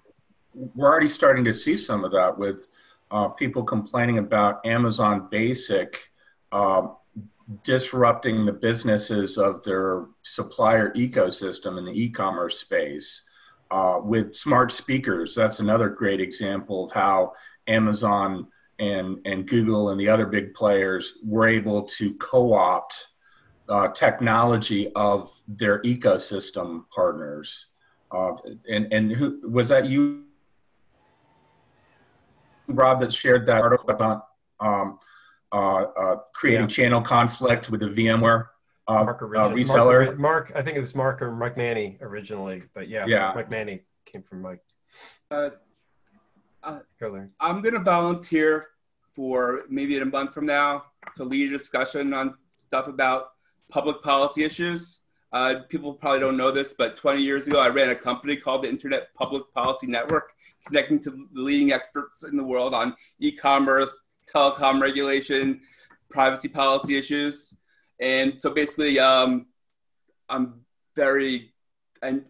we're 0.53 0.91
already 0.91 1.09
starting 1.09 1.43
to 1.47 1.55
see 1.55 1.75
some 1.75 2.05
of 2.05 2.13
that 2.13 2.37
with 2.37 2.69
uh, 3.11 3.29
people 3.29 3.65
complaining 3.65 4.19
about 4.19 4.65
Amazon 4.67 5.29
Basic 5.31 6.13
uh, 6.53 6.89
disrupting 7.65 8.45
the 8.45 8.53
businesses 8.53 9.39
of 9.39 9.65
their 9.65 10.05
supplier 10.21 10.93
ecosystem 10.93 11.79
in 11.79 11.87
the 11.87 11.99
e-commerce 11.99 12.61
space. 12.61 13.23
Uh, 13.71 14.01
with 14.03 14.35
smart 14.35 14.71
speakers, 14.71 15.35
that's 15.35 15.61
another 15.61 15.89
great 15.89 16.21
example 16.21 16.85
of 16.85 16.93
how 16.93 17.33
Amazon 17.67 18.47
and 18.79 19.19
and 19.25 19.47
Google 19.47 19.91
and 19.91 20.01
the 20.01 20.09
other 20.09 20.27
big 20.27 20.55
players 20.55 21.19
were 21.25 21.49
able 21.49 21.83
to 21.83 22.15
co-opt 22.15 23.09
uh, 23.69 23.89
technology 23.89 24.93
of 24.95 25.31
their 25.49 25.83
ecosystem 25.83 26.85
partners. 26.91 27.67
Uh, 28.11 28.33
and 28.71 28.93
and 28.93 29.11
who 29.11 29.41
was 29.49 29.69
that 29.69 29.87
you, 29.87 30.25
Rob, 32.69 33.01
that 33.01 33.13
shared 33.13 33.47
that 33.47 33.63
article 33.63 33.91
about 33.91 34.29
um, 34.61 34.99
uh, 35.53 35.83
uh 35.83 36.17
creating 36.35 36.63
yeah. 36.63 36.67
channel 36.67 37.01
conflict 37.01 37.71
with 37.71 37.81
the 37.81 37.87
VMware? 37.87 38.47
Uh, 38.89 39.03
Mark 39.03 39.21
uh, 39.23 39.25
reseller. 39.51 40.07
Mark, 40.07 40.19
Mark, 40.19 40.53
I 40.55 40.63
think 40.63 40.77
it 40.77 40.81
was 40.81 40.95
Mark 40.95 41.21
or 41.21 41.33
Mike 41.33 41.57
Manny 41.57 41.99
originally, 42.01 42.63
but 42.73 42.89
yeah, 42.89 43.05
yeah. 43.07 43.33
Mike 43.35 43.51
Manny 43.51 43.83
came 44.05 44.23
from 44.23 44.43
Mike. 44.43 44.63
Uh, 46.67 46.81
I'm 47.39 47.63
going 47.63 47.75
to 47.75 47.81
volunteer 47.81 48.67
for 49.15 49.63
maybe 49.71 49.97
in 49.97 50.03
a 50.03 50.07
month 50.07 50.35
from 50.35 50.47
now 50.47 50.87
to 51.15 51.23
lead 51.23 51.53
a 51.53 51.57
discussion 51.57 52.13
on 52.13 52.35
stuff 52.57 52.89
about 52.89 53.29
public 53.71 54.03
policy 54.03 54.43
issues. 54.43 55.01
Uh, 55.33 55.61
people 55.69 55.95
probably 55.95 56.19
don't 56.19 56.37
know 56.37 56.51
this, 56.51 56.75
but 56.77 56.97
20 56.97 57.23
years 57.23 57.47
ago, 57.47 57.61
I 57.61 57.69
ran 57.69 57.91
a 57.91 57.95
company 57.95 58.37
called 58.37 58.65
the 58.65 58.69
Internet 58.69 59.15
Public 59.15 59.45
Policy 59.55 59.87
Network, 59.87 60.33
connecting 60.67 60.99
to 61.03 61.11
the 61.11 61.41
leading 61.41 61.71
experts 61.71 62.25
in 62.25 62.37
the 62.37 62.45
world 62.45 62.75
on 62.75 62.97
e 63.21 63.31
commerce, 63.31 63.97
telecom 64.35 64.81
regulation, 64.81 65.61
privacy 66.11 66.49
policy 66.49 66.97
issues. 66.97 67.55
And 68.01 68.43
so 68.43 68.51
basically, 68.51 68.99
um, 68.99 69.47
I'm 70.29 70.63
very, 70.97 71.53
and 72.03 72.25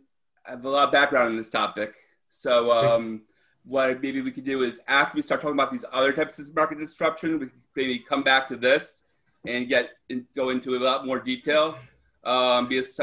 I 0.47 0.51
have 0.51 0.65
a 0.67 0.69
lot 0.69 0.89
of 0.89 0.93
background 0.93 1.31
in 1.31 1.37
this 1.39 1.51
topic. 1.51 1.95
So, 2.29 2.71
um, 2.71 3.23
what 3.67 4.01
maybe 4.01 4.21
we 4.21 4.31
could 4.31 4.45
do 4.45 4.63
is 4.63 4.81
after 4.87 5.17
we 5.17 5.23
start 5.23 5.41
talking 5.41 5.57
about 5.57 5.73
these 5.73 5.85
other 5.93 6.13
types 6.13 6.39
of 6.39 6.55
market 6.55 6.79
disruption, 6.79 7.39
we 7.39 7.49
maybe 7.75 7.99
come 7.99 8.23
back 8.23 8.47
to 8.49 8.57
this 8.57 9.03
and 9.47 9.69
get 9.69 9.91
and 10.09 10.25
go 10.37 10.51
into 10.51 10.77
a 10.77 10.79
lot 10.79 11.07
more 11.07 11.19
detail. 11.19 11.77
Um, 12.25 12.69
because 12.69 13.01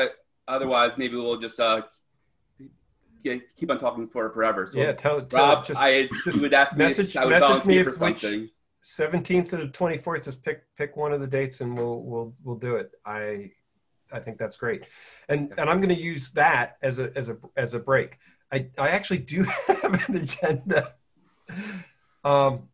otherwise, 0.47 0.93
maybe 0.97 1.15
we'll 1.15 1.37
just 1.37 1.59
uh, 1.59 1.83
get, 3.23 3.55
keep 3.55 3.71
on 3.71 3.79
talking 3.79 4.07
for 4.07 4.29
forever. 4.31 4.67
So, 4.67 4.79
yeah, 4.79 4.91
tell, 4.93 5.21
tell 5.21 5.55
Rob, 5.55 5.65
just, 5.65 5.79
I 5.81 6.09
just 6.23 6.41
would 6.41 6.53
ask 6.53 6.75
message, 6.75 7.15
me, 7.15 7.21
I 7.21 7.25
would 7.25 7.31
message 7.31 7.65
me 7.65 7.83
for 7.83 7.91
something. 7.91 8.49
Seventeenth 8.81 9.49
to 9.51 9.57
the 9.57 9.67
twenty 9.67 9.97
fourth. 9.97 10.25
Just 10.25 10.43
pick 10.43 10.63
pick 10.77 10.97
one 10.97 11.13
of 11.13 11.21
the 11.21 11.27
dates, 11.27 11.61
and 11.61 11.77
we'll 11.77 12.01
we'll 12.03 12.33
we'll 12.43 12.57
do 12.57 12.75
it. 12.75 12.91
I 13.05 13.51
I 14.11 14.19
think 14.19 14.37
that's 14.37 14.57
great, 14.57 14.87
and 15.29 15.53
and 15.57 15.69
I'm 15.69 15.79
going 15.79 15.95
to 15.95 16.01
use 16.01 16.31
that 16.31 16.77
as 16.81 16.99
a 16.99 17.09
as 17.15 17.29
a 17.29 17.37
as 17.55 17.73
a 17.75 17.79
break. 17.79 18.17
I, 18.53 18.67
I 18.77 18.89
actually 18.89 19.17
do 19.17 19.43
have 19.81 20.09
an 20.09 20.17
agenda. 20.17 20.93
Um, 22.23 22.69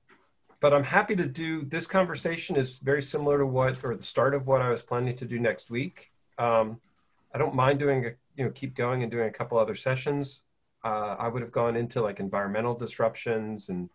but 0.60 0.74
I'm 0.74 0.84
happy 0.84 1.16
to 1.16 1.26
do 1.26 1.64
this 1.64 1.88
conversation 1.88 2.58
is 2.58 2.80
very 2.80 3.02
similar 3.02 3.38
to 3.38 3.46
what, 3.46 3.82
or 3.84 3.96
the 3.96 4.04
start 4.04 4.36
of 4.36 4.46
what 4.46 4.62
I 4.62 4.70
was 4.70 4.82
planning 4.82 5.16
to 5.16 5.26
do 5.26 5.40
next 5.40 5.72
week. 5.72 6.12
Um, 6.38 6.82
I 7.34 7.38
don't 7.38 7.56
mind 7.56 7.80
doing, 7.80 8.06
a, 8.06 8.10
you 8.36 8.44
know, 8.44 8.52
keep 8.52 8.76
going 8.76 9.02
and 9.02 9.12
doing 9.12 9.28
a 9.28 9.32
couple 9.32 9.58
other 9.58 9.76
sessions. 9.76 10.42
Uh, 10.84 11.16
I 11.18 11.30
would 11.30 11.42
have 11.42 11.52
gone 11.52 11.78
into 11.78 12.02
like 12.02 12.20
environmental 12.20 12.74
disruptions 12.74 13.70
and 13.70 13.90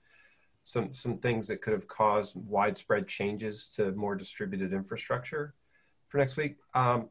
some 0.63 0.95
some 0.95 1.19
things 1.19 1.47
that 1.49 1.61
could 1.61 1.75
have 1.75 1.87
caused 1.87 2.37
widespread 2.37 3.07
changes 3.07 3.67
to 3.77 3.93
more 3.93 4.15
distributed 4.15 4.73
infrastructure 4.73 5.55
for 6.09 6.17
next 6.19 6.39
week. 6.39 6.57
Um, 6.75 7.11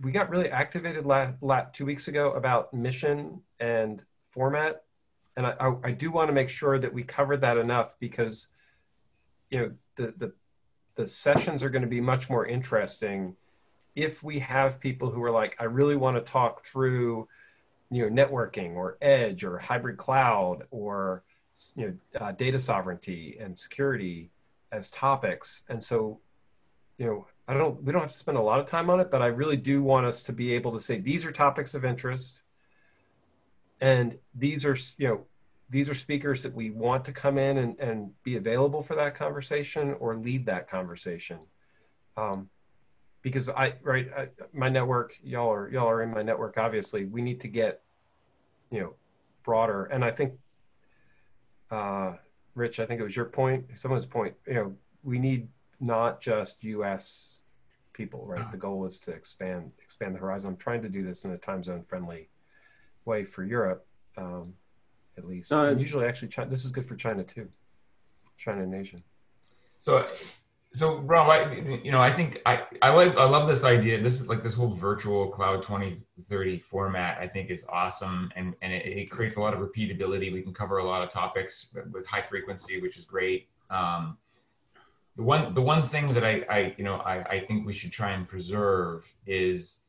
we 0.00 0.12
got 0.12 0.30
really 0.30 0.48
activated 0.48 1.06
last, 1.06 1.34
last 1.42 1.74
two 1.74 1.84
weeks 1.84 2.08
ago 2.08 2.32
about 2.32 2.72
mission 2.72 3.40
and 3.58 4.02
format, 4.24 4.84
and 5.36 5.46
I, 5.46 5.54
I, 5.60 5.74
I 5.84 5.90
do 5.92 6.10
want 6.10 6.28
to 6.28 6.32
make 6.32 6.48
sure 6.48 6.78
that 6.78 6.92
we 6.92 7.02
covered 7.02 7.40
that 7.42 7.56
enough 7.56 7.96
because 7.98 8.48
you 9.50 9.58
know 9.58 9.72
the 9.96 10.14
the 10.16 10.32
the 10.96 11.06
sessions 11.06 11.62
are 11.62 11.70
going 11.70 11.82
to 11.82 11.88
be 11.88 12.00
much 12.00 12.28
more 12.28 12.46
interesting 12.46 13.36
if 13.96 14.22
we 14.22 14.38
have 14.38 14.80
people 14.80 15.10
who 15.10 15.22
are 15.22 15.30
like, 15.30 15.56
I 15.60 15.64
really 15.64 15.96
want 15.96 16.16
to 16.16 16.32
talk 16.32 16.62
through, 16.62 17.28
you 17.90 18.08
know, 18.08 18.24
networking 18.24 18.74
or 18.74 18.96
edge 19.00 19.44
or 19.44 19.58
hybrid 19.58 19.96
cloud 19.96 20.64
or 20.70 21.22
you 21.74 21.86
know 21.86 22.20
uh, 22.20 22.32
data 22.32 22.58
sovereignty 22.58 23.36
and 23.40 23.58
security 23.58 24.30
as 24.72 24.88
topics, 24.90 25.64
and 25.68 25.82
so 25.82 26.20
you 26.96 27.06
know 27.06 27.26
I 27.50 27.54
don't 27.54 27.82
we 27.82 27.90
don't 27.90 28.02
have 28.02 28.12
to 28.12 28.16
spend 28.16 28.38
a 28.38 28.40
lot 28.40 28.60
of 28.60 28.66
time 28.66 28.88
on 28.90 29.00
it, 29.00 29.10
but 29.10 29.22
I 29.22 29.26
really 29.26 29.56
do 29.56 29.82
want 29.82 30.06
us 30.06 30.22
to 30.22 30.32
be 30.32 30.54
able 30.54 30.70
to 30.70 30.78
say 30.78 31.00
these 31.00 31.24
are 31.24 31.32
topics 31.32 31.74
of 31.74 31.84
interest. 31.84 32.42
And 33.80 34.16
these 34.36 34.64
are 34.64 34.76
you 34.98 35.08
know 35.08 35.20
these 35.68 35.90
are 35.90 35.94
speakers 35.94 36.44
that 36.44 36.54
we 36.54 36.70
want 36.70 37.04
to 37.06 37.12
come 37.12 37.38
in 37.38 37.58
and, 37.58 37.76
and 37.80 38.12
be 38.22 38.36
available 38.36 38.82
for 38.82 38.94
that 38.94 39.16
conversation 39.16 39.96
or 39.98 40.14
lead 40.14 40.46
that 40.46 40.68
conversation. 40.68 41.40
Um, 42.16 42.50
because 43.20 43.48
i 43.50 43.74
right 43.82 44.08
I, 44.16 44.28
my 44.52 44.68
network 44.68 45.14
y'all 45.22 45.52
are 45.52 45.68
y'all 45.70 45.90
are 45.90 46.02
in 46.02 46.12
my 46.12 46.22
network 46.22 46.56
obviously. 46.56 47.04
We 47.04 47.20
need 47.20 47.40
to 47.40 47.48
get 47.48 47.82
you 48.70 48.78
know 48.78 48.94
broader. 49.42 49.86
And 49.86 50.04
i 50.04 50.12
think 50.12 50.34
uh, 51.72 52.12
rich 52.54 52.78
i 52.78 52.86
think 52.86 53.00
it 53.00 53.04
was 53.04 53.16
your 53.16 53.24
point 53.24 53.66
someone's 53.74 54.06
point 54.06 54.34
you 54.46 54.54
know 54.54 54.76
we 55.02 55.18
need 55.18 55.48
not 55.80 56.20
just 56.20 56.62
us 56.62 57.39
people, 57.92 58.24
right? 58.26 58.50
The 58.50 58.56
goal 58.56 58.86
is 58.86 58.98
to 59.00 59.10
expand 59.10 59.72
expand 59.82 60.14
the 60.14 60.18
horizon. 60.18 60.50
I'm 60.50 60.56
trying 60.56 60.82
to 60.82 60.88
do 60.88 61.04
this 61.04 61.24
in 61.24 61.32
a 61.32 61.38
time 61.38 61.62
zone 61.62 61.82
friendly 61.82 62.28
way 63.04 63.24
for 63.24 63.44
Europe, 63.44 63.86
um, 64.16 64.54
at 65.16 65.26
least. 65.26 65.52
Uh, 65.52 65.74
usually, 65.76 66.06
actually, 66.06 66.28
China, 66.28 66.50
this 66.50 66.64
is 66.64 66.70
good 66.70 66.86
for 66.86 66.96
China 66.96 67.24
too. 67.24 67.48
China 68.38 68.62
and 68.62 68.74
Asia. 68.74 68.98
So, 69.82 70.06
so 70.72 70.98
Rob, 70.98 71.28
I, 71.28 71.54
you 71.82 71.90
know, 71.90 72.00
I 72.00 72.12
think 72.12 72.40
I, 72.46 72.62
I 72.80 72.90
like, 72.90 73.16
I 73.16 73.24
love 73.24 73.48
this 73.48 73.64
idea. 73.64 74.00
This 74.00 74.20
is 74.20 74.28
like 74.28 74.42
this 74.42 74.56
whole 74.56 74.68
virtual 74.68 75.28
cloud 75.28 75.62
2030 75.62 76.58
format. 76.58 77.18
I 77.18 77.26
think 77.26 77.50
is 77.50 77.64
awesome, 77.68 78.30
and 78.36 78.54
and 78.62 78.72
it, 78.72 78.86
it 78.86 79.10
creates 79.10 79.36
a 79.36 79.40
lot 79.40 79.52
of 79.52 79.60
repeatability. 79.60 80.32
We 80.32 80.42
can 80.42 80.54
cover 80.54 80.78
a 80.78 80.84
lot 80.84 81.02
of 81.02 81.10
topics 81.10 81.74
with 81.92 82.06
high 82.06 82.22
frequency, 82.22 82.80
which 82.80 82.96
is 82.96 83.04
great. 83.04 83.48
Um, 83.70 84.16
the 85.20 85.26
one, 85.26 85.52
the 85.52 85.60
one 85.60 85.86
thing 85.86 86.06
that 86.14 86.24
I, 86.24 86.46
I 86.48 86.74
you 86.78 86.84
know, 86.84 86.96
I, 86.96 87.22
I 87.24 87.40
think 87.40 87.66
we 87.66 87.74
should 87.74 87.92
try 87.92 88.12
and 88.12 88.26
preserve 88.26 89.06
is, 89.26 89.80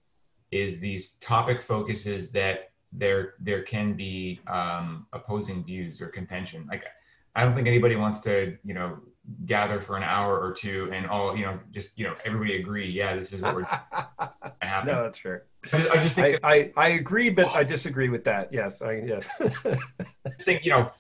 is 0.52 0.82
these 0.82 1.14
topic 1.22 1.62
focuses 1.62 2.32
that 2.32 2.72
there, 2.92 3.36
there 3.40 3.64
can 3.64 3.94
be 3.94 4.42
um, 4.48 5.08
opposing 5.14 5.64
views 5.64 6.02
or 6.02 6.08
contention. 6.08 6.68
Like, 6.70 6.84
I 7.34 7.46
don't 7.46 7.56
think 7.56 7.66
anybody 7.66 7.96
wants 7.96 8.20
to, 8.22 8.58
you 8.66 8.74
know, 8.74 9.00
gather 9.46 9.80
for 9.80 9.96
an 9.96 10.04
hour 10.04 10.38
or 10.38 10.52
two 10.52 10.90
and 10.92 11.08
all, 11.08 11.38
you 11.38 11.46
know, 11.46 11.58
just, 11.72 11.98
you 11.98 12.06
know, 12.06 12.16
everybody 12.26 12.58
agree. 12.58 12.90
Yeah, 12.90 13.16
this 13.16 13.32
is 13.32 13.42
what 13.42 13.56
we're 13.56 13.64
happen. 14.62 14.94
No, 14.94 15.04
that's 15.04 15.18
fair. 15.18 15.46
I 15.72 16.04
just 16.04 16.16
think 16.16 16.42
I, 16.44 16.54
I, 16.54 16.74
I, 16.76 16.88
agree, 16.90 17.30
but 17.30 17.48
I 17.56 17.64
disagree 17.64 18.10
with 18.10 18.26
that. 18.26 18.52
Yes. 18.52 18.82
I, 18.82 18.96
yes. 19.06 19.30
I 19.66 20.30
think, 20.42 20.66
you 20.66 20.72
know, 20.72 20.92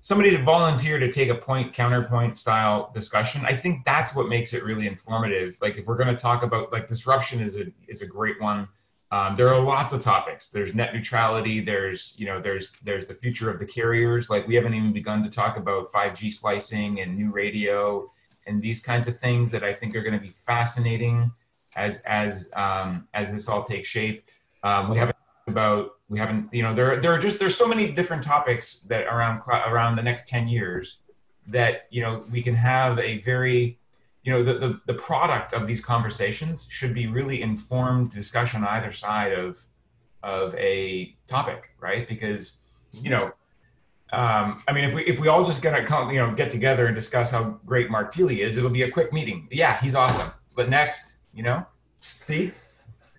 somebody 0.00 0.30
to 0.30 0.42
volunteer 0.42 0.98
to 0.98 1.10
take 1.10 1.28
a 1.28 1.34
point 1.34 1.72
counterpoint 1.72 2.38
style 2.38 2.90
discussion 2.94 3.44
i 3.44 3.54
think 3.54 3.84
that's 3.84 4.14
what 4.14 4.28
makes 4.28 4.52
it 4.54 4.64
really 4.64 4.86
informative. 4.86 5.56
Like 5.60 5.76
if 5.76 5.86
we're 5.86 5.96
going 5.96 6.14
to 6.14 6.20
talk 6.20 6.42
about 6.42 6.72
like 6.72 6.88
disruption 6.88 7.40
is 7.40 7.56
a 7.56 7.66
is 7.88 8.02
a 8.02 8.06
great 8.06 8.40
one. 8.40 8.68
Um, 9.12 9.34
there 9.34 9.48
are 9.52 9.60
lots 9.60 9.92
of 9.92 10.02
topics. 10.02 10.50
There's 10.50 10.74
net 10.74 10.94
neutrality 10.94 11.60
there's 11.60 12.14
you 12.18 12.26
know 12.26 12.40
there's 12.40 12.72
there's 12.84 13.06
the 13.06 13.14
future 13.14 13.50
of 13.50 13.58
the 13.58 13.66
carriers. 13.66 14.30
Like 14.30 14.46
we 14.46 14.54
haven't 14.54 14.74
even 14.74 14.92
begun 14.92 15.22
to 15.24 15.30
talk 15.30 15.56
about 15.56 15.90
5g 15.90 16.32
slicing 16.32 17.00
and 17.00 17.16
new 17.16 17.30
radio 17.30 18.10
and 18.46 18.60
these 18.60 18.80
kinds 18.80 19.06
of 19.06 19.18
things 19.18 19.50
that 19.50 19.62
i 19.62 19.72
think 19.72 19.94
are 19.94 20.00
going 20.00 20.18
to 20.18 20.24
be 20.24 20.32
fascinating 20.46 21.30
as 21.76 22.00
as 22.02 22.50
um, 22.54 23.08
as 23.14 23.32
this 23.32 23.48
all 23.48 23.62
takes 23.62 23.88
shape. 23.88 24.24
Um, 24.62 24.90
we 24.90 24.96
haven't 24.96 25.16
about 25.50 25.92
we 26.08 26.18
haven't 26.18 26.48
you 26.52 26.62
know 26.62 26.74
there 26.74 26.96
there 27.00 27.12
are 27.12 27.18
just 27.18 27.38
there's 27.38 27.56
so 27.56 27.68
many 27.68 27.90
different 27.90 28.22
topics 28.22 28.80
that 28.82 29.06
around 29.06 29.42
around 29.66 29.96
the 29.96 30.02
next 30.02 30.28
10 30.28 30.48
years 30.48 30.98
that 31.46 31.86
you 31.90 32.02
know 32.02 32.24
we 32.32 32.42
can 32.42 32.54
have 32.54 32.98
a 32.98 33.20
very 33.20 33.78
you 34.22 34.32
know 34.32 34.42
the, 34.42 34.54
the, 34.54 34.80
the 34.86 34.94
product 34.94 35.52
of 35.52 35.66
these 35.66 35.82
conversations 35.82 36.66
should 36.70 36.94
be 36.94 37.06
really 37.06 37.42
informed 37.42 38.10
discussion 38.10 38.62
on 38.62 38.68
either 38.68 38.92
side 38.92 39.32
of 39.32 39.62
of 40.22 40.54
a 40.56 41.14
topic 41.28 41.70
right 41.80 42.08
because 42.08 42.58
you 42.92 43.10
know 43.10 43.32
um, 44.12 44.60
I 44.66 44.72
mean, 44.72 44.84
if 44.84 44.94
we 44.94 45.04
if 45.04 45.20
we 45.20 45.28
all 45.28 45.44
just 45.44 45.62
gonna 45.62 45.86
come, 45.86 46.10
you 46.10 46.16
know 46.16 46.34
get 46.34 46.50
together 46.50 46.86
and 46.86 46.96
discuss 46.96 47.30
how 47.30 47.60
great 47.64 47.90
Mark 47.90 48.12
Thiele 48.12 48.38
is, 48.40 48.58
it'll 48.58 48.68
be 48.68 48.82
a 48.82 48.90
quick 48.90 49.12
meeting. 49.12 49.46
Yeah, 49.52 49.80
he's 49.80 49.94
awesome. 49.94 50.32
But 50.56 50.68
next, 50.68 51.18
you 51.32 51.44
know, 51.44 51.64
see. 52.00 52.52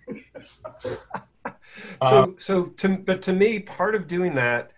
so 2.02 2.22
um, 2.22 2.34
so 2.38 2.64
to 2.64 2.88
but 2.98 3.22
to 3.22 3.32
me 3.32 3.58
part 3.58 3.94
of 3.94 4.06
doing 4.06 4.34
that 4.34 4.72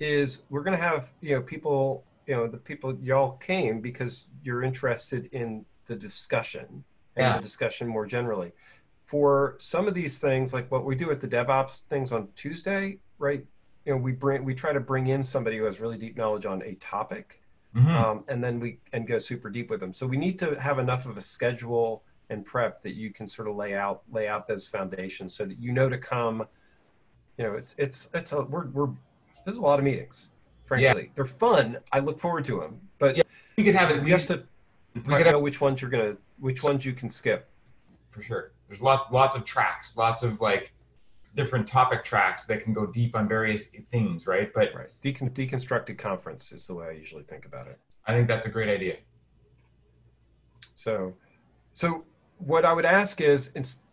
is 0.00 0.42
we're 0.50 0.62
going 0.62 0.76
to 0.76 0.82
have 0.82 1.12
you 1.20 1.34
know 1.34 1.42
people 1.42 2.04
you 2.26 2.34
know 2.34 2.46
the 2.46 2.56
people 2.56 2.96
y'all 3.00 3.32
came 3.32 3.80
because 3.80 4.26
you're 4.42 4.62
interested 4.62 5.28
in 5.32 5.64
the 5.86 5.96
discussion 5.96 6.84
and 7.16 7.26
yeah. 7.26 7.36
the 7.36 7.42
discussion 7.42 7.86
more 7.86 8.06
generally 8.06 8.52
for 9.04 9.56
some 9.58 9.86
of 9.86 9.94
these 9.94 10.18
things 10.18 10.52
like 10.52 10.70
what 10.70 10.84
we 10.84 10.94
do 10.94 11.10
at 11.10 11.20
the 11.20 11.28
devops 11.28 11.82
things 11.84 12.10
on 12.10 12.28
tuesday 12.34 12.98
right 13.18 13.44
you 13.84 13.92
know 13.92 13.98
we 13.98 14.12
bring 14.12 14.44
we 14.44 14.54
try 14.54 14.72
to 14.72 14.80
bring 14.80 15.08
in 15.08 15.22
somebody 15.22 15.58
who 15.58 15.64
has 15.64 15.80
really 15.80 15.98
deep 15.98 16.16
knowledge 16.16 16.46
on 16.46 16.62
a 16.62 16.74
topic 16.76 17.42
mm-hmm. 17.76 17.88
um, 17.88 18.24
and 18.28 18.42
then 18.42 18.58
we 18.58 18.78
and 18.92 19.06
go 19.06 19.18
super 19.18 19.50
deep 19.50 19.70
with 19.70 19.80
them 19.80 19.92
so 19.92 20.06
we 20.06 20.16
need 20.16 20.38
to 20.38 20.58
have 20.60 20.78
enough 20.78 21.06
of 21.06 21.16
a 21.16 21.22
schedule 21.22 22.02
and 22.30 22.44
prep 22.44 22.82
that 22.82 22.94
you 22.94 23.12
can 23.12 23.28
sort 23.28 23.48
of 23.48 23.56
lay 23.56 23.74
out 23.74 24.02
lay 24.10 24.28
out 24.28 24.46
those 24.46 24.66
foundations 24.68 25.34
so 25.34 25.44
that 25.44 25.58
you 25.58 25.72
know 25.72 25.88
to 25.88 25.98
come. 25.98 26.46
You 27.38 27.44
know 27.44 27.52
it's 27.54 27.74
it's 27.78 28.08
it's 28.14 28.32
a 28.32 28.44
we're, 28.44 28.66
we're 28.68 28.90
there's 29.44 29.56
a 29.56 29.62
lot 29.62 29.78
of 29.78 29.84
meetings 29.84 30.30
frankly. 30.64 31.02
Yeah. 31.02 31.08
they're 31.14 31.24
fun. 31.24 31.78
I 31.92 32.00
look 32.00 32.18
forward 32.18 32.44
to 32.46 32.60
them 32.60 32.80
but 32.98 33.16
yeah, 33.16 33.22
you 33.56 33.64
could 33.64 33.74
have 33.74 33.90
at 33.90 34.04
least 34.04 34.28
to 34.28 34.44
you 34.94 35.02
know 35.06 35.16
have, 35.16 35.40
which 35.40 35.60
ones 35.60 35.80
you're 35.80 35.90
gonna 35.90 36.16
which 36.38 36.62
ones 36.62 36.84
you 36.84 36.92
can 36.92 37.10
skip. 37.10 37.48
For 38.10 38.22
sure. 38.22 38.52
There's 38.68 38.82
lots 38.82 39.10
lots 39.10 39.36
of 39.36 39.44
tracks 39.44 39.96
lots 39.96 40.22
of 40.22 40.40
like 40.40 40.72
different 41.36 41.66
topic 41.66 42.04
tracks 42.04 42.46
that 42.46 42.62
can 42.62 42.72
go 42.72 42.86
deep 42.86 43.16
on 43.16 43.28
various 43.28 43.68
things 43.90 44.26
right? 44.26 44.52
But 44.54 44.74
right. 44.74 44.88
Decon- 45.02 45.30
deconstructed 45.30 45.98
conference 45.98 46.52
is 46.52 46.66
the 46.66 46.74
way 46.74 46.86
i 46.86 46.92
usually 46.92 47.24
think 47.24 47.44
about 47.44 47.66
it. 47.66 47.78
I 48.06 48.14
think 48.14 48.28
that's 48.28 48.46
a 48.46 48.50
great 48.50 48.68
idea. 48.68 48.96
So 50.74 51.14
so 51.72 52.04
what 52.38 52.64
I 52.64 52.72
would 52.72 52.84
ask 52.84 53.20
is, 53.20 53.50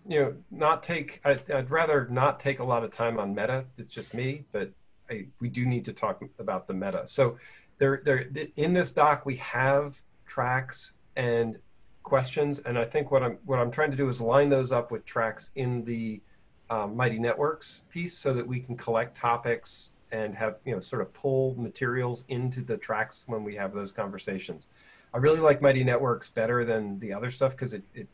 you 0.07 0.21
know, 0.21 0.35
not 0.49 0.83
take. 0.83 1.21
I'd, 1.23 1.49
I'd, 1.51 1.69
rather 1.69 2.07
not 2.09 2.39
take 2.39 2.59
a 2.59 2.63
lot 2.63 2.83
of 2.83 2.91
time 2.91 3.19
on 3.19 3.35
meta. 3.35 3.65
It's 3.77 3.91
just 3.91 4.13
me, 4.13 4.45
but 4.51 4.71
I, 5.09 5.27
we 5.39 5.49
do 5.49 5.65
need 5.65 5.85
to 5.85 5.93
talk 5.93 6.23
about 6.39 6.67
the 6.67 6.73
meta. 6.73 7.07
So, 7.07 7.37
there, 7.77 8.01
there, 8.03 8.25
in 8.55 8.73
this 8.73 8.91
doc, 8.91 9.25
we 9.25 9.37
have 9.37 10.01
tracks 10.25 10.93
and 11.15 11.57
questions, 12.03 12.59
and 12.59 12.77
I 12.77 12.85
think 12.85 13.11
what 13.11 13.23
I'm 13.23 13.37
what 13.45 13.59
I'm 13.59 13.71
trying 13.71 13.91
to 13.91 13.97
do 13.97 14.07
is 14.09 14.21
line 14.21 14.49
those 14.49 14.71
up 14.71 14.91
with 14.91 15.05
tracks 15.05 15.51
in 15.55 15.83
the 15.85 16.21
um, 16.69 16.95
Mighty 16.95 17.19
Networks 17.19 17.83
piece, 17.89 18.17
so 18.17 18.33
that 18.33 18.47
we 18.47 18.59
can 18.59 18.75
collect 18.75 19.15
topics 19.15 19.93
and 20.11 20.35
have 20.35 20.59
you 20.65 20.73
know 20.73 20.79
sort 20.79 21.01
of 21.01 21.13
pull 21.13 21.55
materials 21.57 22.25
into 22.27 22.61
the 22.61 22.77
tracks 22.77 23.25
when 23.27 23.43
we 23.43 23.55
have 23.55 23.73
those 23.73 23.91
conversations. 23.91 24.67
I 25.13 25.17
really 25.17 25.39
like 25.39 25.61
Mighty 25.61 25.83
Networks 25.83 26.29
better 26.29 26.63
than 26.63 26.99
the 26.99 27.13
other 27.13 27.31
stuff 27.31 27.51
because 27.51 27.73
it, 27.73 27.83
it 27.93 28.07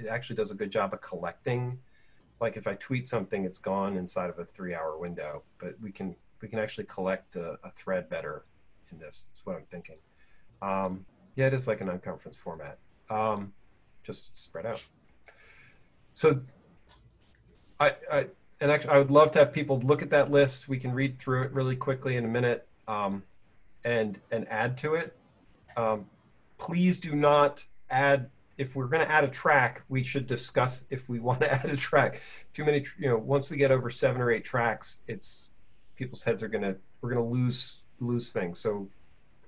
it 0.00 0.08
actually 0.08 0.36
does 0.36 0.50
a 0.50 0.54
good 0.54 0.70
job 0.70 0.92
of 0.92 1.00
collecting. 1.00 1.78
Like 2.40 2.56
if 2.56 2.66
I 2.66 2.74
tweet 2.74 3.06
something, 3.06 3.44
it's 3.44 3.58
gone 3.58 3.96
inside 3.96 4.30
of 4.30 4.38
a 4.38 4.44
three-hour 4.44 4.98
window. 4.98 5.42
But 5.58 5.74
we 5.80 5.92
can 5.92 6.16
we 6.40 6.48
can 6.48 6.58
actually 6.58 6.84
collect 6.84 7.36
a, 7.36 7.58
a 7.62 7.70
thread 7.70 8.08
better 8.08 8.44
in 8.90 8.98
this. 8.98 9.26
That's 9.28 9.44
what 9.44 9.56
I'm 9.56 9.66
thinking. 9.70 9.96
Um, 10.62 11.04
yeah, 11.36 11.46
it 11.46 11.54
is 11.54 11.68
like 11.68 11.80
an 11.80 11.88
unconference 11.88 12.36
format, 12.36 12.78
um, 13.08 13.52
just 14.02 14.36
spread 14.36 14.66
out. 14.66 14.82
So 16.12 16.40
I, 17.78 17.94
I 18.12 18.26
and 18.60 18.70
actually 18.70 18.90
I 18.90 18.98
would 18.98 19.10
love 19.10 19.30
to 19.32 19.38
have 19.40 19.52
people 19.52 19.80
look 19.80 20.02
at 20.02 20.10
that 20.10 20.30
list. 20.30 20.68
We 20.68 20.78
can 20.78 20.92
read 20.92 21.18
through 21.18 21.44
it 21.44 21.52
really 21.52 21.76
quickly 21.76 22.16
in 22.16 22.24
a 22.24 22.28
minute, 22.28 22.66
um, 22.88 23.22
and 23.84 24.18
and 24.30 24.48
add 24.48 24.76
to 24.78 24.94
it. 24.94 25.16
Um, 25.76 26.06
please 26.58 26.98
do 26.98 27.14
not 27.14 27.64
add 27.88 28.30
if 28.60 28.76
we're 28.76 28.88
going 28.88 29.00
to 29.00 29.10
add 29.10 29.24
a 29.24 29.28
track, 29.28 29.82
we 29.88 30.02
should 30.02 30.26
discuss 30.26 30.84
if 30.90 31.08
we 31.08 31.18
want 31.28 31.40
to 31.40 31.50
add 31.50 31.64
a 31.64 31.76
track. 31.76 32.20
Too 32.52 32.62
many, 32.64 32.84
you 32.98 33.08
know, 33.08 33.16
once 33.16 33.48
we 33.48 33.56
get 33.56 33.72
over 33.72 33.88
seven 33.88 34.20
or 34.20 34.30
eight 34.30 34.44
tracks, 34.44 35.00
it's 35.08 35.52
people's 35.96 36.22
heads 36.22 36.42
are 36.42 36.48
going 36.48 36.62
to 36.62 36.76
we're 37.00 37.10
going 37.10 37.24
to 37.24 37.28
lose 37.28 37.84
lose 38.00 38.32
things. 38.32 38.58
So 38.58 38.86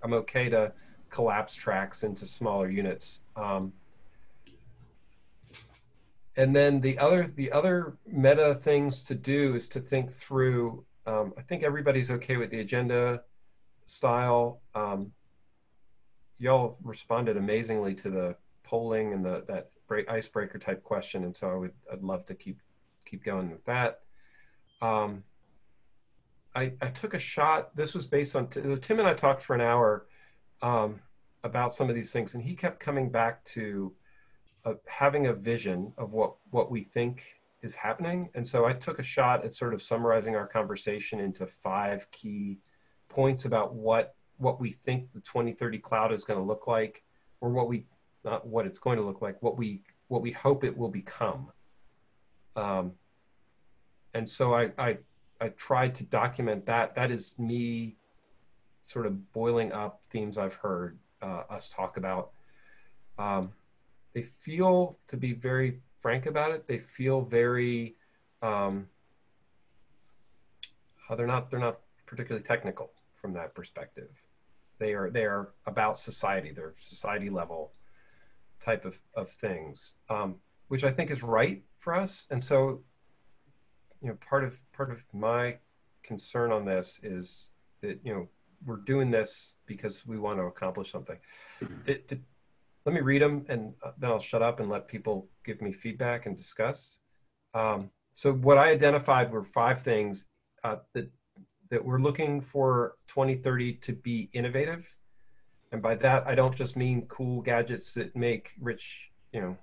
I'm 0.02 0.14
okay 0.14 0.48
to 0.48 0.72
collapse 1.10 1.54
tracks 1.54 2.02
into 2.02 2.24
smaller 2.24 2.70
units. 2.70 3.20
Um, 3.36 3.74
and 6.34 6.56
then 6.56 6.80
the 6.80 6.98
other 6.98 7.26
the 7.26 7.52
other 7.52 7.98
meta 8.06 8.54
things 8.54 9.02
to 9.04 9.14
do 9.14 9.54
is 9.54 9.68
to 9.68 9.80
think 9.80 10.10
through. 10.10 10.86
Um, 11.06 11.34
I 11.36 11.42
think 11.42 11.64
everybody's 11.64 12.10
okay 12.12 12.38
with 12.38 12.50
the 12.50 12.60
agenda 12.60 13.24
style. 13.84 14.62
Um, 14.74 15.12
y'all 16.38 16.78
responded 16.82 17.36
amazingly 17.36 17.94
to 17.96 18.08
the 18.08 18.36
polling 18.72 19.12
and 19.12 19.22
the 19.22 19.44
that 19.48 19.70
break, 19.86 20.08
icebreaker 20.08 20.58
type 20.58 20.82
question, 20.82 21.24
and 21.24 21.36
so 21.36 21.50
I 21.50 21.54
would 21.54 21.72
I'd 21.92 22.02
love 22.02 22.24
to 22.26 22.34
keep 22.34 22.58
keep 23.04 23.22
going 23.22 23.50
with 23.50 23.62
that. 23.66 24.00
Um, 24.80 25.24
I, 26.54 26.72
I 26.80 26.86
took 26.86 27.12
a 27.12 27.18
shot. 27.18 27.76
This 27.76 27.92
was 27.92 28.06
based 28.06 28.34
on 28.34 28.48
Tim 28.48 28.98
and 28.98 29.06
I 29.06 29.12
talked 29.12 29.42
for 29.42 29.54
an 29.54 29.60
hour 29.60 30.06
um, 30.62 31.00
about 31.44 31.74
some 31.74 31.90
of 31.90 31.94
these 31.94 32.12
things, 32.12 32.34
and 32.34 32.42
he 32.42 32.54
kept 32.54 32.80
coming 32.80 33.10
back 33.10 33.44
to 33.56 33.92
uh, 34.64 34.74
having 34.88 35.26
a 35.26 35.34
vision 35.34 35.92
of 35.98 36.14
what 36.14 36.36
what 36.50 36.70
we 36.70 36.82
think 36.82 37.26
is 37.60 37.74
happening. 37.74 38.30
And 38.34 38.46
so 38.46 38.64
I 38.64 38.72
took 38.72 38.98
a 38.98 39.02
shot 39.02 39.44
at 39.44 39.52
sort 39.52 39.74
of 39.74 39.82
summarizing 39.82 40.34
our 40.34 40.46
conversation 40.46 41.20
into 41.20 41.46
five 41.46 42.10
key 42.10 42.58
points 43.10 43.44
about 43.44 43.74
what 43.74 44.14
what 44.38 44.58
we 44.58 44.72
think 44.72 45.12
the 45.12 45.20
2030 45.20 45.78
cloud 45.78 46.10
is 46.10 46.24
going 46.24 46.40
to 46.40 46.46
look 46.46 46.66
like, 46.66 47.04
or 47.42 47.50
what 47.50 47.68
we 47.68 47.84
not 48.24 48.46
what 48.46 48.66
it's 48.66 48.78
going 48.78 48.98
to 48.98 49.04
look 49.04 49.20
like, 49.20 49.42
what 49.42 49.56
we 49.56 49.82
what 50.08 50.22
we 50.22 50.30
hope 50.30 50.64
it 50.64 50.76
will 50.76 50.90
become. 50.90 51.50
Um, 52.56 52.92
and 54.14 54.28
so 54.28 54.54
I, 54.54 54.72
I 54.78 54.98
I 55.40 55.48
tried 55.48 55.94
to 55.96 56.04
document 56.04 56.66
that. 56.66 56.94
That 56.94 57.10
is 57.10 57.38
me 57.38 57.96
sort 58.82 59.06
of 59.06 59.32
boiling 59.32 59.72
up 59.72 60.02
themes 60.06 60.38
I've 60.38 60.54
heard 60.54 60.98
uh, 61.22 61.44
us 61.48 61.68
talk 61.68 61.96
about. 61.96 62.30
Um, 63.18 63.52
they 64.12 64.22
feel, 64.22 64.98
to 65.08 65.16
be 65.16 65.32
very 65.32 65.80
frank 65.98 66.26
about 66.26 66.50
it, 66.50 66.66
they 66.66 66.78
feel 66.78 67.22
very. 67.22 67.96
Um, 68.42 68.88
uh, 71.08 71.14
they're 71.16 71.26
not. 71.26 71.50
They're 71.50 71.60
not 71.60 71.80
particularly 72.06 72.44
technical. 72.44 72.90
from 73.22 73.32
that 73.32 73.54
perspective. 73.54 74.10
They 74.78 74.92
are 74.94 75.10
they 75.10 75.24
are 75.24 75.50
about 75.64 75.96
society. 75.96 76.52
They're 76.52 76.74
society 76.80 77.30
level 77.30 77.72
type 78.64 78.84
of 78.84 79.00
of 79.14 79.30
things, 79.30 79.96
um, 80.08 80.36
which 80.68 80.84
I 80.84 80.90
think 80.90 81.10
is 81.10 81.22
right 81.22 81.62
for 81.78 81.94
us. 81.94 82.26
And 82.30 82.42
so, 82.42 82.82
you 84.00 84.08
know, 84.08 84.18
part 84.26 84.44
of 84.44 84.60
part 84.72 84.90
of 84.90 85.04
my 85.12 85.58
concern 86.02 86.52
on 86.52 86.64
this 86.64 87.00
is 87.02 87.52
that 87.80 88.00
you 88.04 88.12
know 88.14 88.28
we're 88.64 88.76
doing 88.76 89.10
this 89.10 89.56
because 89.66 90.06
we 90.06 90.18
want 90.18 90.38
to 90.38 90.44
accomplish 90.44 90.90
something. 90.90 91.18
It, 91.86 92.20
let 92.84 92.94
me 92.94 93.00
read 93.00 93.22
them 93.22 93.44
and 93.48 93.74
uh, 93.82 93.92
then 93.98 94.10
I'll 94.10 94.18
shut 94.18 94.42
up 94.42 94.60
and 94.60 94.68
let 94.68 94.88
people 94.88 95.28
give 95.44 95.60
me 95.60 95.72
feedback 95.72 96.26
and 96.26 96.36
discuss. 96.36 97.00
Um, 97.54 97.90
so 98.12 98.32
what 98.32 98.58
I 98.58 98.70
identified 98.70 99.30
were 99.32 99.44
five 99.44 99.80
things 99.80 100.26
uh, 100.64 100.76
that 100.94 101.10
that 101.70 101.84
we're 101.84 102.00
looking 102.00 102.40
for 102.40 102.96
2030 103.08 103.74
to 103.74 103.92
be 103.92 104.28
innovative. 104.34 104.94
And 105.72 105.80
by 105.80 105.94
that, 105.96 106.26
I 106.26 106.34
don't 106.34 106.54
just 106.54 106.76
mean 106.76 107.06
cool 107.08 107.40
gadgets 107.40 107.94
that 107.94 108.14
make 108.14 108.52
rich, 108.60 109.10
you 109.32 109.40
know, 109.40 109.56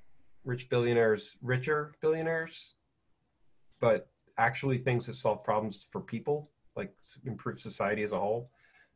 rich 0.43 0.68
billionaires 0.68 1.38
richer 1.41 1.93
billionaires, 2.01 2.76
but 3.80 4.10
actually 4.38 4.80
things 4.80 5.05
that 5.05 5.14
solve 5.14 5.43
problems 5.43 5.86
for 5.88 6.01
people, 6.01 6.49
like 6.76 6.93
improve 7.26 7.60
society 7.60 8.01
as 8.01 8.12
a 8.12 8.20
whole, 8.20 8.49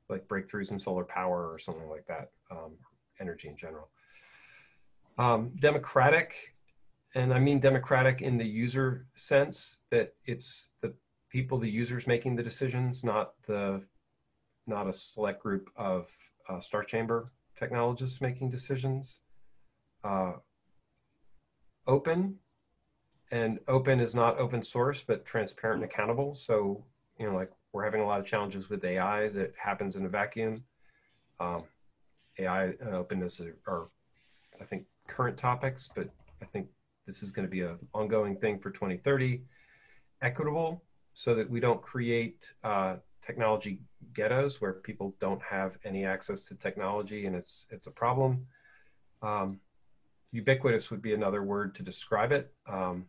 like 0.10 0.28
breakthroughs 0.28 0.72
in 0.72 0.80
solar 0.80 1.04
power 1.04 1.52
or 1.52 1.60
something 1.60 1.88
like 1.88 2.08
that, 2.08 2.32
um, 2.50 2.74
energy 3.20 3.48
in 3.48 3.56
general. 3.56 3.90
Um, 5.20 5.52
democratic, 5.60 6.56
and 7.14 7.32
I 7.32 7.40
mean 7.40 7.60
democratic 7.60 8.24
in 8.24 8.40
the 8.40 8.46
user 8.46 9.06
sense 9.14 9.82
that 9.92 10.16
it's 10.26 10.70
the 10.82 10.96
people, 11.30 11.60
the 11.60 11.70
users 11.70 12.08
making 12.08 12.36
the 12.38 12.44
decisions, 12.44 13.04
not 13.04 13.34
the 13.46 13.84
not 14.66 14.88
a 14.88 14.94
select 14.94 15.44
group 15.44 15.70
of 15.76 16.10
uh, 16.50 16.60
star 16.60 16.84
chamber 16.84 17.32
technologists 17.56 18.20
making 18.20 18.50
decisions. 18.50 19.20
Uh, 20.04 20.34
open, 21.88 22.36
and 23.32 23.60
open 23.68 24.00
is 24.00 24.16
not 24.16 24.38
open 24.38 24.64
source, 24.64 25.02
but 25.02 25.26
transparent 25.26 25.82
and 25.82 25.92
accountable. 25.92 26.36
So 26.36 26.84
you 27.20 27.28
know, 27.28 27.36
like 27.36 27.52
we're 27.72 27.84
having 27.84 28.02
a 28.02 28.06
lot 28.06 28.20
of 28.20 28.26
challenges 28.26 28.70
with 28.70 28.84
AI 28.84 29.30
that 29.30 29.54
happens 29.62 29.96
in 29.96 30.06
a 30.06 30.10
vacuum. 30.10 30.64
Um, 31.40 31.64
AI 32.40 32.66
and 32.66 32.94
openness 32.94 33.42
are, 33.42 33.58
are, 33.68 33.90
I 34.60 34.64
think, 34.64 34.86
current 35.08 35.38
topics, 35.38 35.90
but 35.96 36.10
I 36.42 36.46
think 36.46 36.68
this 37.06 37.22
is 37.22 37.32
going 37.32 37.48
to 37.48 37.52
be 37.52 37.62
an 37.62 37.78
ongoing 37.94 38.38
thing 38.38 38.60
for 38.60 38.72
2030. 38.72 39.42
Equitable, 40.22 40.84
so 41.14 41.36
that 41.36 41.50
we 41.50 41.60
don't 41.60 41.82
create 41.82 42.54
uh, 42.64 42.96
technology 43.22 43.82
ghettos 44.14 44.62
where 44.62 44.74
people 44.74 45.16
don't 45.20 45.42
have 45.42 45.78
any 45.86 46.06
access 46.06 46.44
to 46.44 46.56
technology 46.56 47.26
and 47.26 47.36
it's 47.36 47.68
it's 47.70 47.88
a 47.88 47.92
problem. 47.92 48.48
Um, 49.22 49.60
ubiquitous 50.32 50.90
would 50.92 51.02
be 51.02 51.14
another 51.14 51.44
word 51.44 51.76
to 51.76 51.84
describe 51.84 52.32
it. 52.32 52.54
Um, 52.68 53.06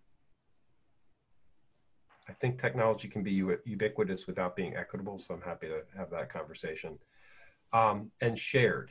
I 2.29 2.33
think 2.33 2.59
technology 2.59 3.09
can 3.09 3.23
be 3.23 3.33
ubiquitous 3.65 4.27
without 4.27 4.57
being 4.57 4.77
equitable, 4.77 5.19
so 5.19 5.35
I'm 5.35 5.43
happy 5.43 5.69
to 5.69 5.83
have 5.97 6.11
that 6.11 6.31
conversation. 6.31 6.99
Um, 7.73 8.13
and 8.21 8.39
shared. 8.39 8.91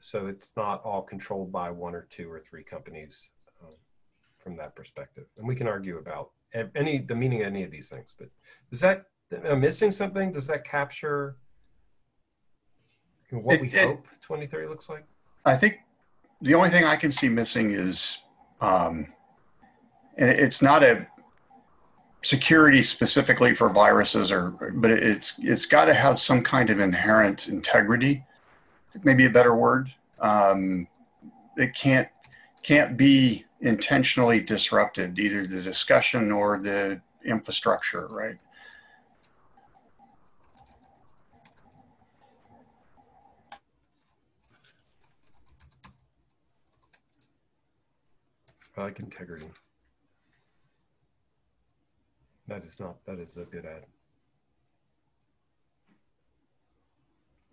So 0.00 0.26
it's 0.26 0.52
not 0.56 0.82
all 0.84 1.02
controlled 1.02 1.52
by 1.52 1.70
one 1.70 1.94
or 1.94 2.06
two 2.10 2.30
or 2.30 2.40
three 2.40 2.62
companies 2.62 3.30
um, 3.60 3.74
from 4.38 4.56
that 4.56 4.74
perspective. 4.74 5.26
And 5.36 5.46
we 5.46 5.54
can 5.54 5.68
argue 5.68 5.98
about 5.98 6.30
any 6.74 6.98
the 6.98 7.14
meaning 7.14 7.42
of 7.42 7.48
any 7.48 7.64
of 7.64 7.70
these 7.70 7.88
things. 7.90 8.14
But 8.18 8.30
does 8.70 8.80
that 8.80 9.06
am 9.32 9.46
I 9.46 9.54
missing 9.54 9.92
something? 9.92 10.32
Does 10.32 10.46
that 10.46 10.64
capture 10.64 11.36
what 13.30 13.56
it, 13.56 13.60
we 13.60 13.68
it, 13.68 13.86
hope 13.86 14.06
2030 14.22 14.68
looks 14.68 14.88
like? 14.88 15.04
I 15.44 15.54
think 15.54 15.80
the 16.40 16.54
only 16.54 16.70
thing 16.70 16.84
I 16.84 16.96
can 16.96 17.12
see 17.12 17.28
missing 17.28 17.72
is, 17.72 18.18
um, 18.60 19.06
and 20.16 20.30
it's 20.30 20.62
not 20.62 20.82
a 20.82 21.06
security 22.22 22.82
specifically 22.82 23.54
for 23.54 23.68
viruses, 23.68 24.32
or 24.32 24.50
but 24.74 24.90
it's 24.90 25.38
it's 25.42 25.66
got 25.66 25.86
to 25.86 25.94
have 25.94 26.18
some 26.18 26.42
kind 26.42 26.70
of 26.70 26.80
inherent 26.80 27.48
integrity. 27.48 28.24
Maybe 29.04 29.26
a 29.26 29.30
better 29.30 29.54
word. 29.54 29.92
Um, 30.20 30.88
it 31.56 31.74
can't 31.74 32.08
can't 32.62 32.96
be 32.96 33.44
intentionally 33.60 34.40
disrupted, 34.40 35.18
either 35.18 35.46
the 35.46 35.62
discussion 35.62 36.32
or 36.32 36.58
the 36.58 37.00
infrastructure, 37.24 38.06
right? 38.08 38.36
I 48.67 48.67
like 48.78 48.98
integrity. 48.98 49.48
That 52.46 52.64
is 52.64 52.80
not, 52.80 53.04
that 53.04 53.18
is 53.18 53.36
a 53.36 53.44
good 53.44 53.66
ad. 53.66 53.84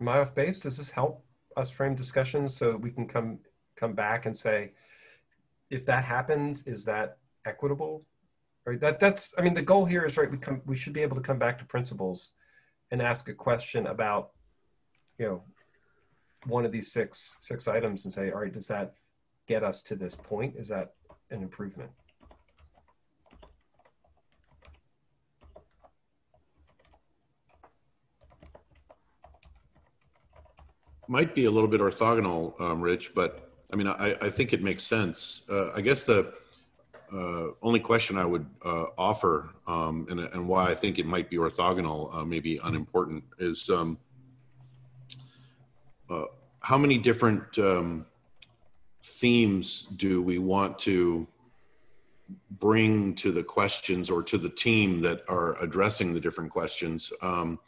Am 0.00 0.08
I 0.08 0.18
off 0.18 0.34
base? 0.34 0.58
Does 0.58 0.76
this 0.78 0.90
help 0.90 1.24
us 1.56 1.70
frame 1.70 1.94
discussions 1.94 2.56
so 2.56 2.76
we 2.76 2.90
can 2.90 3.06
come 3.06 3.38
come 3.76 3.94
back 3.94 4.26
and 4.26 4.36
say, 4.36 4.72
if 5.70 5.84
that 5.86 6.04
happens, 6.04 6.66
is 6.66 6.84
that 6.84 7.18
equitable? 7.44 8.04
Right. 8.64 8.80
That 8.80 9.00
that's. 9.00 9.32
I 9.38 9.42
mean, 9.42 9.54
the 9.54 9.62
goal 9.62 9.84
here 9.84 10.04
is 10.04 10.16
right. 10.16 10.30
We 10.30 10.38
come. 10.38 10.60
We 10.66 10.76
should 10.76 10.92
be 10.92 11.02
able 11.02 11.16
to 11.16 11.22
come 11.22 11.38
back 11.38 11.58
to 11.60 11.64
principles, 11.64 12.32
and 12.90 13.00
ask 13.00 13.28
a 13.28 13.34
question 13.34 13.86
about, 13.86 14.30
you 15.18 15.26
know, 15.26 15.42
one 16.46 16.64
of 16.64 16.72
these 16.72 16.92
six 16.92 17.36
six 17.40 17.68
items, 17.68 18.04
and 18.04 18.12
say, 18.12 18.30
all 18.30 18.40
right, 18.40 18.52
does 18.52 18.68
that 18.68 18.94
get 19.46 19.62
us 19.62 19.82
to 19.82 19.94
this 19.94 20.14
point? 20.16 20.56
Is 20.56 20.68
that 20.68 20.94
an 21.30 21.42
improvement? 21.42 21.90
Might 31.08 31.34
be 31.34 31.44
a 31.44 31.50
little 31.50 31.68
bit 31.68 31.80
orthogonal, 31.80 32.60
um, 32.60 32.80
Rich, 32.80 33.14
but 33.14 33.50
I 33.72 33.76
mean, 33.76 33.86
I, 33.86 34.16
I 34.20 34.30
think 34.30 34.52
it 34.52 34.62
makes 34.62 34.82
sense. 34.82 35.42
Uh, 35.50 35.72
I 35.72 35.80
guess 35.80 36.02
the 36.02 36.32
uh, 37.12 37.48
only 37.62 37.78
question 37.78 38.18
I 38.18 38.24
would 38.24 38.46
uh, 38.64 38.86
offer, 38.98 39.50
um, 39.66 40.06
and, 40.10 40.20
and 40.20 40.48
why 40.48 40.68
I 40.68 40.74
think 40.74 40.98
it 40.98 41.06
might 41.06 41.30
be 41.30 41.36
orthogonal, 41.36 42.14
uh, 42.14 42.24
maybe 42.24 42.58
unimportant, 42.64 43.22
is 43.38 43.70
um, 43.70 43.98
uh, 46.10 46.24
how 46.60 46.76
many 46.76 46.98
different 46.98 47.56
um, 47.58 48.06
themes 49.06 49.86
do 49.96 50.20
we 50.20 50.38
want 50.38 50.78
to 50.80 51.26
bring 52.50 53.14
to 53.14 53.30
the 53.30 53.42
questions 53.42 54.10
or 54.10 54.22
to 54.22 54.36
the 54.36 54.48
team 54.48 55.00
that 55.00 55.22
are 55.28 55.60
addressing 55.62 56.12
the 56.12 56.20
different 56.20 56.50
questions? 56.50 57.12
Um, 57.22 57.58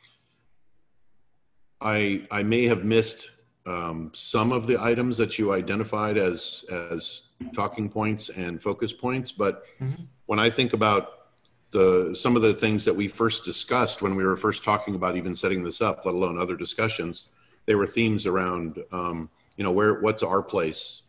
I 1.81 2.27
I 2.31 2.43
may 2.43 2.65
have 2.65 2.85
missed 2.85 3.31
um, 3.67 4.11
some 4.15 4.51
of 4.51 4.67
the 4.67 4.83
items 4.83 5.17
that 5.19 5.39
you 5.39 5.53
identified 5.53 6.19
as 6.19 6.65
as 6.71 7.31
talking 7.55 7.89
points 7.89 8.31
and 8.31 8.61
focus 8.61 8.93
points. 8.93 9.31
But 9.31 9.65
mm-hmm. 9.81 10.03
when 10.27 10.41
I 10.41 10.51
think 10.51 10.73
about 10.73 11.29
the 11.71 12.15
some 12.15 12.35
of 12.35 12.43
the 12.43 12.55
things 12.55 12.85
that 12.85 12.95
we 12.95 13.07
first 13.07 13.45
discussed 13.45 14.03
when 14.03 14.17
we 14.17 14.25
were 14.25 14.37
first 14.37 14.65
talking 14.65 14.97
about 14.97 15.17
even 15.17 15.35
setting 15.35 15.63
this 15.63 15.81
up, 15.81 16.05
let 16.05 16.15
alone 16.15 16.41
other 16.41 16.57
discussions, 16.57 17.29
they 17.67 17.77
were 17.77 17.87
themes 17.87 18.27
around 18.27 18.83
um, 18.91 19.31
you 19.57 19.63
know 19.63 19.71
where 19.71 20.01
what's 20.01 20.25
our 20.25 20.43
place 20.43 21.05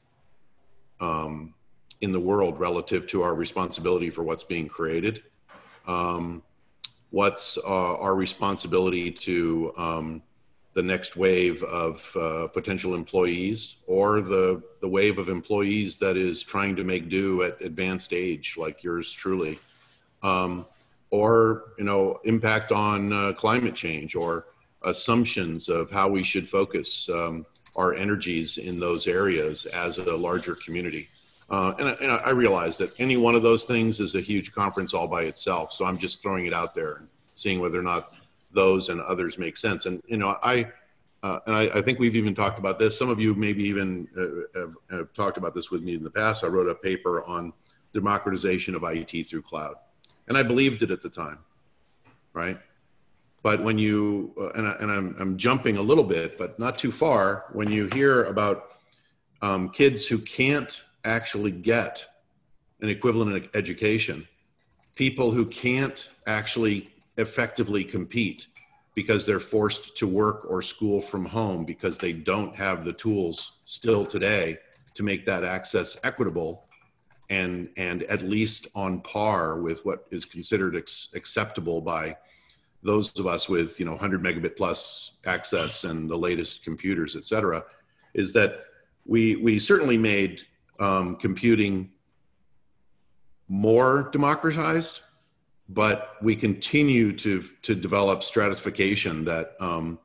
um, 1.00 1.54
in 2.02 2.12
the 2.12 2.20
world 2.20 2.60
relative 2.60 3.08
to 3.08 3.22
our 3.24 3.36
responsibility 3.36 4.10
for 4.10 4.24
what's 4.24 4.43
being 4.43 4.68
created. 4.68 5.24
Um, 5.88 6.43
what's 7.12 7.58
uh, 7.58 7.97
our 7.97 8.16
responsibility 8.16 9.12
to 9.12 9.74
um, 9.78 10.22
the 10.74 10.84
next 10.84 11.18
wave 11.18 11.64
of 11.64 12.16
uh, 12.16 12.47
potential 12.47 12.93
employees 12.93 13.78
or 13.88 14.22
the, 14.22 14.62
the 14.82 14.88
wave 14.88 15.18
of 15.18 15.28
employees 15.28 15.97
that 15.97 16.16
is 16.16 16.43
trying 16.43 16.76
to 16.76 16.84
make 16.84 17.10
do 17.10 17.43
at 17.43 17.60
advanced 17.62 18.14
age 18.14 18.56
like 18.58 18.84
yours 18.84 19.12
truly 19.12 19.58
um, 20.22 20.66
or 21.10 21.74
you 21.78 21.84
know 21.84 22.20
impact 22.24 22.72
on 22.72 23.12
uh, 23.12 23.34
climate 23.34 23.76
change 23.76 24.16
or 24.16 24.45
assumptions 24.84 25.68
of 25.68 25.89
how 25.89 26.08
we 26.08 26.24
should 26.24 26.47
focus 26.47 27.10
um, 27.10 27.45
our 27.76 27.95
energies 27.95 28.57
in 28.57 28.80
those 28.80 29.07
areas 29.07 29.65
as 29.67 29.97
a 29.97 30.15
larger 30.15 30.55
community 30.55 31.07
uh, 31.51 31.74
and, 31.80 31.88
and, 31.99 32.11
I 32.11 32.30
realize 32.30 32.78
that 32.78 32.91
any 32.99 33.17
one 33.17 33.34
of 33.34 33.41
those 33.41 33.65
things 33.65 33.99
is 33.99 34.13
a 34.13 34.22
huge 34.22 34.51
conference 34.51 34.93
all 34.93 35.07
by 35.07 35.24
itself 35.24 35.72
so 35.72 35.86
i'm 35.86 35.97
just 35.97 36.22
throwing 36.22 36.45
it 36.45 36.53
out 36.53 36.76
there 36.76 36.93
and 36.95 37.07
seeing 37.36 37.59
whether 37.59 37.80
or 37.80 37.84
not 37.84 38.13
those 38.51 38.89
and 38.89 39.01
others 39.01 39.38
make 39.38 39.57
sense. 39.57 39.86
And 39.86 40.01
you 40.07 40.17
know, 40.17 40.38
I 40.43 40.72
uh, 41.22 41.39
and 41.47 41.55
I, 41.55 41.63
I, 41.76 41.82
think 41.82 41.99
we've 41.99 42.15
even 42.15 42.34
talked 42.34 42.59
about 42.59 42.80
this. 42.80 42.97
Some 42.97 43.09
of 43.09 43.20
you 43.20 43.34
maybe 43.34 43.61
even 43.65 44.07
uh, 44.17 44.59
have, 44.59 44.74
have, 44.89 45.13
talked 45.13 45.36
about 45.36 45.53
this 45.53 45.70
with 45.70 45.84
me 45.84 45.93
in 45.93 46.01
the 46.01 46.09
past. 46.09 46.45
I 46.45 46.47
wrote 46.47 46.70
a 46.70 46.76
paper 46.76 47.26
on 47.26 47.51
democratization 47.93 48.74
of 48.74 48.86
IT 48.86 49.28
through 49.28 49.41
cloud, 49.41 49.76
and 50.30 50.38
I 50.38 50.43
believed 50.43 50.82
it 50.82 50.91
at 50.91 51.01
the 51.01 51.09
time, 51.09 51.39
right? 52.32 52.57
But 53.42 53.64
when 53.64 53.78
you, 53.78 54.34
uh, 54.40 54.50
and, 54.50 54.68
I, 54.68 54.72
and 54.80 54.92
I'm, 54.92 55.16
I'm 55.20 55.38
jumping 55.38 55.78
a 55.78 55.82
little 55.82 56.04
bit, 56.04 56.38
but 56.38 56.60
not 56.60 56.78
too 56.78 56.92
far, 56.92 57.46
when 57.54 57.72
you 57.72 57.88
hear 57.88 58.26
about 58.26 58.72
um, 59.42 59.70
kids 59.70 60.06
who 60.06 60.20
can't 60.20 60.84
actually 61.06 61.52
get 61.52 62.06
an 62.82 62.90
equivalent 62.90 63.48
education, 63.54 64.28
people 64.96 65.32
who 65.32 65.46
can't 65.46 66.10
actually 66.28 66.88
effectively 67.18 67.84
compete 67.84 68.48
because 68.96 69.26
they're 69.26 69.40
forced 69.40 69.96
to 69.98 70.08
work 70.08 70.46
or 70.50 70.62
school 70.62 71.00
from 71.00 71.24
home 71.24 71.64
because 71.64 71.98
they 71.98 72.12
don't 72.12 72.56
have 72.56 72.84
the 72.84 72.94
tools 72.94 73.60
still 73.66 74.06
today 74.06 74.58
to 74.94 75.04
make 75.04 75.26
that 75.26 75.44
access 75.44 75.98
equitable 76.04 76.68
and 77.30 77.70
and 77.78 78.04
at 78.04 78.22
least 78.24 78.68
on 78.76 79.00
par 79.02 79.60
with 79.62 79.86
what 79.86 80.06
is 80.12 80.26
considered 80.26 80.76
acceptable 80.76 81.80
by 81.80 82.16
those 82.84 83.17
of 83.19 83.27
us 83.27 83.49
with 83.49 83.80
you 83.80 83.86
know 83.86 83.91
100 83.91 84.21
megabit 84.21 84.55
plus 84.55 85.17
access 85.25 85.84
and 85.84 86.09
the 86.09 86.15
latest 86.15 86.63
computers 86.63 87.15
et 87.15 87.25
cetera 87.25 87.63
is 88.13 88.32
that 88.34 88.65
we 89.05 89.36
we 89.38 89.59
certainly 89.59 89.97
made 89.97 90.43
um, 90.80 91.15
computing 91.17 91.91
more 93.47 94.09
democratized 94.11 95.01
but 95.69 96.15
we 96.21 96.36
continue 96.36 97.13
to 97.13 97.43
to 97.61 97.75
develop 97.75 98.23
stratification 98.23 99.23
that 99.25 99.55
um, 99.59 99.99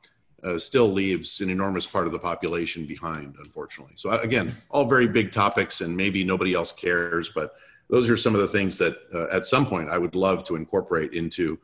uh, 0.44 0.58
still 0.58 0.88
leaves 0.88 1.40
an 1.40 1.48
enormous 1.48 1.86
part 1.86 2.06
of 2.06 2.12
the 2.12 2.18
population 2.18 2.84
behind, 2.84 3.34
unfortunately. 3.38 3.94
So 3.96 4.10
again, 4.10 4.52
all 4.68 4.84
very 4.86 5.08
big 5.08 5.32
topics, 5.32 5.80
and 5.80 5.96
maybe 5.96 6.22
nobody 6.22 6.54
else 6.54 6.70
cares, 6.70 7.30
but 7.30 7.56
those 7.88 8.10
are 8.10 8.16
some 8.16 8.34
of 8.34 8.40
the 8.40 8.48
things 8.48 8.76
that 8.78 8.96
uh, 9.14 9.26
at 9.34 9.46
some 9.46 9.64
point 9.64 9.88
I 9.88 9.98
would 9.98 10.14
love 10.14 10.44
to 10.44 10.56
incorporate 10.56 11.14
into 11.14 11.58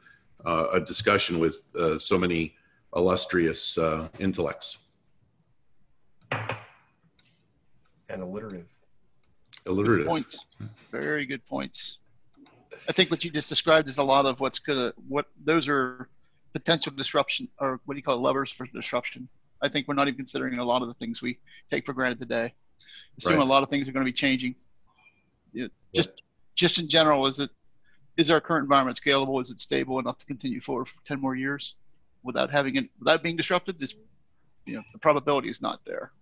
uh, 0.44 0.66
a 0.72 0.80
discussion 0.80 1.38
with 1.38 1.72
uh, 1.78 1.98
so 1.98 2.18
many 2.18 2.56
illustrious 2.94 3.78
uh, 3.78 4.08
intellects. 4.18 4.78
And 6.32 8.22
alliterative. 8.22 8.70
Alliterative. 9.66 10.06
Good 10.06 10.10
points. 10.10 10.46
Very 10.90 11.26
good 11.26 11.46
points. 11.46 11.98
I 12.88 12.92
think 12.92 13.10
what 13.10 13.24
you 13.24 13.30
just 13.30 13.48
described 13.48 13.88
is 13.88 13.98
a 13.98 14.02
lot 14.02 14.26
of 14.26 14.40
what's 14.40 14.58
gonna 14.58 14.92
what 15.08 15.26
those 15.44 15.68
are 15.68 16.08
potential 16.52 16.92
disruption 16.96 17.48
or 17.58 17.80
what 17.84 17.94
do 17.94 17.98
you 17.98 18.02
call 18.02 18.16
it, 18.16 18.20
levers 18.20 18.50
for 18.50 18.66
disruption. 18.66 19.28
I 19.62 19.68
think 19.68 19.86
we're 19.86 19.94
not 19.94 20.08
even 20.08 20.16
considering 20.16 20.58
a 20.58 20.64
lot 20.64 20.82
of 20.82 20.88
the 20.88 20.94
things 20.94 21.20
we 21.20 21.38
take 21.70 21.84
for 21.84 21.92
granted 21.92 22.18
today. 22.18 22.54
Assuming 23.18 23.38
right. 23.38 23.46
a 23.46 23.50
lot 23.50 23.62
of 23.62 23.68
things 23.68 23.88
are 23.88 23.92
going 23.92 24.04
to 24.04 24.10
be 24.10 24.16
changing. 24.16 24.54
It, 25.52 25.70
just 25.94 26.10
yeah. 26.16 26.22
just 26.54 26.78
in 26.78 26.88
general, 26.88 27.26
is 27.26 27.38
it 27.38 27.50
is 28.20 28.30
our 28.30 28.40
current 28.40 28.64
environment 28.64 29.00
scalable? 29.00 29.40
Is 29.40 29.50
it 29.50 29.58
stable 29.60 29.98
enough 29.98 30.18
to 30.18 30.26
continue 30.26 30.60
forward 30.60 30.86
for 30.86 30.98
ten 31.06 31.20
more 31.20 31.34
years 31.34 31.76
without 32.22 32.50
having 32.50 32.76
it 32.76 32.90
without 32.98 33.22
being 33.22 33.36
disrupted? 33.36 33.82
Is 33.82 33.94
you 34.66 34.74
know 34.76 34.82
the 34.92 34.98
probability 34.98 35.48
is 35.48 35.62
not 35.62 35.80
there. 35.86 36.12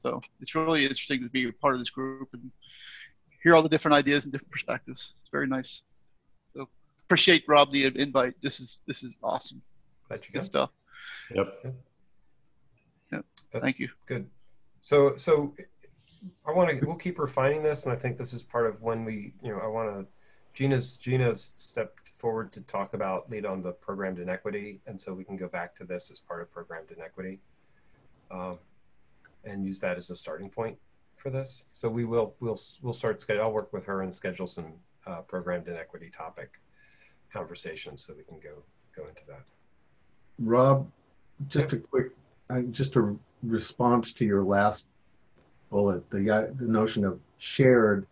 So 0.00 0.20
it's 0.40 0.54
really 0.54 0.82
interesting 0.82 1.22
to 1.22 1.28
be 1.28 1.48
a 1.48 1.52
part 1.52 1.74
of 1.74 1.80
this 1.80 1.90
group 1.90 2.28
and 2.32 2.50
hear 3.42 3.56
all 3.56 3.62
the 3.62 3.68
different 3.68 3.94
ideas 3.94 4.24
and 4.24 4.32
different 4.32 4.52
perspectives. 4.52 5.12
It's 5.22 5.30
very 5.30 5.46
nice 5.46 5.82
So 6.54 6.68
appreciate 7.04 7.44
Rob 7.48 7.72
the 7.72 7.86
invite. 7.86 8.34
This 8.42 8.60
is 8.60 8.78
this 8.86 9.02
is 9.02 9.14
awesome. 9.22 9.60
Glad 10.06 10.20
you 10.24 10.32
good 10.32 10.44
stuff. 10.44 10.70
Yep. 11.34 11.76
Yep. 13.12 13.24
Thank 13.60 13.78
you. 13.78 13.88
Good. 14.06 14.28
So 14.82 15.16
so 15.16 15.54
I 16.46 16.52
want 16.52 16.70
to 16.70 16.86
we'll 16.86 16.96
keep 16.96 17.18
refining 17.18 17.62
this, 17.62 17.84
and 17.84 17.92
I 17.92 17.96
think 17.96 18.18
this 18.18 18.32
is 18.32 18.42
part 18.42 18.66
of 18.66 18.82
when 18.82 19.04
we 19.04 19.34
you 19.42 19.50
know 19.50 19.58
I 19.58 19.66
want 19.66 19.88
to 19.90 20.06
Gina's 20.58 20.96
Gina's 20.96 21.52
stepped 21.54 22.08
forward 22.08 22.52
to 22.52 22.60
talk 22.62 22.92
about 22.92 23.30
lead 23.30 23.46
on 23.46 23.62
the 23.62 23.70
programmed 23.70 24.18
inequity, 24.18 24.80
and 24.88 25.00
so 25.00 25.14
we 25.14 25.22
can 25.22 25.36
go 25.36 25.46
back 25.46 25.72
to 25.76 25.84
this 25.84 26.10
as 26.10 26.18
part 26.18 26.42
of 26.42 26.50
programmed 26.50 26.90
inequity, 26.90 27.38
um, 28.32 28.58
and 29.44 29.64
use 29.64 29.78
that 29.78 29.96
as 29.96 30.10
a 30.10 30.16
starting 30.16 30.50
point 30.50 30.76
for 31.14 31.30
this. 31.30 31.66
So 31.72 31.88
we 31.88 32.04
will 32.04 32.34
we'll 32.40 32.58
we'll 32.82 32.92
start 32.92 33.22
schedule. 33.22 33.44
I'll 33.44 33.52
work 33.52 33.72
with 33.72 33.84
her 33.84 34.02
and 34.02 34.12
schedule 34.12 34.48
some 34.48 34.72
uh, 35.06 35.20
programmed 35.20 35.68
inequity 35.68 36.10
topic 36.10 36.58
conversation 37.32 37.96
so 37.96 38.12
we 38.16 38.24
can 38.24 38.40
go 38.40 38.64
go 38.96 39.06
into 39.08 39.22
that. 39.28 39.44
Rob, 40.40 40.90
just 41.46 41.72
a 41.72 41.76
quick, 41.76 42.10
uh, 42.50 42.62
just 42.72 42.96
a 42.96 43.14
response 43.44 44.12
to 44.14 44.24
your 44.24 44.42
last 44.42 44.86
bullet, 45.70 46.10
the, 46.10 46.28
uh, 46.28 46.46
the 46.56 46.66
notion 46.66 47.04
of 47.04 47.20
shared, 47.36 48.08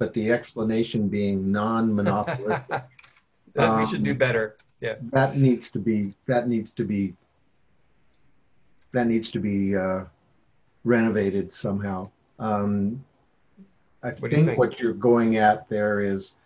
but 0.00 0.14
the 0.14 0.32
explanation 0.32 1.08
being 1.08 1.52
non-monopolistic. 1.52 2.84
um, 3.58 3.80
we 3.80 3.86
should 3.86 4.02
do 4.02 4.12
um, 4.12 4.16
better. 4.16 4.56
Yeah. 4.80 4.94
That 5.12 5.36
needs 5.36 5.70
to 5.72 5.78
be, 5.78 6.14
that 6.26 6.48
needs 6.48 6.70
to 6.76 6.84
be, 6.84 7.14
that 8.92 9.06
needs 9.06 9.30
to 9.32 9.38
be 9.38 9.76
uh, 9.76 10.04
renovated 10.84 11.52
somehow. 11.52 12.10
Um, 12.38 13.04
I 14.02 14.12
what 14.12 14.30
think, 14.30 14.46
think 14.46 14.58
what 14.58 14.80
you're 14.80 14.94
going 14.94 15.36
at 15.36 15.68
there 15.68 16.00
is 16.00 16.36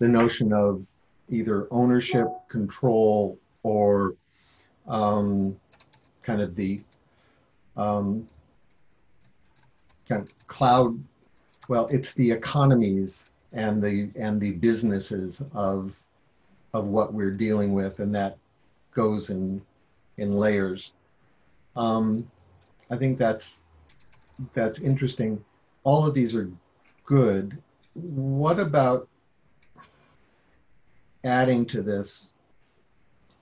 the 0.00 0.06
notion 0.06 0.52
of 0.52 0.84
either 1.30 1.66
ownership, 1.70 2.26
control, 2.50 3.38
or 3.62 4.16
um, 4.86 5.56
kind 6.22 6.42
of 6.42 6.54
the 6.54 6.78
um, 7.74 8.26
kind 10.06 10.20
of 10.20 10.46
cloud. 10.46 11.02
Well, 11.68 11.86
it's 11.90 12.12
the 12.14 12.30
economies 12.30 13.30
and 13.52 13.82
the 13.82 14.10
and 14.16 14.40
the 14.40 14.52
businesses 14.52 15.42
of 15.54 15.98
of 16.74 16.86
what 16.86 17.14
we're 17.14 17.30
dealing 17.30 17.72
with, 17.72 18.00
and 18.00 18.14
that 18.14 18.36
goes 18.92 19.30
in 19.30 19.62
in 20.16 20.32
layers. 20.32 20.92
Um, 21.76 22.28
I 22.90 22.96
think 22.96 23.18
that's 23.18 23.60
that's 24.52 24.80
interesting. 24.80 25.42
All 25.84 26.06
of 26.06 26.14
these 26.14 26.34
are 26.34 26.50
good. 27.04 27.56
What 27.94 28.58
about 28.58 29.08
adding 31.24 31.66
to 31.66 31.82
this. 31.82 32.32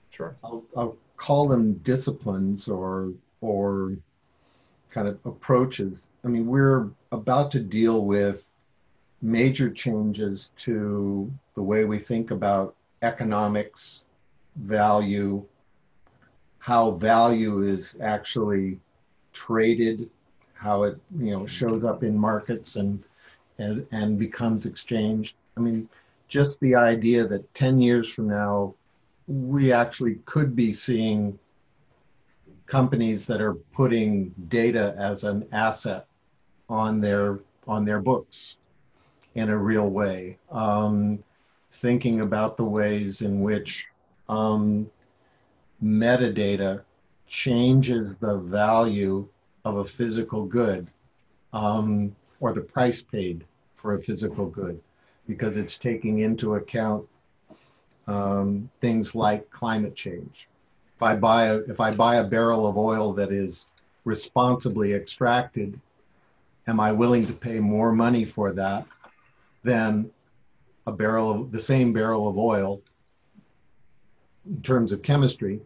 Sure. 0.09 0.35
I'll, 0.43 0.63
I'll 0.75 0.97
call 1.15 1.47
them 1.47 1.73
disciplines 1.79 2.67
or 2.67 3.13
or 3.41 3.97
kind 4.97 5.07
of 5.07 5.19
approaches. 5.25 6.07
I 6.25 6.27
mean, 6.27 6.47
we're 6.47 6.87
about 7.11 7.51
to 7.51 7.59
deal 7.59 8.03
with 8.05 8.47
major 9.21 9.69
changes 9.69 10.49
to 10.57 11.31
the 11.53 11.61
way 11.61 11.85
we 11.85 11.99
think 11.99 12.31
about 12.31 12.75
economics, 13.03 14.01
value, 14.55 15.45
how 16.57 16.91
value 16.91 17.61
is 17.61 17.95
actually 18.01 18.79
traded, 19.33 20.09
how 20.55 20.81
it 20.81 20.99
you 21.19 21.29
know 21.29 21.45
shows 21.45 21.85
up 21.85 22.03
in 22.03 22.17
markets 22.17 22.75
and 22.75 23.03
and, 23.59 23.85
and 23.91 24.17
becomes 24.17 24.65
exchanged. 24.65 25.35
I 25.57 25.59
mean, 25.59 25.87
just 26.27 26.59
the 26.59 26.73
idea 26.73 27.27
that 27.27 27.53
10 27.53 27.79
years 27.79 28.09
from 28.09 28.29
now, 28.29 28.73
we 29.27 29.71
actually 29.71 30.15
could 30.25 30.55
be 30.55 30.73
seeing 30.73 31.37
companies 32.67 33.25
that 33.25 33.41
are 33.41 33.53
putting 33.53 34.29
data 34.49 34.93
as 34.97 35.23
an 35.23 35.47
asset 35.51 36.05
on 36.69 37.01
their 37.01 37.39
on 37.67 37.83
their 37.83 37.99
books 37.99 38.57
in 39.35 39.49
a 39.49 39.57
real 39.57 39.89
way. 39.89 40.37
Um, 40.51 41.23
thinking 41.71 42.21
about 42.21 42.57
the 42.57 42.63
ways 42.63 43.21
in 43.21 43.41
which 43.41 43.87
um, 44.29 44.89
metadata 45.83 46.81
changes 47.27 48.17
the 48.17 48.37
value 48.37 49.27
of 49.65 49.77
a 49.77 49.85
physical 49.85 50.45
good 50.45 50.87
um, 51.53 52.15
or 52.39 52.53
the 52.53 52.61
price 52.61 53.01
paid 53.01 53.43
for 53.75 53.95
a 53.95 54.01
physical 54.01 54.45
good 54.45 54.79
because 55.27 55.57
it's 55.57 55.77
taking 55.77 56.19
into 56.19 56.55
account 56.55 57.05
um, 58.07 58.69
things 58.79 59.13
like 59.13 59.49
climate 59.49 59.95
change. 59.95 60.47
If 60.97 61.03
I 61.03 61.15
buy 61.15 61.43
a 61.45 61.57
if 61.57 61.79
I 61.79 61.93
buy 61.93 62.15
a 62.15 62.23
barrel 62.23 62.65
of 62.65 62.75
oil 62.75 63.13
that 63.13 63.31
is 63.31 63.67
responsibly 64.03 64.93
extracted, 64.93 65.79
am 66.65 66.79
I 66.79 66.91
willing 66.91 67.27
to 67.27 67.33
pay 67.33 67.59
more 67.59 67.91
money 67.91 68.25
for 68.25 68.51
that 68.53 68.87
than 69.61 70.09
a 70.87 70.91
barrel 70.91 71.29
of 71.29 71.51
the 71.51 71.61
same 71.61 71.93
barrel 71.93 72.27
of 72.27 72.39
oil 72.39 72.81
in 74.47 74.59
terms 74.63 74.91
of 74.91 75.03
chemistry 75.03 75.61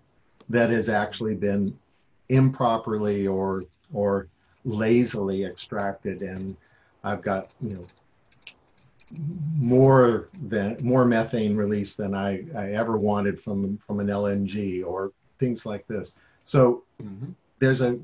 that 0.49 0.69
has 0.69 0.89
actually 0.89 1.35
been 1.35 1.79
improperly 2.27 3.25
or 3.25 3.61
or 3.93 4.27
lazily 4.65 5.45
extracted? 5.45 6.23
And 6.23 6.57
I've 7.05 7.21
got 7.21 7.53
you 7.61 7.69
know 7.69 7.85
more 9.61 10.27
than 10.43 10.75
more 10.83 11.05
methane 11.05 11.55
release 11.55 11.95
than 11.95 12.13
I, 12.13 12.43
I 12.53 12.73
ever 12.73 12.97
wanted 12.97 13.39
from 13.39 13.77
from 13.77 14.01
an 14.01 14.07
LNG 14.07 14.85
or 14.85 15.13
things 15.41 15.65
like 15.65 15.85
this. 15.87 16.17
So 16.45 16.83
mm-hmm. 17.03 17.31
there's 17.59 17.81
a 17.81 17.99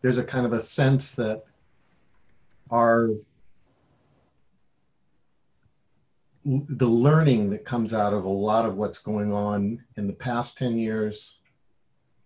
there's 0.00 0.18
a 0.18 0.24
kind 0.24 0.46
of 0.46 0.54
a 0.54 0.60
sense 0.60 1.14
that 1.16 1.44
our 2.70 3.10
the 6.44 6.86
learning 6.86 7.50
that 7.50 7.66
comes 7.66 7.92
out 7.92 8.14
of 8.14 8.24
a 8.24 8.28
lot 8.28 8.64
of 8.64 8.76
what's 8.76 8.98
going 8.98 9.30
on 9.30 9.84
in 9.98 10.06
the 10.06 10.12
past 10.14 10.56
10 10.56 10.78
years 10.78 11.34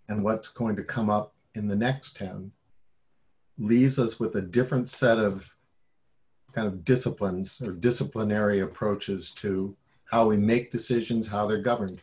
and 0.08 0.22
what's 0.22 0.48
going 0.48 0.76
to 0.76 0.84
come 0.84 1.10
up 1.10 1.34
in 1.56 1.66
the 1.66 1.74
next 1.74 2.16
10 2.16 2.52
leaves 3.58 3.98
us 3.98 4.20
with 4.20 4.36
a 4.36 4.40
different 4.40 4.88
set 4.88 5.18
of 5.18 5.56
kind 6.52 6.68
of 6.68 6.84
disciplines 6.84 7.60
or 7.66 7.72
disciplinary 7.72 8.60
approaches 8.60 9.32
to 9.32 9.74
how 10.04 10.26
we 10.26 10.36
make 10.36 10.70
decisions, 10.70 11.26
how 11.26 11.46
they're 11.46 11.58
governed. 11.58 12.00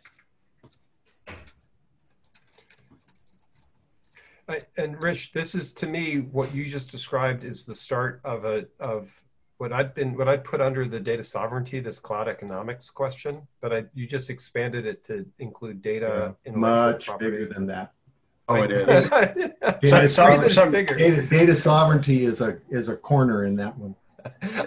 And 4.78 5.02
Rich, 5.02 5.34
this 5.34 5.56
is 5.56 5.72
to 5.74 5.88
me 5.88 6.20
what 6.20 6.54
you 6.54 6.66
just 6.66 6.90
described 6.90 7.44
is 7.44 7.66
the 7.66 7.76
start 7.76 8.22
of 8.24 8.46
a 8.46 8.66
of 8.80 9.22
what 9.58 9.72
I've 9.72 9.94
been 9.94 10.16
what 10.18 10.28
I'd 10.28 10.44
put 10.44 10.60
under 10.60 10.88
the 10.88 11.00
data 11.00 11.24
sovereignty, 11.24 11.80
this 11.80 12.00
cloud 12.00 12.28
economics 12.28 12.90
question, 12.90 13.48
but 13.62 13.72
I 13.72 13.86
you 13.94 14.08
just 14.08 14.30
expanded 14.30 14.86
it 14.86 15.04
to 15.06 15.26
include 15.40 15.82
data 15.82 16.36
yeah, 16.46 16.52
much 16.54 17.10
bigger 17.20 17.46
than 17.46 17.68
that. 17.68 17.94
Oh, 18.50 18.56
it 18.56 18.72
is. 18.72 19.10
data, 19.82 20.10
some, 20.10 20.72
data, 20.72 21.22
data 21.28 21.56
sovereignty 21.56 22.26
is 22.26 22.42
a 22.42 22.58
is 22.70 22.90
a 22.90 22.98
corner 22.98 23.46
in 23.46 23.56
that 23.58 23.78
one. 23.78 23.96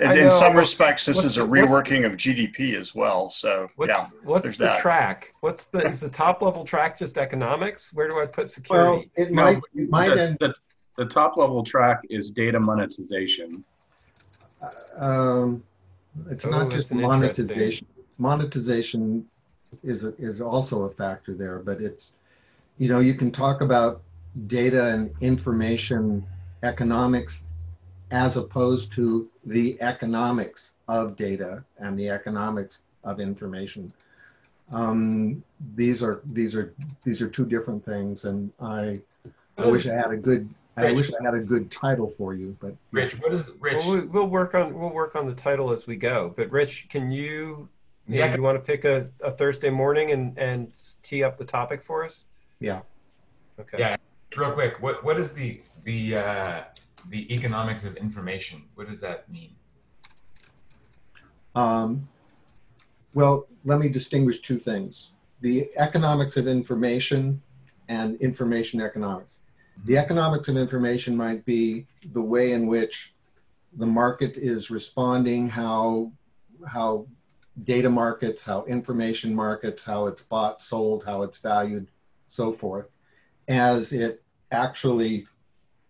In, 0.00 0.18
in 0.18 0.30
some 0.30 0.57
respects, 0.57 1.05
this 1.07 1.24
is 1.24 1.36
a 1.36 1.42
reworking 1.42 2.05
of 2.05 2.12
GDP 2.12 2.74
as 2.74 2.94
well. 2.94 3.30
So 3.30 3.68
what's, 3.76 3.90
yeah, 3.90 4.20
what's 4.22 4.57
the 4.57 4.64
that. 4.64 4.80
track? 4.80 5.32
What's 5.40 5.66
the 5.66 5.78
is 5.78 6.00
the 6.00 6.09
top 6.09 6.42
level 6.42 6.64
track 6.64 6.98
just 6.98 7.18
economics? 7.18 7.92
Where 7.92 8.09
do 8.09 8.20
I 8.20 8.26
put 8.26 8.50
security? 8.50 9.11
Well, 9.16 9.26
it 9.26 9.32
no, 9.32 9.42
might 9.44 9.61
it 9.74 9.90
might 9.90 10.14
the, 10.14 10.22
end. 10.22 10.36
The, 10.40 10.55
the 10.96 11.07
top 11.07 11.36
level 11.36 11.62
track 11.62 12.00
is 12.09 12.30
data 12.30 12.59
monetization. 12.59 13.64
Um, 14.96 15.62
it's 16.30 16.46
Oh, 16.46 16.50
not 16.50 16.70
just 16.70 16.94
monetization. 16.94 17.86
Monetization 18.18 19.26
is 19.82 20.05
is 20.05 20.40
also 20.40 20.84
a 20.84 20.90
factor 20.90 21.34
there, 21.34 21.59
but 21.59 21.80
it's 21.80 22.14
you 22.78 22.88
know 22.88 23.00
you 23.00 23.14
can 23.14 23.30
talk 23.30 23.61
about 23.61 24.02
data 24.46 24.92
and 24.92 25.11
information 25.20 26.24
economics 26.62 27.42
as 28.14 28.36
opposed 28.36 28.92
to 28.92 29.28
the 29.44 29.76
economics 29.82 30.74
of 30.86 31.16
data 31.16 31.64
and 31.78 31.98
the 31.98 32.08
economics 32.08 32.82
of 33.02 33.18
information. 33.18 33.92
Um, 34.72 35.42
these 35.74 36.00
are 36.02 36.22
these 36.26 36.54
are 36.54 36.72
these 37.04 37.20
are 37.20 37.28
two 37.28 37.44
different 37.44 37.84
things, 37.84 38.24
and 38.24 38.50
I, 38.60 38.94
I 39.58 39.66
wish 39.66 39.86
I 39.88 39.94
had 39.94 40.12
a 40.12 40.16
good 40.16 40.48
I 40.76 40.86
Rich. 40.86 40.96
wish 40.96 41.10
I 41.20 41.24
had 41.24 41.34
a 41.34 41.40
good 41.40 41.70
title 41.72 42.08
for 42.08 42.34
you, 42.34 42.56
but 42.60 42.74
Rich, 42.92 43.20
what 43.20 43.32
is 43.32 43.46
the, 43.46 43.52
Rich? 43.58 43.78
Well, 43.84 43.96
we- 43.96 44.06
we'll 44.06 44.28
work 44.28 44.54
on 44.54 44.78
we'll 44.78 44.92
work 44.94 45.16
on 45.16 45.26
the 45.26 45.34
title 45.34 45.72
as 45.72 45.86
we 45.88 45.96
go. 45.96 46.32
But 46.36 46.50
Rich, 46.52 46.88
can 46.88 47.10
you 47.10 47.68
you, 48.06 48.18
Yeah. 48.18 48.28
know, 48.28 48.36
you 48.36 48.42
want 48.42 48.56
to 48.58 48.64
pick 48.64 48.84
a, 48.84 49.10
a 49.24 49.30
Thursday 49.32 49.70
morning 49.70 50.12
and 50.12 50.38
and 50.38 50.72
tee 51.02 51.24
up 51.24 51.36
the 51.36 51.44
topic 51.44 51.82
for 51.82 52.04
us? 52.04 52.26
yeah. 52.60 52.80
Okay. 53.58 53.78
Yeah, 53.78 53.96
real 54.36 54.52
quick. 54.52 54.80
What 54.80 55.04
what 55.04 55.18
is 55.18 55.32
the 55.32 55.60
the 55.84 56.16
uh, 56.16 56.62
the 57.09 57.32
economics 57.32 57.84
of 57.84 57.96
information? 57.96 58.64
What 58.74 58.88
does 58.88 59.00
that 59.00 59.28
mean? 59.30 59.55
Um, 61.55 62.09
well, 63.14 63.46
let 63.64 63.78
me 63.78 63.88
distinguish 63.88 64.40
two 64.40 64.59
things 64.59 65.11
the 65.40 65.68
economics 65.76 66.38
of 66.38 66.48
information 66.48 67.42
and 67.88 68.16
information 68.20 68.80
economics. 68.80 69.40
The 69.84 69.98
economics 69.98 70.48
of 70.48 70.57
information 70.57 71.16
might 71.16 71.44
be 71.44 71.86
the 72.12 72.22
way 72.22 72.52
in 72.52 72.66
which 72.66 73.14
the 73.76 73.86
market 73.86 74.38
is 74.38 74.70
responding, 74.70 75.48
how, 75.48 76.12
how 76.66 77.07
data 77.64 77.90
markets, 77.90 78.46
how 78.46 78.64
information 78.64 79.34
markets, 79.34 79.84
how 79.84 80.07
it's 80.07 80.22
bought, 80.22 80.62
sold, 80.62 81.05
how 81.05 81.22
it's 81.22 81.38
valued, 81.38 81.88
so 82.26 82.50
forth, 82.50 82.88
as 83.46 83.92
it 83.92 84.22
actually 84.50 85.26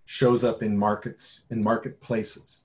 shows 0.07 0.45
up 0.45 0.63
in 0.63 0.77
markets, 0.77 1.41
in 1.51 1.63
marketplaces. 1.63 2.65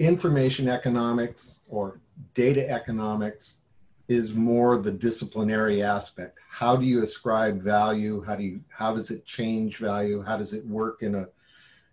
information 0.00 0.66
economics 0.66 1.60
or 1.68 2.00
data 2.32 2.68
economics 2.68 3.60
is 4.08 4.34
more 4.34 4.78
the 4.78 4.90
disciplinary 4.90 5.82
aspect. 5.82 6.38
How 6.50 6.74
do 6.74 6.86
you 6.86 7.02
ascribe 7.02 7.62
value? 7.62 8.24
How 8.24 8.34
do 8.34 8.42
you 8.42 8.60
how 8.70 8.96
does 8.96 9.10
it 9.10 9.24
change 9.24 9.76
value? 9.76 10.22
How 10.22 10.36
does 10.36 10.54
it 10.54 10.66
work 10.66 11.02
in 11.02 11.14
a 11.14 11.26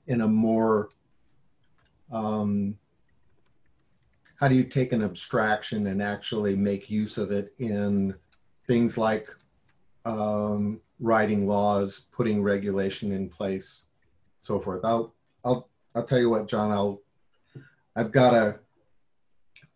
in 0.07 0.21
a 0.21 0.27
more 0.27 0.89
um, 2.11 2.77
how 4.39 4.47
do 4.47 4.55
you 4.55 4.63
take 4.63 4.93
an 4.93 5.03
abstraction 5.03 5.87
and 5.87 6.01
actually 6.01 6.55
make 6.55 6.89
use 6.89 7.17
of 7.17 7.31
it 7.31 7.53
in 7.59 8.15
things 8.67 8.97
like 8.97 9.27
um, 10.05 10.79
writing 10.99 11.47
laws, 11.47 12.07
putting 12.11 12.41
regulation 12.41 13.11
in 13.11 13.29
place, 13.29 13.85
so 14.41 14.59
forth. 14.59 14.83
I'll 14.83 15.13
I'll 15.43 15.69
I'll 15.95 16.05
tell 16.05 16.19
you 16.19 16.29
what, 16.29 16.47
John. 16.47 16.71
I'll 16.71 17.01
I've 17.95 18.11
got 18.11 18.33
a 18.33 18.59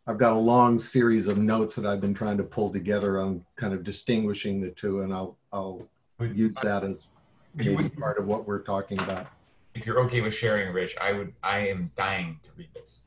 I've 0.07 0.17
got 0.17 0.33
a 0.33 0.39
long 0.39 0.79
series 0.79 1.27
of 1.27 1.37
notes 1.37 1.75
that 1.75 1.85
I've 1.85 2.01
been 2.01 2.13
trying 2.13 2.37
to 2.37 2.43
pull 2.43 2.71
together 2.71 3.21
on 3.21 3.45
kind 3.55 3.73
of 3.73 3.83
distinguishing 3.83 4.59
the 4.61 4.71
two, 4.71 5.01
and 5.01 5.13
I'll 5.13 5.37
I'll 5.53 5.87
use 6.19 6.55
that 6.63 6.83
as 6.83 7.07
maybe 7.55 7.89
part 7.89 8.17
of 8.17 8.27
what 8.27 8.47
we're 8.47 8.61
talking 8.61 8.99
about. 8.99 9.27
If 9.73 9.85
you're 9.85 9.99
okay 10.01 10.21
with 10.21 10.33
sharing, 10.33 10.73
Rich, 10.73 10.97
I 10.99 11.13
would. 11.13 11.33
I 11.43 11.59
am 11.59 11.91
dying 11.95 12.39
to 12.43 12.49
read 12.57 12.69
this. 12.73 13.03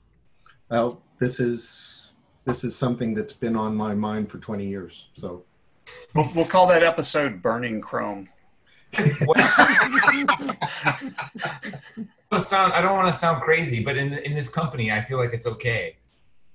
Well, 0.70 1.02
this 1.18 1.40
is 1.40 2.12
this 2.44 2.64
is 2.64 2.76
something 2.76 3.14
that's 3.14 3.32
been 3.32 3.56
on 3.56 3.76
my 3.76 3.94
mind 3.94 4.30
for 4.30 4.38
20 4.38 4.66
years. 4.66 5.08
So 5.16 5.44
We'll, 6.14 6.30
we'll 6.34 6.46
call 6.46 6.66
that 6.68 6.82
episode 6.82 7.42
"Burning 7.42 7.80
Chrome." 7.80 8.28
I 8.96 9.02
sound. 12.38 12.72
I 12.72 12.80
don't 12.80 12.94
want 12.94 13.08
to 13.08 13.12
sound 13.12 13.42
crazy, 13.42 13.82
but 13.82 13.96
in 13.96 14.12
in 14.12 14.34
this 14.34 14.48
company, 14.48 14.92
I 14.92 15.00
feel 15.00 15.18
like 15.18 15.32
it's 15.32 15.46
okay. 15.46 15.96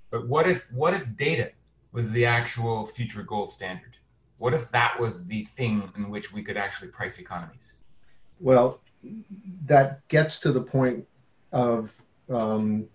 But 0.09 0.27
what 0.27 0.49
if 0.49 0.71
what 0.71 0.93
if 0.93 1.15
data 1.15 1.51
was 1.91 2.11
the 2.11 2.25
actual 2.25 2.85
future 2.85 3.23
gold 3.23 3.51
standard? 3.51 3.97
What 4.37 4.53
if 4.53 4.71
that 4.71 4.99
was 4.99 5.25
the 5.25 5.43
thing 5.45 5.91
in 5.97 6.09
which 6.09 6.33
we 6.33 6.43
could 6.43 6.57
actually 6.57 6.89
price 6.89 7.19
economies? 7.19 7.83
Well, 8.39 8.79
that 9.65 10.07
gets 10.07 10.39
to 10.39 10.51
the 10.51 10.61
point 10.61 11.07
of 11.51 12.01
um, 12.29 12.87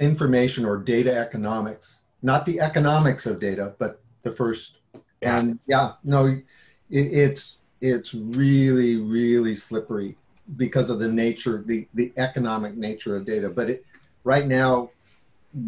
information 0.00 0.64
or 0.64 0.78
data 0.78 1.14
economics, 1.14 2.02
not 2.22 2.46
the 2.46 2.60
economics 2.60 3.26
of 3.26 3.40
data, 3.40 3.74
but 3.78 4.00
the 4.22 4.30
first. 4.30 4.78
Yeah. 5.20 5.38
And 5.38 5.58
yeah, 5.66 5.92
no, 6.04 6.26
it, 6.26 6.44
it's 6.90 7.58
it's 7.80 8.14
really 8.14 8.96
really 8.96 9.54
slippery 9.54 10.16
because 10.56 10.90
of 10.90 10.98
the 10.98 11.08
nature, 11.08 11.62
the 11.64 11.86
the 11.94 12.12
economic 12.16 12.76
nature 12.76 13.16
of 13.16 13.24
data. 13.24 13.48
But 13.48 13.70
it, 13.70 13.86
right 14.24 14.46
now, 14.46 14.90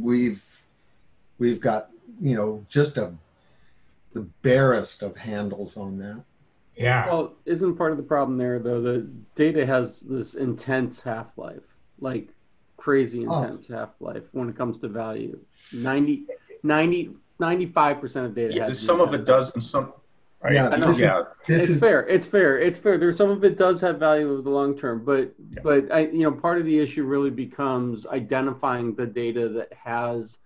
we've 0.01 0.45
we've 1.39 1.61
got 1.61 1.91
you 2.21 2.37
know 2.37 2.65
just 2.69 2.99
a 2.99 3.15
the 4.13 4.23
barest 4.43 5.03
of 5.03 5.17
handles 5.17 5.77
on 5.77 5.99
that. 5.99 6.23
Yeah. 6.77 7.09
Well, 7.09 7.35
isn't 7.45 7.77
part 7.77 7.91
of 7.93 7.99
the 7.99 8.05
problem 8.05 8.39
there 8.39 8.59
though 8.59 8.81
that 8.81 9.35
data 9.35 9.67
has 9.67 10.01
this 10.01 10.35
intense 10.35 11.01
half 11.01 11.27
life, 11.37 11.63
like 12.01 12.29
crazy 12.83 13.27
Oh. 13.27 13.43
intense 13.43 13.67
half 13.69 13.91
life 14.01 14.23
when 14.33 14.49
it 14.49 14.57
comes 14.57 14.79
to 14.79 14.89
value. 14.89 15.39
90, 15.75 16.25
90 16.63 17.11
95% 17.41 18.25
of 18.27 18.35
data 18.35 18.53
Yeah, 18.55 18.65
has 18.65 18.81
some 18.81 19.01
of 19.01 19.13
it 19.15 19.25
does, 19.25 19.55
and 19.55 19.63
some. 19.63 19.93
Right? 20.43 20.55
Yeah, 20.55 20.69
I 20.71 20.77
know. 20.77 20.87
this 20.89 20.97
is- 20.97 21.01
Yeah. 21.03 21.23
this 21.47 21.63
it's 21.65 21.71
is 21.73 21.81
fair. 21.81 22.07
It's 22.09 22.27
fair. 22.27 22.59
It's 22.59 22.79
fair. 22.79 22.99
There's 22.99 23.17
some 23.17 23.31
of 23.31 23.45
it 23.45 23.57
does 23.59 23.81
have 23.81 23.99
value 23.99 24.33
over 24.33 24.43
the 24.43 24.51
long 24.51 24.77
term, 24.77 25.05
but 25.05 25.33
but 25.63 25.91
I 25.93 26.07
you 26.07 26.23
know 26.25 26.33
part 26.33 26.59
of 26.59 26.65
the 26.65 26.79
issue 26.79 27.05
really 27.05 27.31
becomes 27.31 28.07
identifying 28.07 28.95
the 28.95 29.07
data 29.07 29.49
that 29.51 29.73
has 29.73 30.39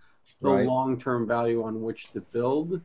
the 0.42 0.50
Right. 0.50 0.66
long 0.66 0.98
term 1.00 1.26
value 1.26 1.62
on 1.62 1.80
which 1.82 2.12
to 2.12 2.20
build, 2.20 2.80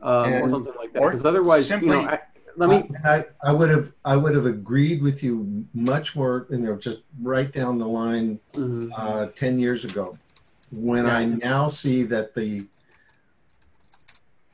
um, 0.00 0.32
or 0.34 0.48
something 0.48 0.74
like 0.76 0.92
that. 0.92 1.02
Because 1.02 1.24
otherwise, 1.24 1.70
you 1.70 1.82
know, 1.86 2.00
I, 2.00 2.20
let 2.56 2.68
me. 2.68 2.76
And 2.94 3.06
I, 3.06 3.24
I 3.42 3.52
would 3.52 3.70
have 3.70 3.92
I 4.04 4.16
would 4.16 4.34
have 4.34 4.46
agreed 4.46 5.02
with 5.02 5.22
you 5.22 5.66
much 5.74 6.14
more, 6.16 6.46
you 6.50 6.58
know, 6.58 6.76
just 6.76 7.02
right 7.20 7.50
down 7.52 7.78
the 7.78 7.86
line 7.88 8.40
Mhm. 8.52 8.90
uh, 8.96 9.26
10 9.34 9.58
years 9.58 9.84
ago 9.84 10.14
when 10.72 11.06
I 11.06 11.24
now 11.24 11.68
see 11.68 12.02
that 12.04 12.34
the 12.34 12.66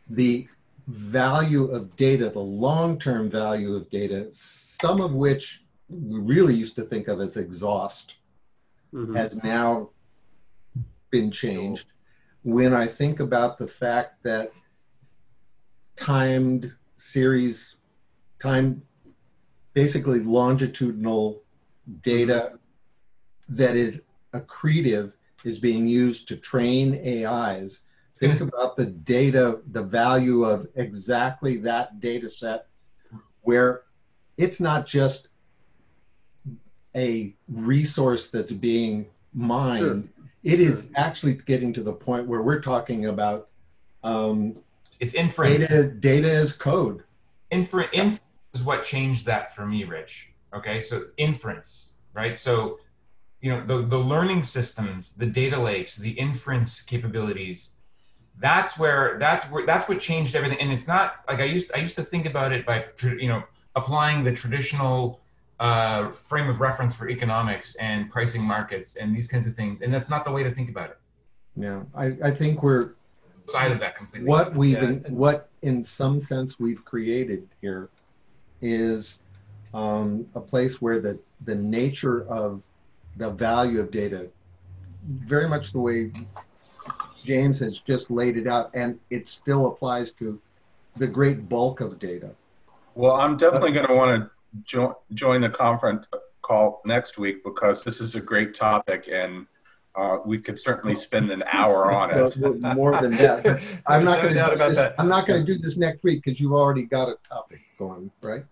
the 0.09 0.49
value 0.89 1.67
of 1.67 1.95
data, 1.97 2.31
the 2.31 2.41
long-term 2.41 3.31
value 3.31 3.77
of 3.77 3.89
data, 3.91 4.29
some 4.33 5.01
of 5.01 5.13
which 5.13 5.65
we 5.89 6.19
really 6.19 6.55
used 6.55 6.75
to 6.77 6.83
think 6.83 7.07
of 7.07 7.21
as 7.21 7.37
exhaust, 7.37 8.17
Mhm. 8.93 9.15
has 9.15 9.37
now 9.37 9.91
been 11.11 11.31
changed. 11.31 11.87
When 12.43 12.73
I 12.75 12.87
think 12.87 13.21
about 13.21 13.59
the 13.59 13.69
fact 13.69 14.23
that 14.25 14.53
timed 15.97 16.73
series, 16.97 17.77
time, 18.41 18.83
basically 19.75 20.21
longitudinal 20.21 21.43
data 22.03 22.59
that 23.49 23.77
is 23.77 24.03
accretive 24.35 25.13
is 25.45 25.59
being 25.59 25.87
used 25.87 26.29
to 26.29 26.37
train 26.37 26.95
AIs. 27.07 27.87
Think 28.19 28.41
about 28.41 28.77
the 28.77 28.87
data, 28.87 29.61
the 29.71 29.83
value 29.83 30.45
of 30.45 30.67
exactly 30.75 31.57
that 31.59 32.01
data 32.01 32.29
set 32.29 32.67
where 33.43 33.83
it's 34.37 34.61
not 34.61 34.87
just 34.87 35.29
a 36.95 37.35
resource 37.49 38.29
that's 38.29 38.53
being 38.53 39.07
mined. 39.33 40.11
Sure. 40.15 40.27
It 40.43 40.61
is 40.61 40.89
actually 40.97 41.35
getting 41.35 41.73
to 41.75 41.83
the 41.83 41.93
point 41.93 42.27
where 42.27 42.43
we're 42.43 42.61
talking 42.61 43.07
about 43.07 43.49
um, 44.03 44.57
it's 44.99 45.15
inference. 45.15 45.63
Data, 45.63 45.91
data 45.91 46.29
is 46.29 46.53
code. 46.53 47.05
Infer- 47.51 47.89
inference 47.93 48.21
is 48.55 48.63
what 48.63 48.85
changed 48.85 49.27
that 49.27 49.55
for 49.55 49.67
me, 49.67 49.85
Rich. 49.85 50.33
Okay, 50.55 50.81
so 50.81 51.07
inference, 51.17 51.95
right? 52.13 52.37
So, 52.37 52.79
you 53.41 53.51
know, 53.51 53.65
the, 53.65 53.87
the 53.87 53.99
learning 53.99 54.43
systems, 54.43 55.15
the 55.15 55.27
data 55.27 55.59
lakes, 55.59 55.97
the 55.97 56.11
inference 56.11 56.83
capabilities, 56.83 57.75
that's 58.39 58.79
where 58.79 59.19
that's 59.19 59.45
where 59.51 59.67
that's 59.67 59.89
what 59.89 60.01
changed 60.01 60.35
everything. 60.35 60.59
And 60.61 60.73
it's 60.73 60.89
not 60.89 61.17
like 61.29 61.41
I 61.41 61.45
used 61.45 61.71
I 61.75 61.79
used 61.79 61.97
to 61.97 62.03
think 62.03 62.27
about 62.27 62.53
it 62.53 62.65
by 62.65 62.87
you 63.03 63.29
know 63.29 63.43
applying 63.77 64.25
the 64.25 64.33
traditional 64.33 65.21
uh, 65.61 66.11
frame 66.11 66.49
of 66.49 66.61
reference 66.61 66.97
for 66.97 67.09
economics 67.09 67.75
and 67.77 68.11
pricing 68.11 68.43
markets 68.43 68.97
and 68.97 69.15
these 69.15 69.29
kinds 69.29 69.47
of 69.47 69.55
things, 69.55 69.83
and 69.83 69.93
that's 69.93 70.09
not 70.09 70.25
the 70.25 70.31
way 70.33 70.43
to 70.43 70.53
think 70.53 70.71
about 70.71 70.91
it. 70.91 70.99
Yeah, 71.55 71.83
I, 71.95 72.13
I 72.25 72.31
think 72.31 72.63
we're 72.63 72.93
side 73.47 73.73
of 73.73 73.81
that 73.81 73.95
completely. 73.95 74.29
What 74.29 74.55
we've 74.55 74.83
yeah. 74.83 74.95
what 75.09 75.51
in 75.63 75.85
some 75.85 76.21
sense 76.21 76.59
we've 76.59 76.85
created 76.85 77.47
here 77.61 77.91
is 78.63 79.21
um, 79.75 80.27
a 80.35 80.41
place 80.41 80.81
where 80.81 81.01
the 81.01 81.19
the 81.45 81.55
nature 81.55 82.27
of 82.29 82.63
the 83.17 83.31
value 83.31 83.81
of 83.81 83.91
data, 83.91 84.29
very 85.05 85.49
much 85.49 85.73
the 85.73 85.79
way 85.79 86.11
James 87.25 87.59
has 87.61 87.79
just 87.81 88.11
laid 88.11 88.37
it 88.37 88.47
out, 88.47 88.71
and 88.75 88.99
it 89.11 89.29
still 89.29 89.67
applies 89.67 90.13
to 90.13 90.41
the 90.97 91.07
great 91.07 91.49
bulk 91.49 91.81
of 91.81 91.99
data. 91.99 92.31
Well, 92.95 93.15
I'm 93.15 93.37
definitely 93.37 93.73
going 93.73 93.87
to 93.87 93.95
want 93.95 94.25
to 94.25 94.31
jo- 94.65 94.99
join 95.15 95.41
the 95.41 95.49
conference 95.49 96.07
call 96.43 96.81
next 96.85 97.19
week 97.19 97.45
because 97.45 97.85
this 97.85 98.01
is 98.01 98.15
a 98.15 98.21
great 98.21 98.55
topic 98.55 99.09
and 99.11 99.47
uh, 99.97 100.19
we 100.25 100.39
could 100.39 100.59
certainly 100.59 100.95
spend 100.95 101.31
an 101.31 101.43
hour 101.51 101.93
on 101.93 102.11
it. 102.11 102.39
More 102.77 103.01
than 103.01 103.13
that. 103.13 103.63
I'm 103.87 104.05
not 104.05 104.23
going 104.23 104.35
to 104.35 104.47
do 104.51 104.57
this. 104.57 104.93
I'm 104.99 105.09
not 105.09 105.27
going 105.27 105.45
to 105.45 105.55
do 105.55 105.61
this 105.61 105.77
next 105.77 106.03
week 106.03 106.23
because 106.25 106.41
you've 106.41 106.53
already 106.53 106.85
got 106.85 107.09
a 107.09 107.17
topic 107.29 107.61
going, 107.79 108.11
right? 108.23 108.45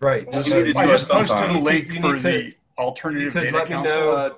Right. 0.00 0.26
I 0.34 0.42
just 0.42 1.08
posted 1.08 1.50
a 1.50 1.58
link 1.58 1.92
for 2.00 2.18
the 2.18 2.54
alternative 2.78 3.34
data 3.34 3.64
council. 3.66 4.16
Uh, 4.16 4.30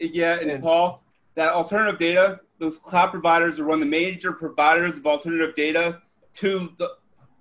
yeah, 0.00 0.40
and 0.40 0.62
Paul, 0.62 1.02
that 1.34 1.52
alternative 1.52 1.98
data, 1.98 2.40
those 2.58 2.78
cloud 2.78 3.10
providers 3.10 3.60
are 3.60 3.66
one 3.66 3.74
of 3.74 3.80
the 3.80 3.90
major 3.90 4.32
providers 4.32 4.98
of 4.98 5.06
alternative 5.06 5.54
data 5.54 6.00
to 6.34 6.72
the 6.78 6.90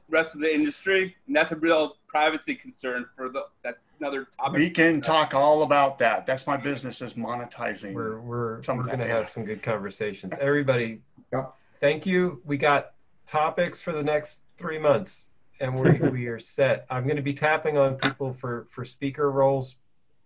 rest 0.10 0.36
of 0.36 0.42
the 0.42 0.54
industry, 0.54 1.16
and 1.28 1.36
that's 1.36 1.52
a 1.52 1.56
real 1.56 1.98
privacy 2.08 2.56
concern 2.56 3.06
for 3.16 3.30
the 3.30 3.46
that's 3.64 3.80
another 4.00 4.28
topic. 4.38 4.60
We 4.60 4.70
can 4.70 5.02
talk 5.02 5.34
all 5.34 5.64
about 5.64 5.98
that. 6.00 6.26
That's 6.26 6.48
my 6.48 6.58
business 6.58 7.02
is 7.02 7.14
monetizing. 7.14 7.94
We're 7.94 8.20
we're, 8.20 8.62
we're 8.62 8.84
going 8.84 9.00
to 9.00 9.08
have 9.08 9.28
some 9.28 9.46
good 9.46 9.62
conversations. 9.62 10.34
Everybody, 10.40 11.02
yep. 11.32 11.54
thank 11.80 12.06
you. 12.06 12.42
We 12.46 12.58
got 12.58 12.94
topics 13.26 13.82
for 13.82 13.92
the 13.92 14.04
next 14.04 14.42
three 14.58 14.80
months, 14.80 15.32
and 15.60 15.80
we 15.80 16.00
we 16.10 16.28
are 16.28 16.40
set. 16.40 16.86
I'm 16.90 17.04
going 17.04 17.18
to 17.18 17.22
be 17.22 17.34
tapping 17.34 17.78
on 17.78 17.96
people 17.96 18.32
for 18.32 18.66
for 18.70 18.86
speaker 18.86 19.32
roles. 19.32 19.78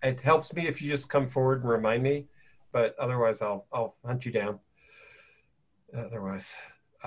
It 0.02 0.22
helps 0.22 0.54
me 0.54 0.68
if 0.68 0.82
you 0.82 0.90
just 0.90 1.10
come 1.10 1.28
forward 1.28 1.62
and 1.62 1.70
remind 1.70 2.04
me, 2.04 2.28
but 2.72 2.96
otherwise 3.00 3.42
I'll 3.42 3.66
I'll 3.72 3.96
hunt 4.06 4.26
you 4.26 4.32
down. 4.32 4.60
Otherwise. 5.96 6.56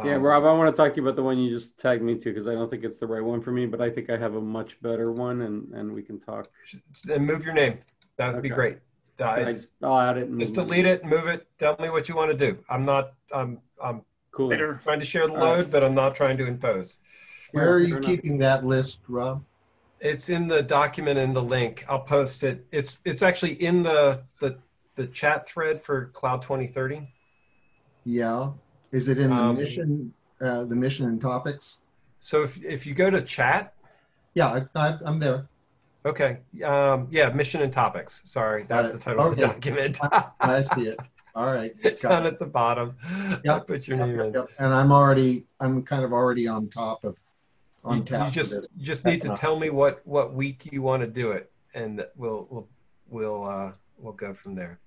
Yeah, 0.04 0.16
um, 0.16 0.22
Rob, 0.22 0.44
I 0.44 0.52
want 0.52 0.74
to 0.74 0.76
talk 0.76 0.92
to 0.92 1.00
you 1.00 1.06
about 1.06 1.16
the 1.16 1.22
one 1.22 1.38
you 1.38 1.50
just 1.50 1.78
tagged 1.78 2.02
me 2.02 2.16
to 2.16 2.24
because 2.24 2.46
I 2.46 2.52
don't 2.52 2.68
think 2.68 2.84
it's 2.84 2.98
the 2.98 3.06
right 3.06 3.22
one 3.22 3.40
for 3.40 3.50
me, 3.50 3.64
but 3.64 3.80
I 3.80 3.88
think 3.88 4.10
I 4.10 4.18
have 4.18 4.34
a 4.34 4.40
much 4.40 4.80
better 4.82 5.10
one, 5.10 5.42
and 5.42 5.72
and 5.72 5.94
we 5.94 6.02
can 6.02 6.20
talk. 6.20 6.48
Then 7.04 7.24
move 7.24 7.44
your 7.44 7.54
name. 7.54 7.78
That 8.16 8.28
would 8.28 8.36
okay. 8.36 8.48
be 8.48 8.54
great. 8.54 8.78
I, 9.18 9.54
just, 9.54 9.70
I'll 9.82 9.98
add 9.98 10.18
it. 10.18 10.38
just 10.38 10.52
delete 10.52 10.84
it, 10.84 11.00
and 11.00 11.10
move 11.10 11.26
it. 11.26 11.46
Tell 11.58 11.76
me 11.80 11.88
what 11.88 12.08
you 12.08 12.14
want 12.14 12.30
to 12.30 12.36
do. 12.36 12.58
I'm 12.68 12.84
not. 12.84 13.14
I'm. 13.32 13.60
I'm 13.82 14.02
cool. 14.32 14.50
trying 14.50 15.00
to 15.00 15.06
share 15.06 15.26
the 15.26 15.32
load, 15.32 15.64
right. 15.64 15.70
but 15.70 15.82
I'm 15.82 15.94
not 15.94 16.14
trying 16.14 16.36
to 16.38 16.46
impose. 16.46 16.98
Where 17.52 17.72
are 17.72 17.80
you 17.80 17.98
keeping 18.00 18.36
that 18.38 18.66
list, 18.66 18.98
Rob? 19.08 19.42
It's 20.00 20.28
in 20.28 20.46
the 20.46 20.62
document 20.62 21.18
in 21.18 21.32
the 21.32 21.42
link. 21.42 21.86
I'll 21.88 22.00
post 22.00 22.42
it. 22.42 22.66
It's 22.70 23.00
it's 23.06 23.22
actually 23.22 23.54
in 23.54 23.82
the 23.82 24.22
the 24.40 24.58
the 24.96 25.06
chat 25.06 25.48
thread 25.48 25.80
for 25.80 26.06
Cloud 26.06 26.42
2030. 26.42 27.08
Yeah. 28.04 28.50
Is 28.92 29.08
it 29.08 29.18
in 29.18 29.30
the 29.30 29.36
um, 29.36 29.56
mission, 29.56 30.12
uh, 30.40 30.64
the 30.64 30.76
mission 30.76 31.06
and 31.06 31.20
topics? 31.20 31.76
So 32.18 32.42
if, 32.42 32.62
if 32.64 32.86
you 32.86 32.94
go 32.94 33.10
to 33.10 33.22
chat. 33.22 33.74
Yeah, 34.34 34.64
I, 34.74 34.98
am 35.06 35.18
there. 35.18 35.44
Okay. 36.04 36.38
Um, 36.64 37.08
yeah, 37.10 37.30
mission 37.30 37.62
and 37.62 37.72
topics. 37.72 38.22
Sorry, 38.24 38.64
that's 38.68 38.92
the 38.92 38.98
title 38.98 39.24
okay. 39.24 39.30
of 39.30 39.36
the 39.36 39.46
document. 39.46 39.98
I 40.40 40.62
see 40.62 40.88
it. 40.88 40.98
All 41.34 41.46
right. 41.46 41.74
Down 42.00 42.24
it. 42.24 42.28
at 42.28 42.38
the 42.38 42.46
bottom. 42.46 42.96
Yeah. 43.44 43.58
Put 43.58 43.88
your 43.88 43.98
name 43.98 44.18
yep, 44.18 44.34
in. 44.34 44.64
And 44.64 44.74
I'm 44.74 44.90
already, 44.92 45.44
I'm 45.60 45.82
kind 45.82 46.04
of 46.04 46.12
already 46.12 46.48
on 46.48 46.68
top 46.68 47.04
of, 47.04 47.16
on 47.84 47.98
you, 47.98 48.04
top. 48.04 48.26
You 48.26 48.32
just, 48.32 48.54
you 48.76 48.86
just 48.86 49.04
need 49.04 49.20
to 49.22 49.36
tell 49.36 49.58
me 49.58 49.68
what, 49.70 50.00
what 50.06 50.32
week 50.32 50.68
you 50.72 50.80
want 50.80 51.02
to 51.02 51.06
do 51.06 51.32
it, 51.32 51.50
and 51.74 52.04
we'll, 52.16 52.46
we'll, 52.50 52.68
we'll, 53.08 53.44
uh, 53.44 53.72
we'll 53.98 54.14
go 54.14 54.32
from 54.32 54.54
there. 54.54 54.78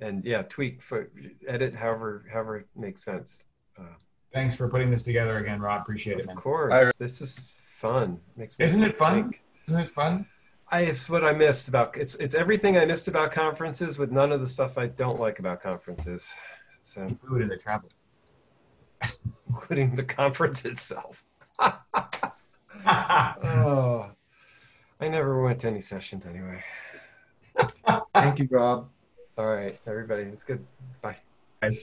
And 0.00 0.24
yeah, 0.24 0.42
tweak 0.42 0.82
for 0.82 1.10
edit 1.46 1.74
however 1.74 2.24
however 2.32 2.58
it 2.58 2.66
makes 2.76 3.02
sense. 3.04 3.46
Uh, 3.78 3.84
Thanks 4.32 4.54
for 4.54 4.68
putting 4.68 4.90
this 4.90 5.04
together 5.04 5.38
again, 5.38 5.60
Rob. 5.60 5.82
Appreciate 5.82 6.18
of 6.18 6.24
it. 6.24 6.30
Of 6.30 6.36
course, 6.36 6.92
this 6.98 7.20
is 7.20 7.52
fun. 7.62 8.20
Makes 8.36 8.58
Isn't 8.58 8.82
it 8.82 8.98
fun? 8.98 9.22
Think. 9.22 9.42
Isn't 9.68 9.82
it 9.82 9.90
fun? 9.90 10.26
I, 10.68 10.80
it's 10.80 11.08
what 11.08 11.24
I 11.24 11.32
missed 11.32 11.68
about 11.68 11.96
it's 11.96 12.14
it's 12.16 12.34
everything 12.34 12.76
I 12.76 12.84
missed 12.84 13.06
about 13.06 13.30
conferences 13.30 13.98
with 13.98 14.10
none 14.10 14.32
of 14.32 14.40
the 14.40 14.48
stuff 14.48 14.76
I 14.78 14.86
don't 14.86 15.20
like 15.20 15.38
about 15.38 15.62
conferences. 15.62 16.34
So 16.82 17.02
including 17.02 17.48
the 17.48 17.56
travel, 17.56 17.90
including 19.48 19.94
the 19.94 20.02
conference 20.04 20.64
itself. 20.64 21.22
oh, 22.86 24.10
I 25.00 25.08
never 25.08 25.42
went 25.42 25.60
to 25.60 25.68
any 25.68 25.80
sessions 25.80 26.26
anyway. 26.26 26.62
Thank 28.14 28.38
you, 28.38 28.48
Rob. 28.50 28.88
All 29.36 29.46
right, 29.46 29.76
everybody. 29.86 30.22
It's 30.22 30.44
good. 30.44 30.64
Bye. 31.02 31.16
Guys. 31.60 31.82